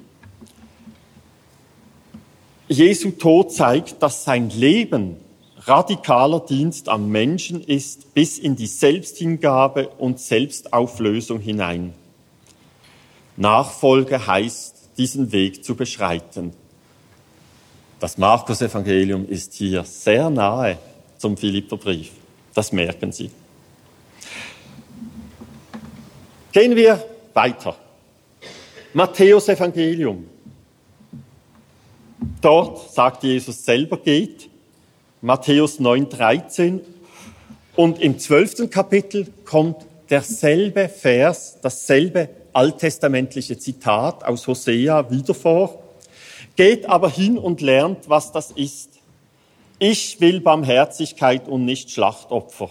Jesu 2.68 3.10
Tod 3.10 3.52
zeigt, 3.52 4.02
dass 4.02 4.24
sein 4.24 4.48
Leben 4.48 5.16
radikaler 5.60 6.40
Dienst 6.40 6.88
am 6.88 7.10
Menschen 7.10 7.62
ist, 7.62 8.14
bis 8.14 8.38
in 8.38 8.56
die 8.56 8.66
Selbsthingabe 8.66 9.88
und 9.88 10.18
Selbstauflösung 10.18 11.40
hinein. 11.40 11.94
Nachfolge 13.36 14.26
heißt, 14.26 14.90
diesen 14.96 15.32
Weg 15.32 15.64
zu 15.64 15.74
beschreiten. 15.74 16.52
Das 17.98 18.18
Markus-Evangelium 18.18 19.28
ist 19.28 19.54
hier 19.54 19.84
sehr 19.84 20.30
nahe 20.30 20.78
zum 21.18 21.36
Philipperbrief. 21.36 22.10
Das 22.54 22.72
merken 22.72 23.12
Sie. 23.12 23.30
Gehen 26.52 26.74
wir 26.74 27.04
weiter. 27.34 27.76
Matthäus-Evangelium. 28.92 30.26
Dort 32.40 32.92
sagt 32.92 33.22
Jesus 33.22 33.64
selber, 33.64 33.98
geht. 33.98 34.49
Matthäus 35.22 35.80
9, 35.80 36.08
13. 36.08 36.80
Und 37.76 38.00
im 38.00 38.18
zwölften 38.18 38.70
Kapitel 38.70 39.26
kommt 39.44 39.76
derselbe 40.08 40.88
Vers, 40.88 41.58
dasselbe 41.60 42.30
alttestamentliche 42.54 43.58
Zitat 43.58 44.24
aus 44.24 44.46
Hosea 44.46 45.10
wieder 45.10 45.34
vor. 45.34 45.82
Geht 46.56 46.86
aber 46.88 47.10
hin 47.10 47.36
und 47.36 47.60
lernt, 47.60 48.08
was 48.08 48.32
das 48.32 48.50
ist. 48.52 48.98
Ich 49.78 50.22
will 50.22 50.40
Barmherzigkeit 50.40 51.48
und 51.48 51.66
nicht 51.66 51.90
Schlachtopfer, 51.90 52.70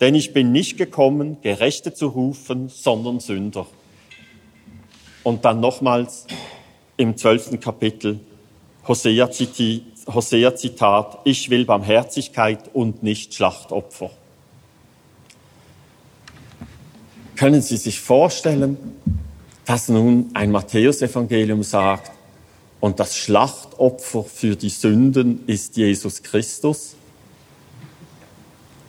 denn 0.00 0.14
ich 0.14 0.32
bin 0.32 0.50
nicht 0.50 0.78
gekommen, 0.78 1.36
Gerechte 1.42 1.92
zu 1.92 2.08
rufen, 2.08 2.70
sondern 2.70 3.20
Sünder. 3.20 3.66
Und 5.24 5.44
dann 5.44 5.60
nochmals 5.60 6.26
im 6.96 7.18
zwölften 7.18 7.60
Kapitel 7.60 8.20
Hosea, 8.88 9.28
Hosea 9.28 9.80
Zitat, 10.56 11.18
ich 11.24 11.50
will 11.50 11.64
Barmherzigkeit 11.64 12.70
und 12.72 13.02
nicht 13.02 13.34
Schlachtopfer. 13.34 14.10
Können 17.36 17.62
Sie 17.62 17.76
sich 17.76 18.00
vorstellen, 18.00 18.76
dass 19.64 19.88
nun 19.88 20.30
ein 20.34 20.50
Matthäusevangelium 20.50 21.62
sagt, 21.62 22.12
und 22.80 22.98
das 22.98 23.16
Schlachtopfer 23.16 24.24
für 24.24 24.56
die 24.56 24.68
Sünden 24.68 25.44
ist 25.46 25.76
Jesus 25.76 26.24
Christus, 26.24 26.96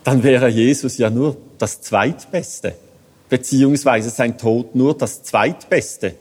dann 0.03 0.24
wäre 0.24 0.49
Jesus 0.49 0.97
ja 0.97 1.11
nur 1.11 1.38
das 1.59 1.82
Zweitbeste, 1.82 2.76
beziehungsweise 3.30 4.09
sein 4.09 4.38
Tod 4.38 4.74
nur 4.76 4.97
das 4.97 5.22
Zweitbeste, 5.22 6.16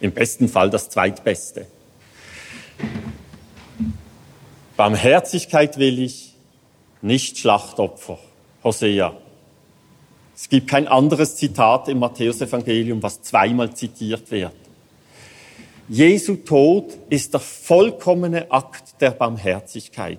im 0.00 0.12
besten 0.12 0.48
Fall 0.48 0.68
das 0.68 0.90
Zweitbeste. 0.90 1.66
Barmherzigkeit 4.76 5.78
will 5.78 5.98
ich, 6.00 6.34
nicht 7.00 7.38
Schlachtopfer. 7.38 8.18
Hosea. 8.62 9.16
Es 10.34 10.48
gibt 10.50 10.68
kein 10.68 10.86
anderes 10.86 11.36
Zitat 11.36 11.88
im 11.88 12.00
Matthäusevangelium, 12.00 13.02
was 13.02 13.22
zweimal 13.22 13.74
zitiert 13.74 14.30
wird. 14.30 14.52
Jesu 15.88 16.36
Tod 16.36 16.98
ist 17.08 17.32
der 17.32 17.40
vollkommene 17.40 18.50
Akt 18.50 19.00
der 19.00 19.12
Barmherzigkeit. 19.12 20.18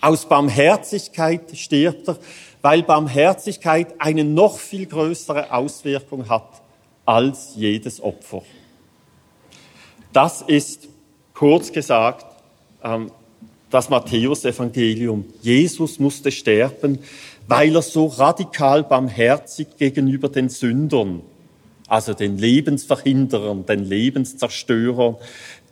Aus 0.00 0.26
Barmherzigkeit 0.26 1.58
stirbt 1.58 2.08
er, 2.08 2.16
weil 2.62 2.84
Barmherzigkeit 2.84 4.00
eine 4.00 4.24
noch 4.24 4.58
viel 4.58 4.86
größere 4.86 5.52
Auswirkung 5.52 6.28
hat 6.28 6.62
als 7.04 7.54
jedes 7.56 8.00
Opfer. 8.00 8.42
Das 10.12 10.42
ist 10.42 10.88
kurz 11.34 11.72
gesagt 11.72 12.27
das 13.70 13.90
Matthäusevangelium. 13.90 15.24
Jesus 15.42 15.98
musste 15.98 16.30
sterben, 16.30 16.98
weil 17.46 17.74
er 17.74 17.82
so 17.82 18.06
radikal 18.06 18.84
barmherzig 18.84 19.68
gegenüber 19.78 20.28
den 20.28 20.48
Sündern 20.48 21.22
also 21.88 22.12
den 22.12 22.38
Lebensverhinderern, 22.38 23.66
den 23.66 23.84
Lebenszerstörern, 23.84 25.16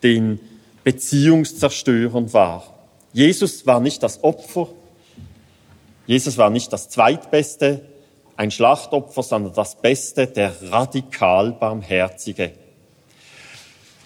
den 0.03 0.41
Beziehungszerstörern 0.83 2.33
war. 2.33 2.75
Jesus 3.12 3.67
war 3.67 3.81
nicht 3.81 4.03
das 4.03 4.25
Opfer, 4.25 4.69
Jesus 6.07 6.39
war 6.39 6.51
nicht 6.51 6.73
das 6.73 6.89
zweitbeste, 6.89 7.83
ein 8.37 8.51
Schlachtopfer, 8.51 9.23
sondern 9.23 9.55
das 9.55 9.81
Beste, 9.81 10.27
der 10.27 10.55
radikal 10.71 11.53
Barmherzige. 11.53 12.53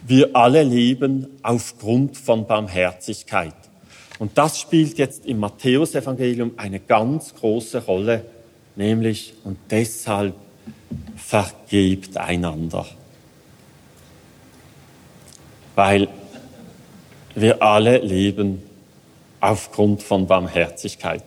Wir 0.07 0.35
alle 0.35 0.63
leben 0.63 1.27
aufgrund 1.43 2.17
von 2.17 2.47
Barmherzigkeit. 2.47 3.55
Und 4.19 4.37
das 4.37 4.61
spielt 4.61 4.99
jetzt 4.99 5.27
im 5.27 5.39
Matthäusevangelium 5.39 6.53
eine 6.57 6.81
ganz 6.81 7.35
große 7.35 7.85
Rolle, 7.85 8.25
nämlich 8.77 9.35
und 9.45 9.59
deshalb 9.71 10.35
vergebt 11.17 12.17
einander. 12.17 12.87
Weil 15.75 16.09
wir 17.35 17.63
alle 17.63 17.99
leben 17.99 18.63
aufgrund 19.41 20.03
von 20.03 20.27
Barmherzigkeit. 20.27 21.25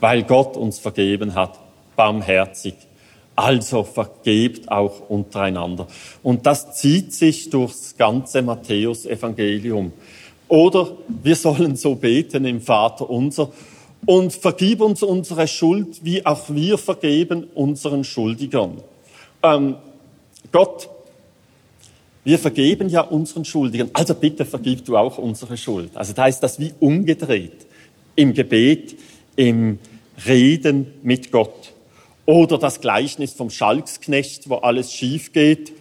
Weil 0.00 0.22
Gott 0.22 0.56
uns 0.56 0.78
vergeben 0.78 1.34
hat, 1.34 1.58
barmherzig. 1.96 2.74
Also 3.36 3.84
vergebt 3.84 4.70
auch 4.70 5.10
untereinander. 5.10 5.86
Und 6.22 6.46
das 6.46 6.74
zieht 6.76 7.12
sich 7.12 7.50
durchs 7.50 7.96
ganze 7.96 8.40
Matthäusevangelium. 8.40 9.92
Oder 10.48 10.92
wir 11.22 11.36
sollen 11.36 11.76
so 11.76 11.94
beten 11.96 12.46
im 12.46 12.62
Vater 12.62 13.08
unser 13.10 13.50
und 14.06 14.32
vergib 14.32 14.80
uns 14.80 15.02
unsere 15.02 15.48
Schuld, 15.48 16.04
wie 16.04 16.24
auch 16.24 16.48
wir 16.48 16.78
vergeben 16.78 17.48
unseren 17.54 18.04
Schuldigern. 18.04 18.78
Ähm, 19.42 19.76
Gott, 20.52 20.88
wir 22.24 22.38
vergeben 22.38 22.88
ja 22.88 23.02
unseren 23.02 23.44
Schuldigern, 23.44 23.90
also 23.92 24.14
bitte 24.14 24.44
vergib 24.44 24.84
du 24.84 24.96
auch 24.96 25.18
unsere 25.18 25.56
Schuld. 25.56 25.90
Also 25.94 26.12
da 26.12 26.26
ist 26.26 26.40
das 26.40 26.58
wie 26.58 26.72
umgedreht 26.80 27.66
im 28.14 28.32
Gebet, 28.32 28.96
im 29.36 29.78
Reden 30.26 30.86
mit 31.02 31.30
Gott. 31.30 31.72
Oder 32.26 32.58
das 32.58 32.80
Gleichnis 32.80 33.32
vom 33.32 33.50
Schalksknecht, 33.50 34.48
wo 34.48 34.56
alles 34.56 34.92
schief 34.92 35.32
geht. 35.32 35.72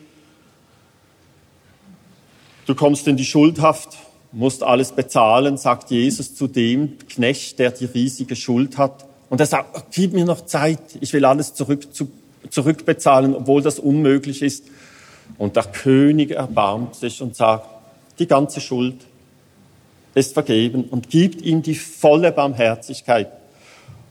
Du 2.68 2.76
kommst 2.76 3.08
in 3.08 3.18
die 3.18 3.26
Schuldhaft, 3.26 3.98
musst 4.32 4.64
alles 4.64 4.92
bezahlen, 4.92 5.58
sagt 5.58 5.90
Jesus 5.90 6.36
zu 6.36 6.48
dem 6.48 6.98
Knecht, 7.10 7.58
der 7.58 7.72
die 7.72 7.86
riesige 7.86 8.36
Schuld 8.36 8.78
hat. 8.78 9.06
Und 9.30 9.40
er 9.40 9.48
sagt, 9.48 9.92
gib 9.92 10.14
mir 10.14 10.26
noch 10.26 10.46
Zeit, 10.46 10.80
ich 11.02 11.12
will 11.14 11.26
alles 11.26 11.56
zurück, 11.56 11.94
zu, 11.94 12.12
zurückbezahlen, 12.50 13.36
obwohl 13.36 13.62
das 13.62 13.80
unmöglich 13.80 14.42
ist. 14.42 14.66
Und 15.40 15.56
der 15.56 15.64
König 15.64 16.32
erbarmt 16.32 16.96
sich 16.96 17.22
und 17.22 17.36
sagt, 17.36 17.68
die 18.20 18.28
ganze 18.28 18.62
Schuld 18.62 18.96
ist 20.14 20.34
vergeben 20.34 20.86
und 20.86 21.10
gibt 21.10 21.42
ihm 21.42 21.62
die 21.62 21.76
volle 21.76 22.32
Barmherzigkeit. 22.32 23.32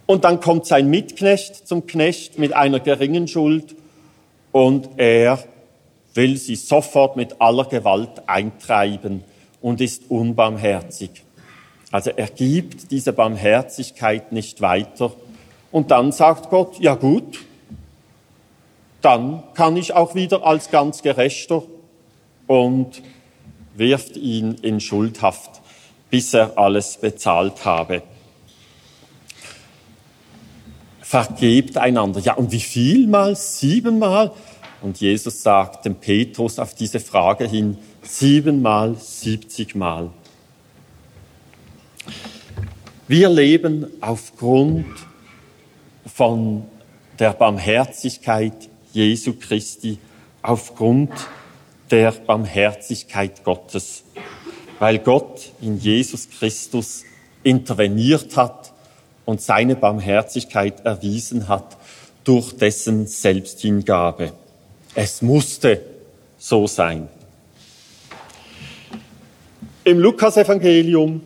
Und 0.07 0.25
dann 0.25 0.41
kommt 0.41 0.67
sein 0.67 0.91
Mitknecht 0.91 1.67
zum 1.67 1.87
Knecht 1.87 2.39
mit 2.39 2.53
einer 2.53 2.81
geringen 2.81 3.27
Schuld 3.27 3.75
und 4.53 4.89
er 4.99 5.43
will 6.15 6.37
sie 6.37 6.57
sofort 6.57 7.17
mit 7.17 7.41
aller 7.41 7.65
Gewalt 7.65 8.29
eintreiben 8.29 9.25
und 9.61 9.81
ist 9.81 10.11
unbarmherzig. 10.11 11.11
Also 11.91 12.11
er 12.11 12.27
gibt 12.27 12.91
diese 12.91 13.13
Barmherzigkeit 13.13 14.33
nicht 14.33 14.61
weiter. 14.61 15.13
Und 15.73 15.91
dann 15.91 16.13
sagt 16.13 16.51
Gott, 16.51 16.79
ja 16.81 16.95
gut, 16.95 17.41
dann 19.01 19.43
kann 19.55 19.77
ich 19.77 19.93
auch 19.93 20.15
wieder 20.15 20.47
als 20.47 20.71
ganz 20.71 21.03
Gerechter 21.03 21.63
und 22.47 23.03
wirft 23.75 24.17
ihn 24.17 24.55
in 24.63 24.81
Schuldhaft, 24.81 25.63
bis 26.11 26.35
er 26.35 26.59
alles 26.59 26.97
bezahlt 26.97 27.65
habe. 27.65 28.03
Vergebt 31.15 31.77
einander. 31.77 32.19
Ja, 32.19 32.35
und 32.35 32.51
wie 32.51 32.59
vielmal? 32.59 33.37
Siebenmal? 33.37 34.33
Und 34.83 35.01
Jesus 35.01 35.45
sagt 35.45 35.85
dem 35.85 35.95
Petrus 35.95 36.59
auf 36.59 36.75
diese 36.75 36.99
Frage 36.99 37.47
hin, 37.47 37.79
siebenmal, 38.03 38.97
siebzigmal. 38.97 40.11
Wir 43.07 43.29
leben 43.29 43.87
aufgrund 44.01 44.87
von 46.05 46.65
der 47.21 47.33
Barmherzigkeit 47.33 48.69
Jesu 48.93 49.35
Christi, 49.35 49.99
aufgrund 50.43 51.13
der 51.93 52.11
Barmherzigkeit 52.11 53.45
Gottes, 53.45 54.03
weil 54.81 54.99
Gott 54.99 55.53
in 55.61 55.79
Jesus 55.79 56.29
Christus 56.29 57.05
interveniert 57.45 58.37
hat 58.37 58.74
und 59.25 59.41
seine 59.41 59.77
Barmherzigkeit 59.77 60.85
erwiesen 60.85 61.49
hat 61.49 61.77
durch 62.25 62.53
dessen 62.57 63.07
Selbsthingabe. 63.07 64.33
Es 64.95 65.23
musste 65.23 65.81
so 66.39 66.67
sein. 66.67 67.09
Im 69.85 69.99
Lukasevangelium 69.99 71.21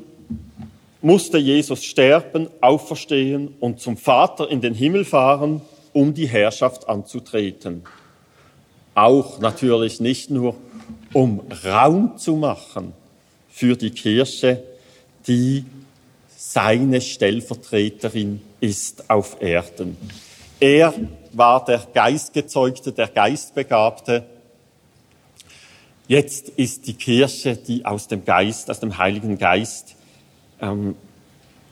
musste 1.01 1.39
Jesus 1.39 1.85
sterben, 1.85 2.49
auferstehen 2.61 3.55
und 3.61 3.81
zum 3.81 3.97
Vater 3.97 4.51
in 4.51 4.61
den 4.61 4.75
Himmel 4.75 5.05
fahren, 5.05 5.61
um 5.93 6.13
die 6.15 6.27
Herrschaft 6.27 6.89
anzutreten. 6.89 7.85
Auch 8.95 9.39
natürlich 9.39 10.01
nicht 10.01 10.31
nur, 10.31 10.57
um 11.13 11.41
Raum 11.65 12.19
zu 12.19 12.35
machen 12.35 12.93
für 13.49 13.77
die 13.77 13.91
Kirche, 13.91 14.63
die 15.27 15.65
seine 16.41 17.01
Stellvertreterin 17.01 18.41
ist 18.61 19.11
auf 19.11 19.43
Erden. 19.43 19.97
Er 20.61 20.95
war 21.33 21.65
der 21.65 21.83
Geistgezeugte, 21.93 22.93
der 22.93 23.09
Geistbegabte, 23.09 24.25
Jetzt 26.09 26.49
ist 26.49 26.87
die 26.87 26.95
Kirche, 26.95 27.55
die 27.55 27.85
aus 27.85 28.09
dem 28.09 28.25
Geist, 28.25 28.71
aus 28.71 28.81
dem 28.81 28.97
Heiligen 28.97 29.37
Geist 29.37 29.95
ähm, 30.59 30.97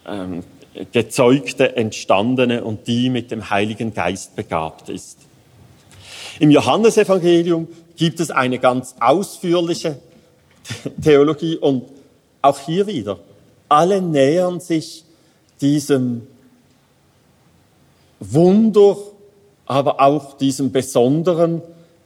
ähm, 0.06 0.44
gezeugte, 0.92 1.74
entstandene 1.74 2.62
und 2.62 2.86
die 2.86 3.08
mit 3.08 3.30
dem 3.30 3.48
Heiligen 3.48 3.94
Geist 3.94 4.36
begabt 4.36 4.90
ist. 4.90 5.20
Im 6.38 6.50
Johannesevangelium 6.50 7.66
gibt 7.96 8.20
es 8.20 8.30
eine 8.30 8.58
ganz 8.58 8.96
ausführliche 9.00 9.98
Theologie 11.02 11.56
und 11.56 11.84
auch 12.42 12.58
hier 12.58 12.86
wieder, 12.86 13.18
alle 13.68 14.00
nähern 14.02 14.60
sich 14.60 15.04
diesem 15.60 16.26
Wunder, 18.20 18.96
aber 19.66 20.00
auch 20.00 20.36
diesem 20.36 20.72
Besonderen, 20.72 21.62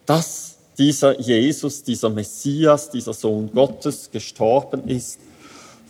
dass 0.06 0.56
dieser 0.78 1.20
Jesus, 1.20 1.82
dieser 1.82 2.10
Messias, 2.10 2.90
dieser 2.90 3.12
Sohn 3.12 3.50
Gottes 3.52 4.10
gestorben 4.10 4.88
ist, 4.88 5.20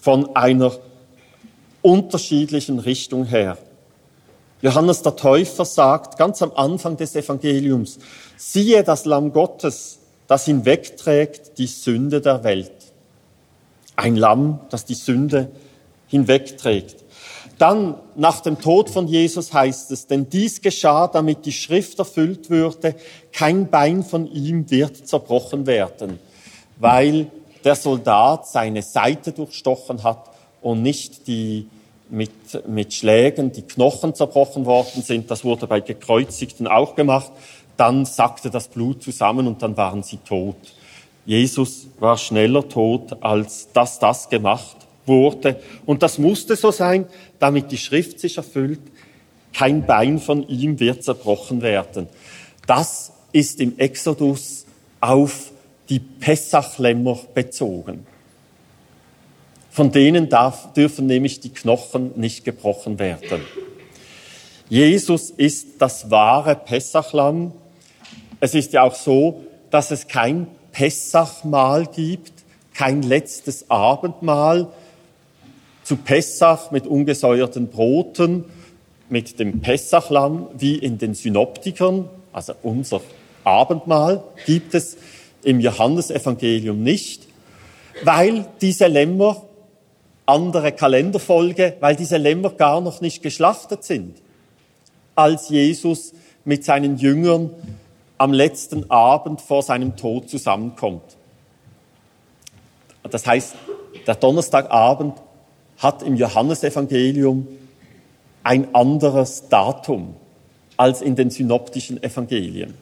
von 0.01 0.35
einer 0.35 0.73
unterschiedlichen 1.83 2.79
Richtung 2.79 3.25
her. 3.25 3.57
Johannes 4.62 5.03
der 5.03 5.16
Täufer 5.16 5.64
sagt 5.64 6.18
ganz 6.18 6.43
am 6.43 6.53
Anfang 6.55 6.97
des 6.97 7.16
Evangeliums, 7.16 7.99
siehe 8.37 8.85
das 8.85 9.05
Lamm 9.07 9.33
Gottes, 9.33 10.01
das 10.27 10.45
hinwegträgt 10.45 11.57
die 11.59 11.66
Sünde 11.66 12.21
der 12.21 12.45
Welt. 12.45 12.73
Ein 14.01 14.16
Lamm, 14.16 14.61
das 14.70 14.86
die 14.86 14.94
Sünde 14.94 15.51
hinwegträgt. 16.09 16.96
Dann 17.59 17.96
nach 18.16 18.40
dem 18.40 18.59
Tod 18.59 18.88
von 18.88 19.07
Jesus 19.07 19.53
heißt 19.53 19.90
es, 19.90 20.07
denn 20.07 20.30
dies 20.30 20.62
geschah, 20.62 21.07
damit 21.07 21.44
die 21.44 21.53
Schrift 21.53 21.98
erfüllt 21.98 22.48
würde, 22.48 22.94
kein 23.30 23.68
Bein 23.68 24.03
von 24.03 24.26
ihm 24.26 24.70
wird 24.70 25.07
zerbrochen 25.07 25.66
werden, 25.66 26.18
weil 26.78 27.26
der 27.62 27.74
Soldat 27.74 28.48
seine 28.48 28.80
Seite 28.80 29.32
durchstochen 29.32 30.03
hat 30.03 30.30
und 30.62 30.80
nicht 30.80 31.26
die 31.26 31.68
mit, 32.09 32.66
mit 32.66 32.94
Schlägen 32.94 33.53
die 33.53 33.62
Knochen 33.62 34.14
zerbrochen 34.14 34.64
worden 34.64 35.03
sind. 35.03 35.30
Das 35.30 35.44
wurde 35.44 35.66
bei 35.66 35.80
Gekreuzigten 35.80 36.66
auch 36.66 36.94
gemacht. 36.94 37.30
Dann 37.76 38.07
sackte 38.07 38.48
das 38.48 38.68
Blut 38.68 39.03
zusammen 39.03 39.46
und 39.46 39.61
dann 39.61 39.76
waren 39.76 40.03
sie 40.03 40.16
tot. 40.16 40.57
Jesus 41.31 41.87
war 42.01 42.18
schneller 42.18 42.68
tot, 42.68 43.22
als 43.22 43.68
dass 43.72 44.01
das 44.01 44.31
gemacht 44.31 44.76
wurde. 45.07 45.62
Und 45.87 46.03
das 46.03 46.18
musste 46.18 46.57
so 46.57 46.72
sein, 46.72 47.07
damit 47.39 47.70
die 47.70 47.78
Schrift 47.78 48.18
sich 48.18 48.37
erfüllt. 48.37 48.81
Kein 49.53 49.87
Bein 49.87 50.18
von 50.18 50.49
ihm 50.49 50.81
wird 50.81 51.05
zerbrochen 51.05 51.62
werden. 51.62 52.09
Das 52.66 53.12
ist 53.31 53.61
im 53.61 53.78
Exodus 53.78 54.66
auf 55.01 55.53
die 55.89 56.01
Pessachlämmer 56.01 57.20
bezogen. 57.33 58.05
Von 59.70 59.93
denen 59.93 60.28
darf, 60.28 60.72
dürfen 60.72 61.07
nämlich 61.07 61.39
die 61.39 61.51
Knochen 61.51 62.11
nicht 62.16 62.45
gebrochen 62.45 62.99
werden. 62.99 63.43
Jesus 64.68 65.31
ist 65.31 65.81
das 65.81 66.11
wahre 66.11 66.57
Pessachlamm. 66.57 67.53
Es 68.41 68.57
ist 68.57 68.72
ja 68.72 68.83
auch 68.83 68.97
so, 68.97 69.45
dass 69.70 69.93
es 69.93 70.09
kein 70.09 70.49
Pessachmahl 70.73 71.87
gibt, 71.87 72.33
kein 72.75 73.03
letztes 73.03 73.71
Abendmahl, 73.71 74.68
zu 75.85 75.97
Pessach 75.97 76.71
mit 76.71 76.87
ungesäuerten 76.87 77.68
Broten, 77.68 78.45
mit 79.09 79.41
dem 79.41 79.61
Pessachlamm, 79.61 80.47
wie 80.57 80.77
in 80.77 80.99
den 80.99 81.14
Synoptikern, 81.14 82.09
also 82.33 82.53
unser 82.62 83.01
Abendmahl, 83.45 84.23
gibt 84.47 84.75
es 84.75 84.97
im 85.43 85.61
Johannesevangelium 85.61 86.83
nicht, 86.83 87.27
weil 88.05 88.47
diese 88.61 88.87
Lämmer, 88.87 89.43
andere 90.27 90.71
Kalenderfolge, 90.71 91.77
weil 91.81 91.97
diese 91.97 92.16
Lämmer 92.16 92.51
gar 92.51 92.81
noch 92.81 93.01
nicht 93.01 93.23
geschlachtet 93.23 93.83
sind, 93.83 94.16
als 95.16 95.49
Jesus 95.49 96.12
mit 96.45 96.64
seinen 96.64 96.99
Jüngern 96.99 97.51
am 98.21 98.35
letzten 98.35 98.91
Abend 98.91 99.41
vor 99.41 99.62
seinem 99.62 99.97
Tod 99.97 100.29
zusammenkommt. 100.29 101.16
Das 103.03 103.27
heißt, 103.27 103.55
der 104.07 104.14
Donnerstagabend 104.14 105.14
hat 105.79 106.03
im 106.03 106.16
Johannesevangelium 106.16 107.49
ein 108.43 108.75
anderes 108.75 109.49
Datum 109.49 110.16
als 110.77 111.01
in 111.01 111.16
den 111.16 111.31
synoptischen 111.31 112.03
Evangelien. 112.03 112.75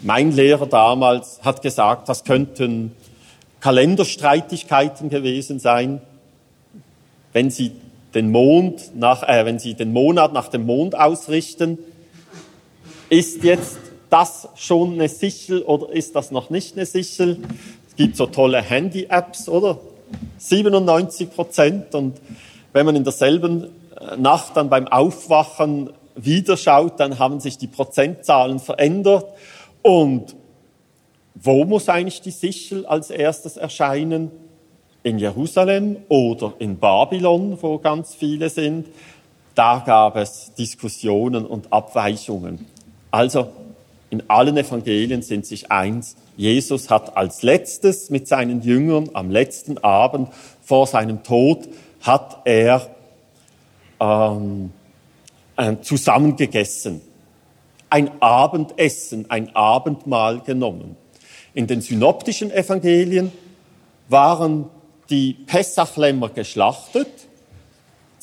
Mein 0.00 0.32
Lehrer 0.32 0.66
damals 0.66 1.38
hat 1.44 1.62
gesagt, 1.62 2.08
das 2.08 2.24
könnten 2.24 2.96
Kalenderstreitigkeiten 3.60 5.08
gewesen 5.08 5.60
sein, 5.60 6.02
wenn 7.32 7.48
Sie 7.50 7.76
den 8.12 8.32
Mond 8.32 8.96
nach, 8.96 9.22
äh, 9.22 9.46
wenn 9.46 9.60
Sie 9.60 9.74
den 9.74 9.92
Monat 9.92 10.32
nach 10.32 10.48
dem 10.48 10.66
Mond 10.66 10.96
ausrichten, 10.96 11.78
ist 13.10 13.42
jetzt 13.44 13.78
das 14.10 14.48
schon 14.54 14.94
eine 14.94 15.08
Sichel 15.08 15.62
oder 15.62 15.90
ist 15.90 16.14
das 16.14 16.30
noch 16.30 16.50
nicht 16.50 16.76
eine 16.76 16.86
Sichel? 16.86 17.38
Es 17.88 17.96
gibt 17.96 18.16
so 18.16 18.26
tolle 18.26 18.62
Handy-Apps, 18.62 19.48
oder? 19.48 19.78
97 20.38 21.30
Prozent 21.30 21.94
und 21.94 22.20
wenn 22.72 22.86
man 22.86 22.96
in 22.96 23.04
derselben 23.04 23.64
äh, 23.98 24.16
Nacht 24.16 24.56
dann 24.56 24.68
beim 24.68 24.86
Aufwachen 24.88 25.90
wieder 26.14 26.56
schaut, 26.56 27.00
dann 27.00 27.18
haben 27.18 27.40
sich 27.40 27.58
die 27.58 27.66
Prozentzahlen 27.66 28.60
verändert 28.60 29.26
und 29.82 30.36
wo 31.34 31.64
muss 31.64 31.88
eigentlich 31.88 32.20
die 32.20 32.30
Sichel 32.30 32.86
als 32.86 33.10
erstes 33.10 33.56
erscheinen? 33.56 34.30
In 35.02 35.18
Jerusalem 35.18 35.96
oder 36.08 36.54
in 36.58 36.78
Babylon, 36.78 37.58
wo 37.60 37.78
ganz 37.78 38.14
viele 38.14 38.48
sind? 38.48 38.86
Da 39.54 39.82
gab 39.84 40.16
es 40.16 40.54
Diskussionen 40.54 41.44
und 41.44 41.72
Abweichungen. 41.72 42.66
Also 43.14 43.52
in 44.10 44.28
allen 44.28 44.56
Evangelien 44.56 45.22
sind 45.22 45.46
sich 45.46 45.70
eins, 45.70 46.16
Jesus 46.36 46.90
hat 46.90 47.16
als 47.16 47.42
letztes 47.42 48.10
mit 48.10 48.26
seinen 48.26 48.60
Jüngern 48.60 49.08
am 49.12 49.30
letzten 49.30 49.78
Abend 49.78 50.30
vor 50.64 50.88
seinem 50.88 51.22
Tod, 51.22 51.68
hat 52.00 52.40
er 52.44 52.90
ähm, 54.00 54.72
äh, 55.56 55.76
zusammengegessen. 55.80 57.02
Ein 57.88 58.10
Abendessen, 58.20 59.30
ein 59.30 59.54
Abendmahl 59.54 60.40
genommen. 60.40 60.96
In 61.54 61.68
den 61.68 61.82
synoptischen 61.82 62.50
Evangelien 62.50 63.30
waren 64.08 64.68
die 65.08 65.34
Pessachlämmer 65.34 66.30
geschlachtet 66.30 67.28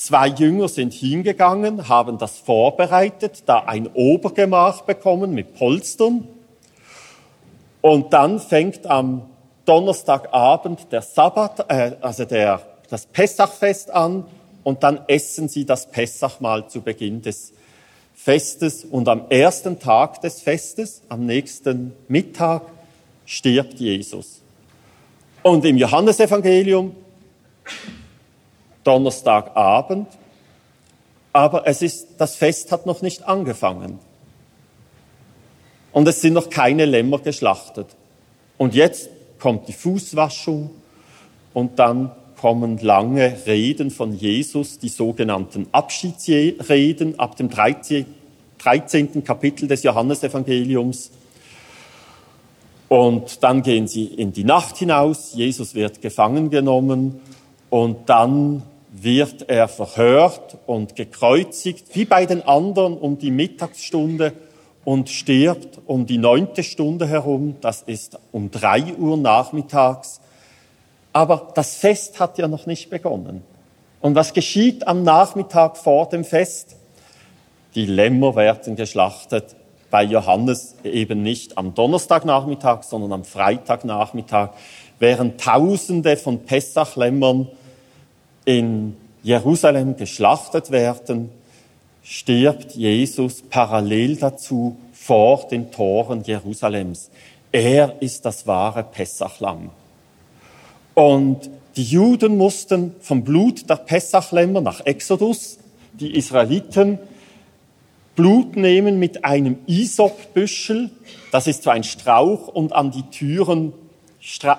Zwei 0.03 0.29
Jünger 0.29 0.67
sind 0.67 0.93
hingegangen, 0.93 1.87
haben 1.87 2.17
das 2.17 2.39
vorbereitet, 2.39 3.43
da 3.45 3.59
ein 3.59 3.85
Obergemach 3.85 4.81
bekommen 4.81 5.35
mit 5.35 5.53
Polstern. 5.53 6.27
Und 7.81 8.11
dann 8.11 8.39
fängt 8.39 8.87
am 8.87 9.29
Donnerstagabend 9.65 10.91
der 10.91 11.03
Sabbat, 11.03 11.69
äh, 11.69 11.97
also 12.01 12.25
der, 12.25 12.63
das 12.89 13.05
Pessachfest 13.05 13.91
an 13.91 14.25
und 14.63 14.81
dann 14.81 15.01
essen 15.05 15.47
sie 15.47 15.65
das 15.65 15.91
Pessachmahl 15.91 16.67
zu 16.67 16.81
Beginn 16.81 17.21
des 17.21 17.53
Festes 18.15 18.83
und 18.83 19.07
am 19.07 19.25
ersten 19.29 19.77
Tag 19.77 20.19
des 20.21 20.41
Festes, 20.41 21.03
am 21.09 21.27
nächsten 21.27 21.93
Mittag, 22.07 22.63
stirbt 23.27 23.75
Jesus. 23.75 24.41
Und 25.43 25.63
im 25.63 25.77
Johannesevangelium 25.77 26.95
Donnerstagabend, 28.83 30.07
aber 31.33 31.67
es 31.67 31.81
ist, 31.81 32.07
das 32.17 32.35
Fest 32.35 32.71
hat 32.71 32.85
noch 32.85 33.01
nicht 33.01 33.23
angefangen. 33.23 33.99
Und 35.91 36.07
es 36.07 36.21
sind 36.21 36.33
noch 36.33 36.49
keine 36.49 36.85
Lämmer 36.85 37.19
geschlachtet. 37.19 37.87
Und 38.57 38.75
jetzt 38.75 39.09
kommt 39.39 39.67
die 39.67 39.73
Fußwaschung 39.73 40.71
und 41.53 41.79
dann 41.79 42.11
kommen 42.39 42.77
lange 42.79 43.35
Reden 43.45 43.91
von 43.91 44.13
Jesus, 44.13 44.79
die 44.79 44.89
sogenannten 44.89 45.67
Abschiedsreden 45.71 47.19
ab 47.19 47.35
dem 47.35 47.49
13. 47.49 48.05
Kapitel 49.23 49.67
des 49.67 49.83
Johannesevangeliums. 49.83 51.11
Und 52.87 53.43
dann 53.43 53.61
gehen 53.61 53.87
sie 53.87 54.05
in 54.05 54.33
die 54.33 54.43
Nacht 54.43 54.77
hinaus, 54.77 55.33
Jesus 55.33 55.75
wird 55.75 56.01
gefangen 56.01 56.49
genommen 56.49 57.21
und 57.69 58.09
dann 58.09 58.63
wird 58.91 59.49
er 59.49 59.69
verhört 59.69 60.57
und 60.67 60.97
gekreuzigt, 60.97 61.95
wie 61.95 62.05
bei 62.05 62.25
den 62.25 62.41
anderen 62.43 62.97
um 62.97 63.17
die 63.17 63.31
Mittagsstunde 63.31 64.33
und 64.83 65.09
stirbt 65.09 65.79
um 65.85 66.05
die 66.05 66.17
neunte 66.17 66.61
Stunde 66.63 67.07
herum, 67.07 67.55
das 67.61 67.83
ist 67.83 68.19
um 68.31 68.51
drei 68.51 68.93
Uhr 68.95 69.15
nachmittags. 69.15 70.19
Aber 71.13 71.51
das 71.55 71.75
Fest 71.75 72.19
hat 72.19 72.37
ja 72.37 72.47
noch 72.47 72.65
nicht 72.65 72.89
begonnen. 72.89 73.43
Und 74.01 74.15
was 74.15 74.33
geschieht 74.33 74.87
am 74.87 75.03
Nachmittag 75.03 75.77
vor 75.77 76.09
dem 76.09 76.25
Fest? 76.25 76.75
Die 77.75 77.85
Lämmer 77.85 78.35
werden 78.35 78.75
geschlachtet. 78.75 79.55
Bei 79.89 80.03
Johannes 80.03 80.75
eben 80.83 81.21
nicht 81.21 81.57
am 81.57 81.75
Donnerstagnachmittag, 81.75 82.83
sondern 82.83 83.13
am 83.13 83.23
Freitagnachmittag, 83.23 84.51
während 84.99 85.39
Tausende 85.39 86.17
von 86.17 86.39
Pessachlämmern 86.45 87.49
in 88.51 88.97
Jerusalem 89.23 89.95
geschlachtet 89.95 90.71
werden, 90.71 91.29
stirbt 92.03 92.75
Jesus 92.75 93.43
parallel 93.43 94.17
dazu 94.17 94.75
vor 94.91 95.47
den 95.49 95.71
Toren 95.71 96.23
Jerusalems. 96.23 97.09
Er 97.53 98.01
ist 98.01 98.25
das 98.25 98.47
wahre 98.47 98.83
Pessachlamm. 98.83 99.69
Und 100.95 101.49
die 101.77 101.83
Juden 101.83 102.37
mussten 102.37 102.93
vom 102.99 103.23
Blut 103.23 103.69
der 103.69 103.77
Pessachlämmer 103.77 104.59
nach 104.59 104.81
Exodus, 104.81 105.57
die 105.93 106.13
Israeliten, 106.15 106.99
Blut 108.17 108.57
nehmen 108.57 108.99
mit 108.99 109.23
einem 109.23 109.59
Isopbüschel, 109.67 110.91
das 111.31 111.47
ist 111.47 111.63
so 111.63 111.69
ein 111.69 111.85
Strauch, 111.85 112.49
und 112.49 112.73
an 112.73 112.91
die 112.91 113.03
Türen 113.03 113.71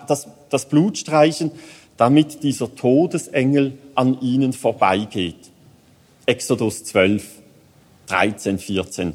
das, 0.09 0.28
das 0.49 0.66
Blut 0.66 0.97
streichen 0.97 1.53
damit 2.03 2.42
dieser 2.42 2.74
Todesengel 2.74 3.78
an 3.94 4.20
ihnen 4.20 4.53
vorbeigeht. 4.53 5.53
Exodus 6.26 6.82
12, 6.82 7.24
13, 8.09 8.59
14. 8.59 9.12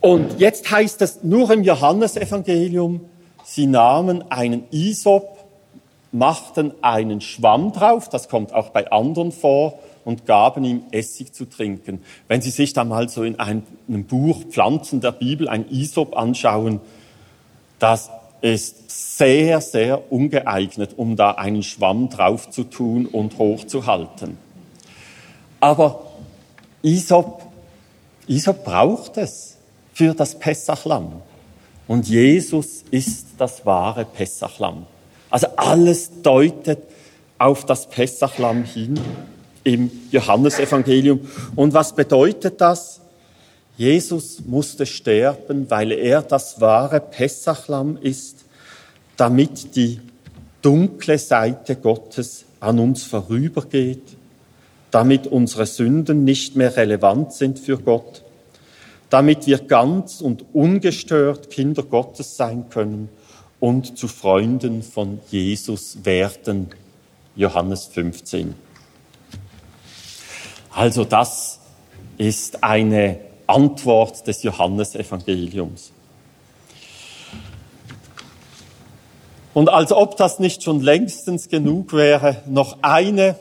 Und 0.00 0.40
jetzt 0.40 0.70
heißt 0.70 1.02
es 1.02 1.22
nur 1.22 1.50
im 1.50 1.62
Johannesevangelium, 1.62 3.02
sie 3.44 3.66
nahmen 3.66 4.24
einen 4.32 4.64
Isop, 4.70 5.44
machten 6.10 6.72
einen 6.80 7.20
Schwamm 7.20 7.72
drauf, 7.72 8.08
das 8.08 8.30
kommt 8.30 8.54
auch 8.54 8.70
bei 8.70 8.90
anderen 8.90 9.30
vor, 9.30 9.78
und 10.06 10.24
gaben 10.24 10.64
ihm 10.64 10.84
Essig 10.90 11.34
zu 11.34 11.44
trinken. 11.44 12.02
Wenn 12.28 12.40
Sie 12.40 12.48
sich 12.48 12.72
da 12.72 12.82
mal 12.84 13.10
so 13.10 13.24
in 13.24 13.38
einem 13.38 13.64
Buch 14.06 14.42
Pflanzen 14.44 15.02
der 15.02 15.12
Bibel 15.12 15.50
ein 15.50 15.68
Isop 15.70 16.16
anschauen, 16.16 16.80
das 17.78 18.08
ist 18.44 19.16
sehr, 19.16 19.62
sehr 19.62 20.12
ungeeignet, 20.12 20.90
um 20.98 21.16
da 21.16 21.30
einen 21.30 21.62
Schwamm 21.62 22.10
drauf 22.10 22.50
zu 22.50 22.64
tun 22.64 23.06
und 23.06 23.38
hochzuhalten. 23.38 24.36
Aber 25.60 26.02
Isop, 26.82 27.40
Isop 28.26 28.62
braucht 28.62 29.16
es 29.16 29.56
für 29.94 30.12
das 30.12 30.38
Pessachlamm. 30.38 31.22
Und 31.88 32.06
Jesus 32.06 32.84
ist 32.90 33.28
das 33.38 33.64
wahre 33.64 34.04
Pessachlamm. 34.04 34.84
Also 35.30 35.46
alles 35.56 36.10
deutet 36.20 36.80
auf 37.38 37.64
das 37.64 37.88
Pessachlamm 37.88 38.64
hin 38.64 39.00
im 39.64 39.90
Johannesevangelium. 40.10 41.20
Und 41.56 41.72
was 41.72 41.94
bedeutet 41.94 42.60
das? 42.60 43.00
Jesus 43.76 44.42
musste 44.46 44.86
sterben, 44.86 45.68
weil 45.70 45.90
er 45.90 46.22
das 46.22 46.60
wahre 46.60 47.00
Pessachlamm 47.00 47.96
ist, 47.96 48.44
damit 49.16 49.74
die 49.74 50.00
dunkle 50.62 51.18
Seite 51.18 51.76
Gottes 51.76 52.44
an 52.60 52.78
uns 52.78 53.02
vorübergeht, 53.02 54.16
damit 54.90 55.26
unsere 55.26 55.66
Sünden 55.66 56.24
nicht 56.24 56.54
mehr 56.56 56.76
relevant 56.76 57.32
sind 57.32 57.58
für 57.58 57.78
Gott, 57.78 58.22
damit 59.10 59.46
wir 59.46 59.58
ganz 59.58 60.20
und 60.20 60.44
ungestört 60.52 61.50
Kinder 61.50 61.82
Gottes 61.82 62.36
sein 62.36 62.70
können 62.70 63.08
und 63.60 63.98
zu 63.98 64.08
Freunden 64.08 64.82
von 64.82 65.18
Jesus 65.30 66.04
werden 66.04 66.68
Johannes 67.34 67.86
15. 67.86 68.54
Also 70.70 71.04
das 71.04 71.58
ist 72.18 72.62
eine 72.62 73.18
Antwort 73.46 74.26
des 74.26 74.42
Johannesevangeliums. 74.42 75.92
Und 79.54 79.68
als 79.68 79.92
ob 79.92 80.16
das 80.16 80.40
nicht 80.40 80.62
schon 80.62 80.80
längstens 80.80 81.48
genug 81.48 81.92
wäre, 81.92 82.42
noch 82.46 82.78
eine 82.82 83.36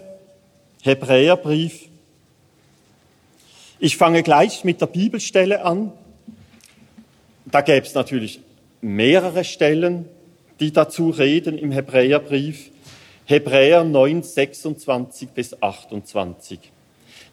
Hebräerbrief. 0.84 1.90
Ich 3.80 3.98
fange 3.98 4.22
gleich 4.22 4.64
mit 4.64 4.80
der 4.80 4.88
Bibelstelle 4.88 5.66
an. 5.66 5.92
Da 7.46 7.62
gäbe 7.62 7.86
es 7.86 7.96
natürlich 7.96 8.42
mehrere 8.82 9.44
Stellen, 9.44 10.08
die 10.60 10.72
dazu 10.72 11.10
reden 11.10 11.58
im 11.58 11.72
Hebräerbrief. 11.72 12.70
Hebräer 13.26 13.84
9, 13.84 14.22
26 14.22 15.30
bis 15.30 15.62
28. 15.62 16.73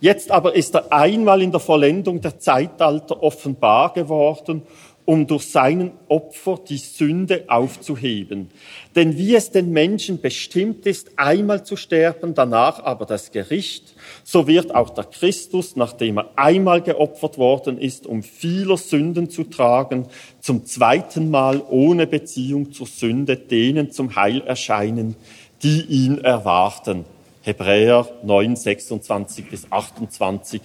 Jetzt 0.00 0.30
aber 0.30 0.54
ist 0.54 0.74
er 0.74 0.92
einmal 0.92 1.42
in 1.42 1.50
der 1.50 1.60
Vollendung 1.60 2.20
der 2.22 2.38
Zeitalter 2.38 3.22
offenbar 3.22 3.92
geworden, 3.92 4.62
um 5.04 5.26
durch 5.26 5.50
seinen 5.50 5.90
Opfer 6.08 6.58
die 6.68 6.78
Sünde 6.78 7.44
aufzuheben. 7.48 8.48
Denn 8.94 9.18
wie 9.18 9.34
es 9.34 9.50
den 9.50 9.72
Menschen 9.72 10.20
bestimmt 10.20 10.86
ist, 10.86 11.18
einmal 11.18 11.64
zu 11.64 11.74
sterben, 11.74 12.34
danach 12.34 12.82
aber 12.84 13.06
das 13.06 13.32
Gericht, 13.32 13.94
so 14.22 14.46
wird 14.46 14.74
auch 14.74 14.90
der 14.90 15.04
Christus, 15.04 15.74
nachdem 15.74 16.18
er 16.18 16.30
einmal 16.36 16.80
geopfert 16.80 17.38
worden 17.38 17.78
ist, 17.78 18.06
um 18.06 18.22
vieler 18.22 18.76
Sünden 18.76 19.30
zu 19.30 19.44
tragen, 19.44 20.06
zum 20.40 20.64
zweiten 20.64 21.30
Mal 21.30 21.60
ohne 21.68 22.06
Beziehung 22.06 22.72
zur 22.72 22.86
Sünde 22.86 23.36
denen 23.36 23.90
zum 23.90 24.14
Heil 24.14 24.42
erscheinen, 24.42 25.16
die 25.62 25.82
ihn 25.82 26.18
erwarten. 26.18 27.04
Hebräer 27.42 28.06
9, 28.22 28.56
26 28.56 29.48
bis 29.48 29.70
28, 29.70 30.60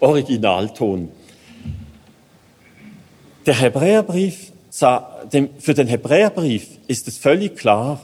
Originalton. 0.00 1.10
Der 3.46 3.54
Hebräerbrief, 3.54 4.52
für 4.70 5.74
den 5.74 5.86
Hebräerbrief 5.86 6.78
ist 6.86 7.08
es 7.08 7.18
völlig 7.18 7.56
klar, 7.56 8.00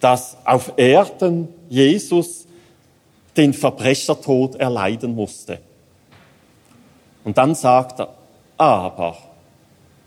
dass 0.00 0.36
auf 0.44 0.72
Erden 0.76 1.48
Jesus 1.68 2.46
den 3.36 3.52
Verbrechertod 3.52 4.56
erleiden 4.56 5.14
musste. 5.14 5.58
Und 7.24 7.38
dann 7.38 7.54
sagt 7.54 8.00
er, 8.00 8.14
aber 8.56 9.16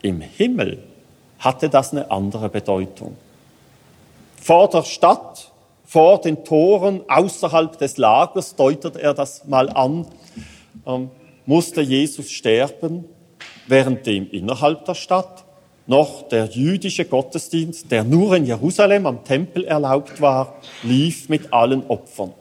im 0.02 0.22
Himmel 0.22 0.84
hatte 1.40 1.70
das 1.70 1.92
eine 1.92 2.10
andere 2.10 2.50
Bedeutung. 2.50 3.18
Vor 4.42 4.70
der 4.70 4.84
Stadt 4.84 5.52
vor 5.88 6.22
den 6.22 6.44
Toren 6.44 7.02
außerhalb 7.08 7.78
des 7.80 7.98
Lagers, 7.98 8.56
deutet 8.56 8.96
er 8.98 9.16
das 9.16 9.46
mal 9.46 9.70
an, 9.70 10.06
ähm, 10.86 11.10
musste 11.48 11.82
Jesus 11.82 12.30
sterben, 12.30 13.06
währenddem 13.68 14.30
innerhalb 14.30 14.86
der 14.86 14.94
Stadt 14.94 15.46
noch 15.88 16.28
der 16.28 16.46
jüdische 16.46 17.06
Gottesdienst, 17.06 17.90
der 17.90 18.04
nur 18.04 18.36
in 18.36 18.46
Jerusalem 18.46 19.06
am 19.06 19.24
Tempel 19.24 19.64
erlaubt 19.64 20.22
war, 20.22 20.56
lief 20.84 21.30
mit 21.30 21.54
allen 21.54 21.88
Opfern. 21.88 22.34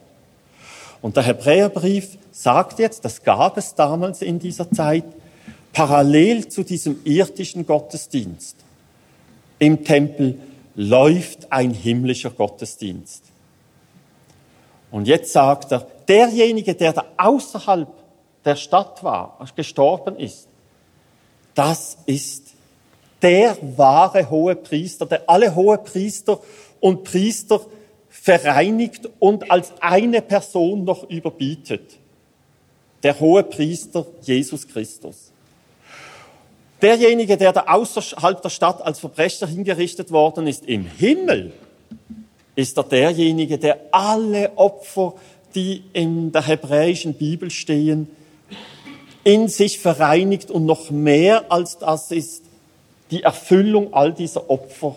Und 1.01 1.15
der 1.15 1.23
Hebräerbrief 1.23 2.17
sagt 2.31 2.77
jetzt, 2.77 3.05
das 3.05 3.23
gab 3.23 3.57
es 3.57 3.73
damals 3.73 4.21
in 4.21 4.37
dieser 4.37 4.69
Zeit, 4.69 5.05
parallel 5.71 6.49
zu 6.49 6.63
diesem 6.63 6.99
irdischen 7.05 7.65
Gottesdienst 7.65 8.57
im 9.59 9.83
Tempel 9.83 10.39
läuft 10.75 11.51
ein 11.51 11.71
himmlischer 11.71 12.29
Gottesdienst. 12.29 13.23
Und 14.91 15.07
jetzt 15.07 15.33
sagt 15.33 15.71
er, 15.71 15.87
derjenige, 16.07 16.73
der 16.75 16.93
da 16.93 17.05
außerhalb 17.17 17.87
der 18.45 18.55
Stadt 18.55 19.03
war, 19.03 19.37
gestorben 19.55 20.17
ist, 20.17 20.47
das 21.55 21.97
ist 22.05 22.53
der 23.21 23.57
wahre 23.61 24.29
hohe 24.29 24.55
Priester, 24.55 25.05
der 25.05 25.23
alle 25.27 25.55
hohe 25.55 25.77
Priester 25.77 26.39
und 26.79 27.03
Priester 27.03 27.61
vereinigt 28.09 29.09
und 29.19 29.49
als 29.49 29.73
eine 29.79 30.21
Person 30.21 30.83
noch 30.83 31.09
überbietet. 31.09 31.97
Der 33.03 33.19
hohe 33.19 33.43
Priester 33.43 34.05
Jesus 34.21 34.67
Christus. 34.67 35.31
Derjenige, 36.81 37.37
der 37.37 37.53
da 37.53 37.65
außerhalb 37.67 38.41
der 38.41 38.49
Stadt 38.49 38.81
als 38.81 38.99
Verbrecher 38.99 39.47
hingerichtet 39.47 40.11
worden 40.11 40.45
ist, 40.45 40.65
im 40.65 40.85
Himmel, 40.85 41.53
ist 42.57 42.75
er 42.75 42.83
derjenige, 42.83 43.59
der 43.59 43.77
alle 43.91 44.51
Opfer, 44.57 45.13
die 45.53 45.83
in 45.93 46.31
der 46.31 46.47
hebräischen 46.47 47.13
Bibel 47.13 47.51
stehen, 47.51 48.09
in 49.23 49.47
sich 49.47 49.77
vereinigt 49.77 50.49
und 50.49 50.65
noch 50.65 50.89
mehr 50.89 51.51
als 51.51 51.77
das 51.77 52.11
ist 52.11 52.43
die 53.11 53.21
Erfüllung 53.21 53.93
all 53.93 54.11
dieser 54.11 54.49
Opfer, 54.49 54.95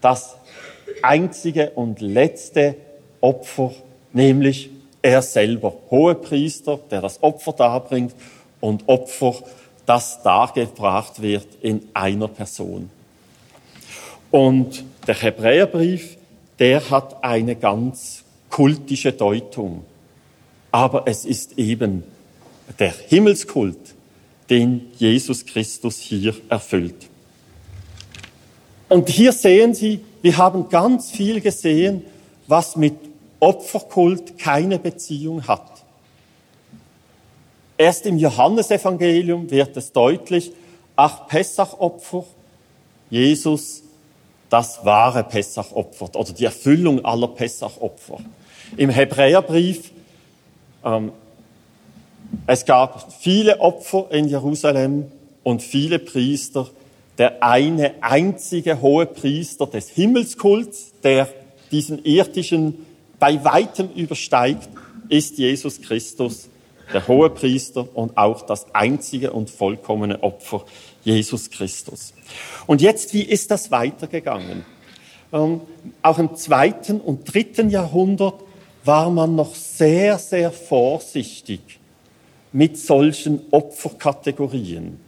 das 0.00 0.34
einzige 1.02 1.70
und 1.70 2.00
letzte 2.00 2.74
Opfer, 3.20 3.72
nämlich 4.14 4.70
er 5.02 5.20
selber, 5.20 5.74
Hohepriester, 5.90 6.80
der 6.90 7.02
das 7.02 7.22
Opfer 7.22 7.52
darbringt 7.52 8.14
und 8.60 8.88
Opfer, 8.88 9.34
das 9.84 10.22
dargebracht 10.22 11.20
wird 11.20 11.46
in 11.60 11.86
einer 11.92 12.28
Person. 12.28 12.88
Und 14.30 14.84
der 15.06 15.20
Hebräerbrief 15.20 16.16
der 16.58 16.90
hat 16.90 17.22
eine 17.22 17.56
ganz 17.56 18.24
kultische 18.50 19.12
Deutung. 19.12 19.84
Aber 20.70 21.06
es 21.06 21.24
ist 21.24 21.58
eben 21.58 22.04
der 22.78 22.92
Himmelskult, 23.08 23.78
den 24.50 24.92
Jesus 24.96 25.46
Christus 25.46 25.98
hier 25.98 26.34
erfüllt. 26.48 27.08
Und 28.88 29.08
hier 29.08 29.32
sehen 29.32 29.74
Sie, 29.74 30.00
wir 30.22 30.36
haben 30.36 30.68
ganz 30.68 31.10
viel 31.10 31.40
gesehen, 31.40 32.02
was 32.46 32.76
mit 32.76 32.94
Opferkult 33.40 34.38
keine 34.38 34.78
Beziehung 34.78 35.46
hat. 35.46 35.84
Erst 37.76 38.06
im 38.06 38.18
Johannesevangelium 38.18 39.50
wird 39.50 39.76
es 39.76 39.92
deutlich, 39.92 40.52
ach, 40.96 41.26
Pessachopfer, 41.26 42.24
Jesus 43.10 43.83
das 44.54 44.84
wahre 44.84 45.24
Pessachopfer 45.24 46.14
oder 46.14 46.32
die 46.32 46.44
Erfüllung 46.44 47.04
aller 47.04 47.26
Pessachopfer. 47.26 48.18
Im 48.76 48.88
Hebräerbrief, 48.88 49.90
ähm, 50.84 51.10
es 52.46 52.64
gab 52.64 53.12
viele 53.20 53.58
Opfer 53.58 54.06
in 54.12 54.28
Jerusalem 54.28 55.10
und 55.42 55.60
viele 55.60 55.98
Priester. 55.98 56.68
Der 57.18 57.42
eine 57.42 57.94
einzige 58.00 58.80
hohe 58.80 59.06
Priester 59.06 59.66
des 59.66 59.88
Himmelskults, 59.88 60.92
der 61.02 61.26
diesen 61.72 62.04
irdischen 62.04 62.86
bei 63.18 63.42
weitem 63.42 63.90
übersteigt, 63.90 64.68
ist 65.08 65.36
Jesus 65.36 65.82
Christus, 65.82 66.48
der 66.92 67.08
hohe 67.08 67.30
Priester 67.30 67.88
und 67.92 68.16
auch 68.16 68.42
das 68.42 68.72
einzige 68.72 69.32
und 69.32 69.50
vollkommene 69.50 70.22
Opfer 70.22 70.64
Jesus 71.04 71.50
Christus. 71.50 72.14
Und 72.66 72.80
jetzt, 72.80 73.12
wie 73.14 73.22
ist 73.22 73.50
das 73.50 73.70
weitergegangen? 73.70 74.64
Ähm, 75.32 75.60
auch 76.02 76.18
im 76.18 76.34
zweiten 76.34 77.00
und 77.00 77.32
dritten 77.32 77.70
Jahrhundert 77.70 78.40
war 78.84 79.10
man 79.10 79.34
noch 79.34 79.54
sehr, 79.54 80.18
sehr 80.18 80.52
vorsichtig 80.52 81.60
mit 82.52 82.78
solchen 82.78 83.40
Opferkategorien. 83.50 85.00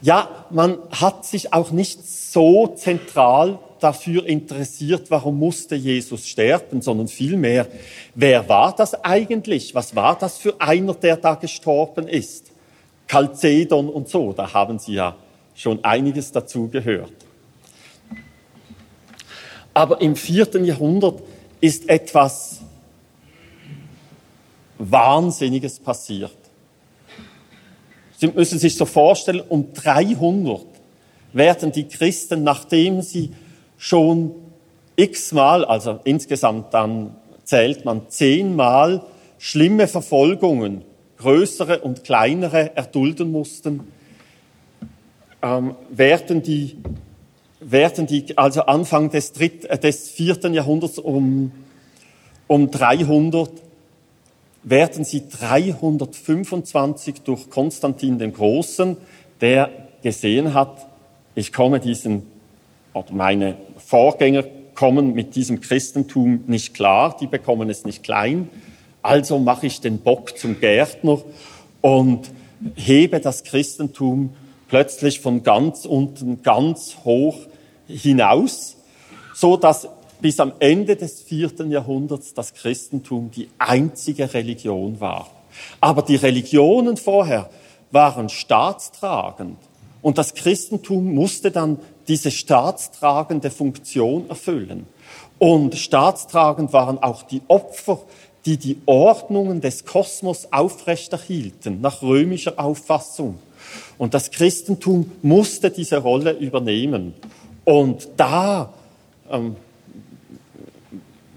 Ja, 0.00 0.46
man 0.50 0.78
hat 0.90 1.24
sich 1.24 1.52
auch 1.52 1.72
nicht 1.72 2.06
so 2.06 2.68
zentral 2.68 3.58
dafür 3.80 4.26
interessiert, 4.26 5.10
warum 5.10 5.38
musste 5.38 5.74
Jesus 5.74 6.28
sterben, 6.28 6.82
sondern 6.82 7.08
vielmehr, 7.08 7.66
wer 8.14 8.48
war 8.48 8.74
das 8.74 8.94
eigentlich? 9.04 9.74
Was 9.74 9.96
war 9.96 10.18
das 10.18 10.38
für 10.38 10.60
einer, 10.60 10.94
der 10.94 11.16
da 11.16 11.34
gestorben 11.34 12.06
ist? 12.06 12.52
Chalcedon 13.08 13.88
und 13.88 14.08
so, 14.08 14.32
da 14.32 14.52
haben 14.52 14.78
Sie 14.78 14.94
ja 14.94 15.16
schon 15.54 15.82
einiges 15.84 16.30
dazu 16.30 16.68
gehört. 16.68 17.12
Aber 19.74 20.00
im 20.00 20.16
vierten 20.16 20.64
Jahrhundert 20.64 21.22
ist 21.60 21.88
etwas 21.88 22.60
Wahnsinniges 24.78 25.78
passiert. 25.80 26.36
Sie 28.16 28.28
müssen 28.28 28.58
sich 28.58 28.76
so 28.76 28.84
vorstellen, 28.84 29.42
um 29.48 29.72
300 29.72 30.62
werden 31.32 31.72
die 31.72 31.86
Christen, 31.86 32.42
nachdem 32.42 33.02
sie 33.02 33.32
schon 33.76 34.34
x-mal, 34.96 35.64
also 35.64 36.00
insgesamt 36.04 36.74
dann 36.74 37.14
zählt 37.44 37.84
man 37.84 38.08
zehnmal, 38.08 39.02
schlimme 39.38 39.86
Verfolgungen 39.86 40.82
größere 41.18 41.80
und 41.80 42.04
kleinere 42.04 42.76
erdulden 42.76 43.30
mussten, 43.30 43.92
ähm, 45.42 45.74
werden 45.90 46.42
die, 46.42 46.76
werden 47.60 48.06
die, 48.06 48.36
also 48.36 48.62
Anfang 48.62 49.10
des, 49.10 49.32
dritt, 49.32 49.64
äh, 49.66 49.78
des 49.78 50.10
vierten 50.10 50.54
Jahrhunderts 50.54 50.98
um, 50.98 51.52
um 52.46 52.70
300 52.70 53.50
werden 54.64 55.04
sie 55.04 55.28
325 55.28 57.20
durch 57.22 57.48
Konstantin 57.48 58.18
den 58.18 58.32
Großen, 58.32 58.96
der 59.40 59.70
gesehen 60.02 60.52
hat, 60.54 60.88
ich 61.34 61.52
komme 61.52 61.80
diesen, 61.80 62.24
oder 62.92 63.12
meine 63.12 63.56
Vorgänger 63.76 64.44
kommen 64.74 65.14
mit 65.14 65.36
diesem 65.36 65.60
Christentum 65.60 66.44
nicht 66.46 66.74
klar, 66.74 67.16
die 67.20 67.26
bekommen 67.26 67.70
es 67.70 67.84
nicht 67.84 68.02
klein, 68.02 68.48
also 69.02 69.38
mache 69.38 69.66
ich 69.66 69.80
den 69.80 69.98
Bock 69.98 70.36
zum 70.38 70.60
Gärtner 70.60 71.18
und 71.80 72.30
hebe 72.74 73.20
das 73.20 73.44
Christentum 73.44 74.34
plötzlich 74.68 75.20
von 75.20 75.42
ganz 75.42 75.84
unten 75.84 76.42
ganz 76.42 76.98
hoch 77.04 77.38
hinaus, 77.86 78.76
so 79.34 79.56
dass 79.56 79.88
bis 80.20 80.40
am 80.40 80.52
Ende 80.58 80.96
des 80.96 81.20
vierten 81.20 81.70
Jahrhunderts 81.70 82.34
das 82.34 82.54
Christentum 82.54 83.30
die 83.30 83.48
einzige 83.58 84.34
Religion 84.34 85.00
war. 85.00 85.28
Aber 85.80 86.02
die 86.02 86.16
Religionen 86.16 86.96
vorher 86.96 87.48
waren 87.90 88.28
staatstragend 88.28 89.56
und 90.02 90.18
das 90.18 90.34
Christentum 90.34 91.14
musste 91.14 91.50
dann 91.50 91.78
diese 92.08 92.30
staatstragende 92.30 93.50
Funktion 93.50 94.28
erfüllen. 94.28 94.86
Und 95.38 95.76
staatstragend 95.76 96.72
waren 96.72 96.98
auch 96.98 97.22
die 97.22 97.42
Opfer, 97.48 98.00
die 98.46 98.56
die 98.56 98.78
Ordnungen 98.86 99.60
des 99.60 99.84
Kosmos 99.84 100.48
aufrechterhielten, 100.52 101.80
nach 101.80 102.02
römischer 102.02 102.54
Auffassung. 102.58 103.38
Und 103.98 104.14
das 104.14 104.30
Christentum 104.30 105.10
musste 105.22 105.70
diese 105.70 105.98
Rolle 105.98 106.32
übernehmen. 106.32 107.14
Und 107.64 108.08
da, 108.16 108.72
ähm, 109.30 109.56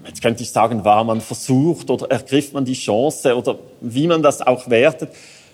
jetzt 0.06 0.22
könnte 0.22 0.42
ich 0.42 0.50
sagen, 0.50 0.84
war 0.84 1.04
man 1.04 1.20
versucht 1.20 1.90
oder 1.90 2.10
ergriff 2.10 2.52
man 2.52 2.64
die 2.64 2.72
Chance 2.74 3.36
oder 3.36 3.58
wie 3.80 4.06
man 4.06 4.22
das 4.22 4.40
auch 4.40 4.70
wertet, 4.70 5.10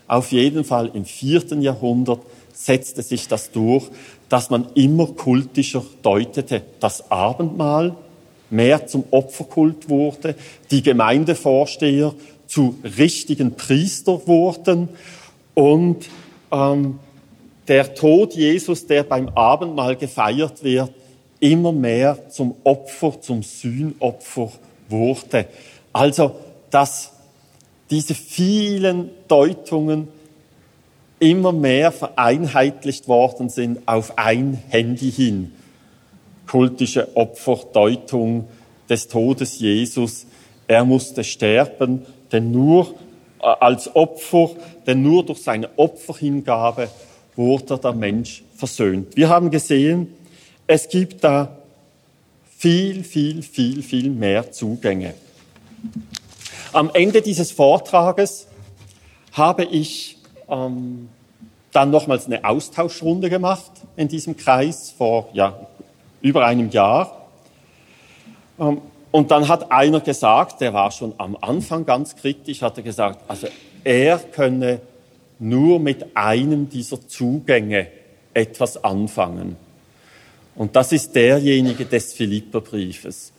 auf 0.07 0.33
jeden 0.33 0.65
Fall 0.65 0.91
im 0.95 1.05
vierten 1.05 1.63
Jahrhundert 1.63 2.21
setzte 2.53 3.03
sich 3.03 3.29
das 3.29 3.53
durch, 3.53 3.89
dass 4.29 4.51
man 4.51 4.67
immer 4.75 5.07
kultischer 5.07 5.85
deutete. 6.03 6.63
Das 6.81 7.11
Abendmahl 7.11 7.95
mehr 8.51 8.87
zum 8.87 9.05
Opferkult 9.11 9.89
wurde, 9.89 10.35
die 10.71 10.83
Gemeindevorsteher 10.83 12.15
zu 12.47 12.77
richtigen 12.83 13.55
Priester 13.55 14.27
wurden 14.27 14.89
und 15.55 16.07
ähm, 16.51 16.99
der 17.69 17.95
Tod 17.95 18.35
Jesus, 18.35 18.87
der 18.87 19.03
beim 19.03 19.29
Abendmahl 19.29 19.97
gefeiert 19.97 20.65
wird, 20.65 20.91
immer 21.41 21.73
mehr 21.73 22.31
zum 22.31 22.55
Opfer, 22.65 23.21
zum 23.21 23.43
Sühnopfer 23.43 24.51
wurde. 24.89 25.47
Also, 25.93 26.37
dass 26.71 27.13
diese 27.91 28.15
vielen 28.15 29.11
Deutungen 29.29 30.09
immer 31.21 31.53
mehr 31.53 31.93
vereinheitlicht 31.93 33.09
worden 33.09 33.49
sind 33.49 33.87
auf 33.87 34.17
ein 34.19 34.63
Handy 34.69 35.11
hin. 35.11 35.53
Kultische 36.49 37.17
Opferdeutung 37.17 38.49
des 38.89 39.09
Todes 39.09 39.59
Jesus. 39.59 40.27
Er 40.67 40.85
musste 40.85 41.25
sterben, 41.25 42.07
denn 42.33 42.51
nur 42.51 42.95
äh, 43.41 43.47
als 43.47 43.95
Opfer, 43.95 44.51
denn 44.87 45.03
nur 45.03 45.25
durch 45.25 45.43
seine 45.43 45.71
Opferhingabe 45.77 46.89
wurde 47.37 47.79
der 47.79 47.93
Mensch 47.93 48.43
versöhnt. 48.57 49.17
Wir 49.17 49.29
haben 49.29 49.51
gesehen, 49.51 50.15
es 50.67 50.89
gibt 50.89 51.23
da 51.23 51.57
viel, 52.57 53.05
viel, 53.05 53.43
viel, 53.43 53.83
viel 53.83 54.11
mehr 54.11 54.51
Zugänge. 54.51 55.15
Am 56.73 56.91
Ende 56.93 57.23
dieses 57.23 57.53
Vortrages 57.53 58.49
habe 59.33 59.65
ich 59.65 60.19
ähm, 60.49 61.09
dann 61.73 61.91
nochmals 61.91 62.27
eine 62.27 62.45
Austauschrunde 62.45 63.31
gemacht 63.31 63.71
in 63.97 64.09
diesem 64.09 64.37
Kreis 64.37 64.91
vor 64.91 65.29
ja, 65.33 65.69
über 66.21 66.47
einem 66.47 66.71
Jahr. 66.71 67.29
Ähm, 68.59 68.81
und 69.11 69.31
dann 69.31 69.49
hat 69.49 69.73
einer 69.73 70.01
gesagt, 70.01 70.61
der 70.61 70.75
war 70.75 70.91
schon 70.91 71.15
am 71.19 71.37
Anfang 71.41 71.87
ganz 71.87 72.15
kritisch, 72.17 72.63
hat 72.63 72.77
er 72.77 72.83
gesagt, 72.83 73.23
also 73.29 73.47
er 73.85 74.19
könne 74.19 74.81
nur 75.39 75.81
mit 75.81 76.17
einem 76.17 76.69
dieser 76.69 77.07
Zugänge 77.07 77.89
etwas 78.35 78.83
anfangen. 78.85 79.57
Und 80.55 80.77
das 80.77 80.93
ist 80.93 81.15
derjenige 81.15 81.87
des 81.87 82.13
Philipperbriefes. 82.13 83.33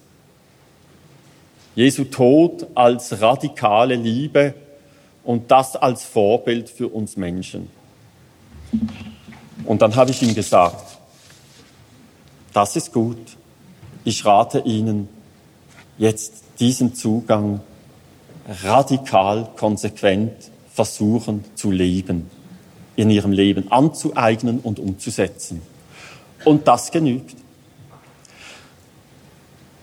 Jesu 1.75 2.05
Tod 2.05 2.65
als 2.75 3.21
radikale 3.21 3.95
Liebe 3.95 4.53
und 5.23 5.51
das 5.51 5.75
als 5.75 6.03
Vorbild 6.03 6.69
für 6.69 6.87
uns 6.87 7.15
Menschen. 7.15 7.69
Und 9.65 9.81
dann 9.81 9.95
habe 9.95 10.11
ich 10.11 10.21
ihm 10.21 10.33
gesagt, 10.33 10.98
das 12.59 12.75
ist 12.75 12.91
gut. 12.91 13.37
Ich 14.03 14.25
rate 14.25 14.59
Ihnen 14.59 15.07
jetzt 15.97 16.43
diesen 16.59 16.93
Zugang 16.93 17.61
radikal, 18.65 19.47
konsequent 19.55 20.33
versuchen 20.73 21.45
zu 21.55 21.71
leben, 21.71 22.29
in 22.97 23.11
ihrem 23.11 23.31
Leben 23.31 23.71
anzueignen 23.71 24.59
und 24.59 24.77
umzusetzen. 24.77 25.61
Und 26.43 26.67
das 26.67 26.91
genügt. 26.91 27.37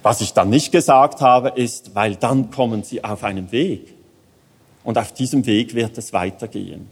Was 0.03 0.21
ich 0.21 0.35
dann 0.35 0.51
nicht 0.51 0.71
gesagt 0.71 1.23
habe, 1.23 1.55
ist, 1.57 1.95
weil 1.95 2.17
dann 2.17 2.51
kommen 2.51 2.83
sie 2.83 3.03
auf 3.03 3.25
einen 3.25 3.53
Weg. 3.53 3.95
Und 4.85 4.99
auf 4.99 5.13
diesem 5.13 5.47
Weg 5.47 5.75
wird 5.75 5.97
es 5.97 6.13
weitergehen. 6.13 6.91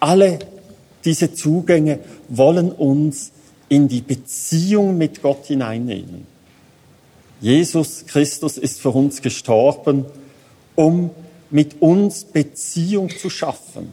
Alle 0.00 0.40
diese 1.04 1.32
Zugänge 1.32 2.00
wollen 2.28 2.72
uns 2.72 3.30
in 3.68 3.88
die 3.88 4.00
Beziehung 4.00 4.98
mit 4.98 5.22
Gott 5.22 5.46
hineinnehmen. 5.46 6.26
Jesus 7.40 8.06
Christus 8.06 8.58
ist 8.58 8.80
für 8.80 8.90
uns 8.90 9.20
gestorben, 9.20 10.06
um 10.74 11.10
mit 11.50 11.80
uns 11.80 12.24
Beziehung 12.24 13.10
zu 13.10 13.30
schaffen, 13.30 13.92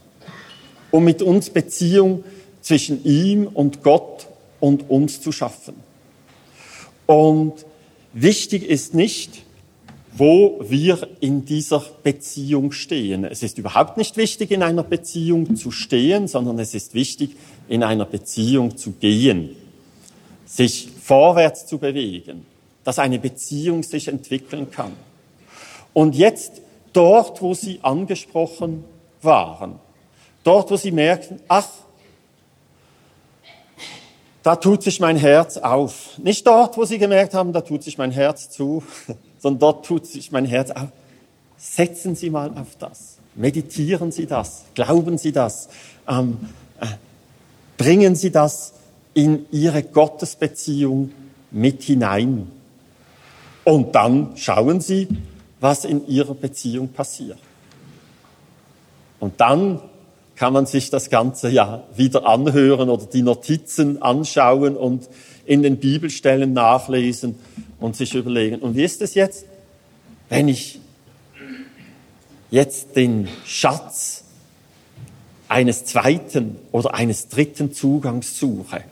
um 0.89 1.03
mit 1.03 1.21
uns 1.21 1.49
Beziehung 1.49 2.23
zwischen 2.61 3.03
ihm 3.03 3.47
und 3.47 3.83
Gott 3.83 4.27
und 4.59 4.89
uns 4.89 5.21
zu 5.21 5.31
schaffen. 5.31 5.75
Und 7.05 7.65
wichtig 8.13 8.63
ist 8.63 8.93
nicht, 8.93 9.43
wo 10.13 10.59
wir 10.67 11.07
in 11.19 11.45
dieser 11.45 11.83
Beziehung 12.03 12.71
stehen. 12.71 13.23
Es 13.23 13.43
ist 13.43 13.57
überhaupt 13.57 13.97
nicht 13.97 14.17
wichtig, 14.17 14.51
in 14.51 14.61
einer 14.61 14.83
Beziehung 14.83 15.55
zu 15.55 15.71
stehen, 15.71 16.27
sondern 16.27 16.59
es 16.59 16.73
ist 16.73 16.93
wichtig, 16.93 17.35
in 17.69 17.83
einer 17.83 18.05
Beziehung 18.05 18.77
zu 18.77 18.91
gehen, 18.91 19.55
sich 20.51 20.89
vorwärts 21.01 21.65
zu 21.65 21.77
bewegen, 21.77 22.45
dass 22.83 22.99
eine 22.99 23.19
Beziehung 23.19 23.83
sich 23.83 24.09
entwickeln 24.09 24.69
kann. 24.69 24.91
Und 25.93 26.13
jetzt 26.13 26.61
dort, 26.91 27.41
wo 27.41 27.53
sie 27.53 27.79
angesprochen 27.83 28.83
waren. 29.21 29.79
Dort, 30.43 30.69
wo 30.69 30.75
sie 30.75 30.91
merkten, 30.91 31.39
ach, 31.47 31.67
da 34.43 34.57
tut 34.57 34.83
sich 34.83 34.99
mein 34.99 35.15
Herz 35.15 35.55
auf. 35.55 36.17
Nicht 36.17 36.45
dort, 36.45 36.75
wo 36.75 36.83
sie 36.83 36.97
gemerkt 36.97 37.33
haben, 37.33 37.53
da 37.53 37.61
tut 37.61 37.83
sich 37.83 37.97
mein 37.97 38.11
Herz 38.11 38.49
zu, 38.49 38.83
sondern 39.39 39.59
dort 39.59 39.85
tut 39.85 40.05
sich 40.05 40.33
mein 40.33 40.45
Herz 40.45 40.71
auf. 40.71 40.89
Setzen 41.57 42.15
Sie 42.15 42.29
mal 42.29 42.49
auf 42.57 42.75
das. 42.79 43.17
Meditieren 43.35 44.11
Sie 44.11 44.25
das. 44.25 44.63
Glauben 44.73 45.17
Sie 45.17 45.31
das. 45.31 45.69
Ähm, 46.09 46.39
äh, 46.79 46.87
bringen 47.77 48.15
Sie 48.15 48.31
das 48.31 48.73
in 49.13 49.45
Ihre 49.51 49.83
Gottesbeziehung 49.83 51.11
mit 51.51 51.83
hinein. 51.83 52.47
Und 53.63 53.95
dann 53.95 54.35
schauen 54.37 54.81
Sie, 54.81 55.07
was 55.59 55.85
in 55.85 56.07
ihrer 56.07 56.33
Beziehung 56.33 56.89
passiert. 56.89 57.37
Und 59.19 59.39
dann 59.39 59.79
kann 60.35 60.53
man 60.53 60.65
sich 60.65 60.89
das 60.89 61.11
Ganze 61.11 61.49
ja 61.49 61.83
wieder 61.95 62.25
anhören 62.25 62.89
oder 62.89 63.05
die 63.05 63.21
Notizen 63.21 64.01
anschauen 64.01 64.75
und 64.75 65.07
in 65.45 65.61
den 65.61 65.77
Bibelstellen 65.77 66.53
nachlesen 66.53 67.35
und 67.79 67.95
sich 67.95 68.15
überlegen, 68.15 68.59
und 68.59 68.75
wie 68.75 68.83
ist 68.83 69.01
es 69.03 69.13
jetzt, 69.13 69.45
wenn 70.29 70.47
ich 70.47 70.79
jetzt 72.49 72.95
den 72.95 73.27
Schatz 73.45 74.23
eines 75.47 75.85
zweiten 75.85 76.55
oder 76.71 76.95
eines 76.95 77.27
dritten 77.27 77.73
Zugangs 77.73 78.39
suche 78.39 78.83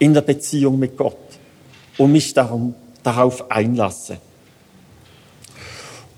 in 0.00 0.12
der 0.12 0.22
Beziehung 0.22 0.80
mit 0.80 0.96
Gott 0.96 1.16
und 1.96 2.10
mich 2.10 2.34
darum, 2.34 2.74
darauf 3.04 3.48
einlasse 3.50 4.18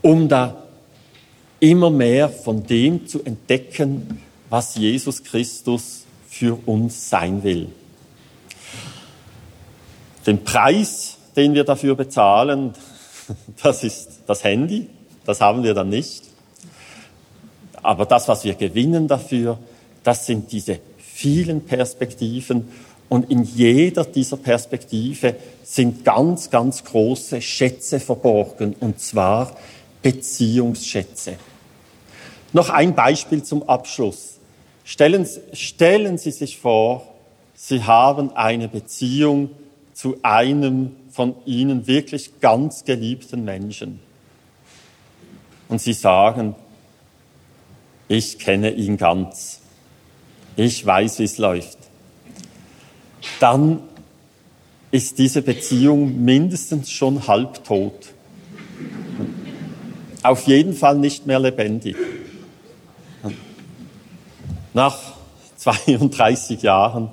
um 0.02 0.28
da 0.28 0.64
immer 1.60 1.90
mehr 1.90 2.28
von 2.28 2.66
dem 2.66 3.06
zu 3.06 3.22
entdecken, 3.22 4.20
was 4.50 4.74
Jesus 4.74 5.22
Christus 5.22 6.04
für 6.28 6.59
uns 6.66 7.09
sein 7.09 7.42
will. 7.44 7.68
Den 10.26 10.44
Preis, 10.44 11.18
den 11.36 11.54
wir 11.54 11.64
dafür 11.64 11.94
bezahlen, 11.94 12.74
das 13.62 13.84
ist 13.84 14.22
das 14.26 14.44
Handy, 14.44 14.88
das 15.24 15.40
haben 15.40 15.62
wir 15.62 15.72
dann 15.72 15.88
nicht. 15.88 16.24
Aber 17.82 18.06
das, 18.06 18.28
was 18.28 18.44
wir 18.44 18.54
gewinnen 18.54 19.09
dafür, 19.09 19.59
das 20.04 20.26
sind 20.26 20.50
diese 20.52 20.80
vielen 20.98 21.64
Perspektiven. 21.64 22.68
Und 23.12 23.30
in 23.30 23.43
jeder 23.43 24.06
dieser 24.06 24.39
Perspektive 24.39 25.36
sind 25.62 26.02
ganz, 26.02 26.48
ganz 26.48 26.82
große 26.82 27.43
Schätze 27.43 28.01
verborgen, 28.01 28.74
und 28.80 29.01
zwar 29.01 29.55
Beziehungsschätze. 30.01 31.36
Noch 32.55 32.70
ein 32.70 32.94
Beispiel 32.94 33.43
zum 33.43 33.68
Abschluss. 33.68 34.39
Stellen, 34.84 35.28
stellen 35.52 36.16
Sie 36.16 36.30
sich 36.30 36.56
vor, 36.56 37.06
Sie 37.55 37.82
haben 37.82 38.34
eine 38.34 38.68
Beziehung 38.68 39.51
zu 39.93 40.16
einem 40.22 40.97
von 41.10 41.34
Ihnen 41.44 41.86
wirklich 41.86 42.40
ganz 42.40 42.86
geliebten 42.86 43.44
Menschen. 43.44 44.01
Und 45.68 45.82
Sie 45.82 45.93
sagen, 45.93 46.55
ich 48.09 48.39
kenne 48.39 48.70
ihn 48.70 48.97
ganz. 48.97 49.60
Ich 50.56 50.86
weiß, 50.86 51.18
wie 51.18 51.24
es 51.24 51.36
läuft. 51.36 51.81
Dann 53.43 53.81
ist 54.93 55.19
diese 55.19 55.43
Beziehung 55.43 56.24
mindestens 56.24 56.93
schon 56.93 57.27
halbtot. 57.27 58.12
Auf 60.23 60.47
jeden 60.47 60.74
Fall 60.74 60.97
nicht 60.97 61.27
mehr 61.27 61.40
lebendig. 61.40 61.97
Nach 64.73 64.97
32 65.56 66.62
Jahren, 66.62 67.09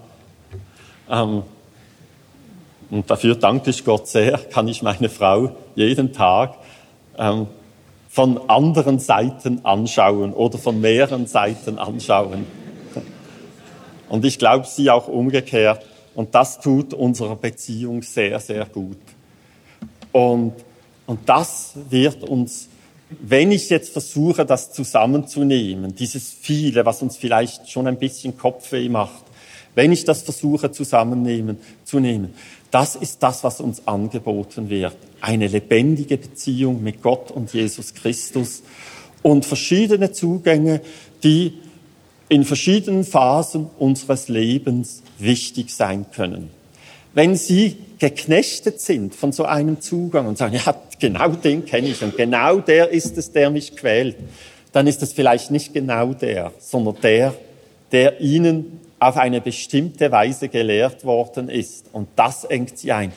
ähm, 1.09 1.41
und 2.91 3.09
dafür 3.09 3.33
danke 3.33 3.71
ich 3.71 3.83
Gott 3.83 4.07
sehr, 4.07 4.37
kann 4.37 4.67
ich 4.67 4.83
meine 4.83 5.09
Frau 5.09 5.55
jeden 5.73 6.13
Tag 6.13 6.59
ähm, 7.17 7.47
von 8.07 8.39
anderen 8.47 8.99
Seiten 8.99 9.65
anschauen 9.65 10.33
oder 10.33 10.59
von 10.59 10.79
mehreren 10.79 11.25
Seiten 11.25 11.79
anschauen. 11.79 12.45
Und 14.09 14.25
ich 14.25 14.37
glaube, 14.37 14.67
sie 14.67 14.91
auch 14.91 15.07
umgekehrt. 15.07 15.83
Und 16.15 16.35
das 16.35 16.59
tut 16.59 16.93
unserer 16.93 17.35
Beziehung 17.35 18.01
sehr, 18.01 18.39
sehr 18.39 18.65
gut. 18.65 18.97
Und, 20.11 20.53
und 21.05 21.19
das 21.27 21.73
wird 21.89 22.23
uns, 22.23 22.67
wenn 23.21 23.51
ich 23.51 23.69
jetzt 23.69 23.91
versuche, 23.91 24.45
das 24.45 24.71
zusammenzunehmen, 24.71 25.95
dieses 25.95 26.31
viele, 26.31 26.85
was 26.85 27.01
uns 27.01 27.17
vielleicht 27.17 27.69
schon 27.69 27.87
ein 27.87 27.97
bisschen 27.97 28.37
Kopfweh 28.37 28.89
macht, 28.89 29.23
wenn 29.75 29.91
ich 29.91 30.03
das 30.03 30.23
versuche 30.23 30.71
zusammennehmen, 30.71 31.57
zu 31.85 31.99
nehmen, 31.99 32.33
das 32.71 32.95
ist 32.95 33.23
das, 33.23 33.43
was 33.43 33.61
uns 33.61 33.87
angeboten 33.87 34.69
wird. 34.69 34.95
Eine 35.21 35.47
lebendige 35.47 36.17
Beziehung 36.17 36.83
mit 36.83 37.01
Gott 37.01 37.31
und 37.31 37.53
Jesus 37.53 37.93
Christus 37.93 38.63
und 39.21 39.45
verschiedene 39.45 40.11
Zugänge, 40.11 40.81
die 41.23 41.53
in 42.29 42.45
verschiedenen 42.45 43.03
Phasen 43.03 43.69
unseres 43.79 44.29
Lebens 44.29 45.01
wichtig 45.17 45.73
sein 45.73 46.05
können. 46.15 46.51
Wenn 47.13 47.35
Sie 47.35 47.77
geknechtet 47.97 48.79
sind 48.79 49.15
von 49.15 49.31
so 49.31 49.45
einem 49.45 49.81
Zugang 49.81 50.27
und 50.27 50.37
sagen, 50.37 50.55
ja, 50.65 50.75
genau 50.99 51.29
den 51.29 51.65
kenne 51.65 51.89
ich 51.89 52.03
und 52.03 52.15
genau 52.15 52.59
der 52.59 52.89
ist 52.89 53.17
es, 53.17 53.31
der 53.31 53.49
mich 53.49 53.75
quält, 53.75 54.15
dann 54.71 54.85
ist 54.85 55.01
es 55.01 55.13
vielleicht 55.13 55.49
nicht 55.49 55.73
genau 55.73 56.13
der, 56.13 56.53
sondern 56.59 56.95
der, 57.01 57.33
der 57.91 58.21
Ihnen 58.21 58.79
auf 58.99 59.17
eine 59.17 59.41
bestimmte 59.41 60.11
Weise 60.11 60.49
gelehrt 60.49 61.03
worden 61.03 61.49
ist 61.49 61.85
und 61.91 62.07
das 62.15 62.43
engt 62.43 62.77
Sie 62.77 62.91
ein. 62.91 63.11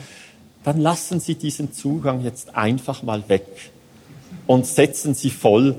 Dann 0.65 0.81
lassen 0.81 1.21
Sie 1.21 1.35
diesen 1.35 1.73
Zugang 1.73 2.25
jetzt 2.25 2.55
einfach 2.55 3.03
mal 3.03 3.25
weg 3.29 3.45
und 4.47 4.67
setzen 4.67 5.15
Sie 5.15 5.31
voll 5.31 5.77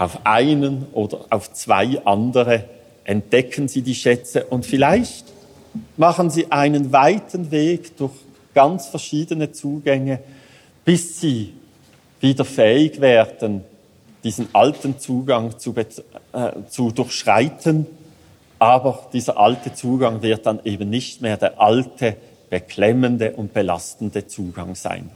auf 0.00 0.20
einen 0.24 0.86
oder 0.92 1.26
auf 1.28 1.52
zwei 1.52 2.00
andere, 2.06 2.64
entdecken 3.04 3.68
Sie 3.68 3.82
die 3.82 3.94
Schätze 3.94 4.46
und 4.46 4.64
vielleicht 4.64 5.26
machen 5.98 6.30
Sie 6.30 6.50
einen 6.50 6.90
weiten 6.90 7.50
Weg 7.50 7.98
durch 7.98 8.12
ganz 8.54 8.86
verschiedene 8.86 9.52
Zugänge, 9.52 10.20
bis 10.86 11.20
Sie 11.20 11.52
wieder 12.18 12.46
fähig 12.46 13.02
werden, 13.02 13.62
diesen 14.24 14.48
alten 14.54 14.98
Zugang 14.98 15.58
zu, 15.58 15.74
äh, 15.76 15.84
zu 16.70 16.92
durchschreiten. 16.92 17.86
Aber 18.58 19.06
dieser 19.12 19.38
alte 19.38 19.74
Zugang 19.74 20.22
wird 20.22 20.46
dann 20.46 20.60
eben 20.64 20.88
nicht 20.88 21.20
mehr 21.20 21.36
der 21.36 21.60
alte, 21.60 22.16
beklemmende 22.48 23.32
und 23.32 23.52
belastende 23.52 24.26
Zugang 24.26 24.74
sein. 24.74 25.10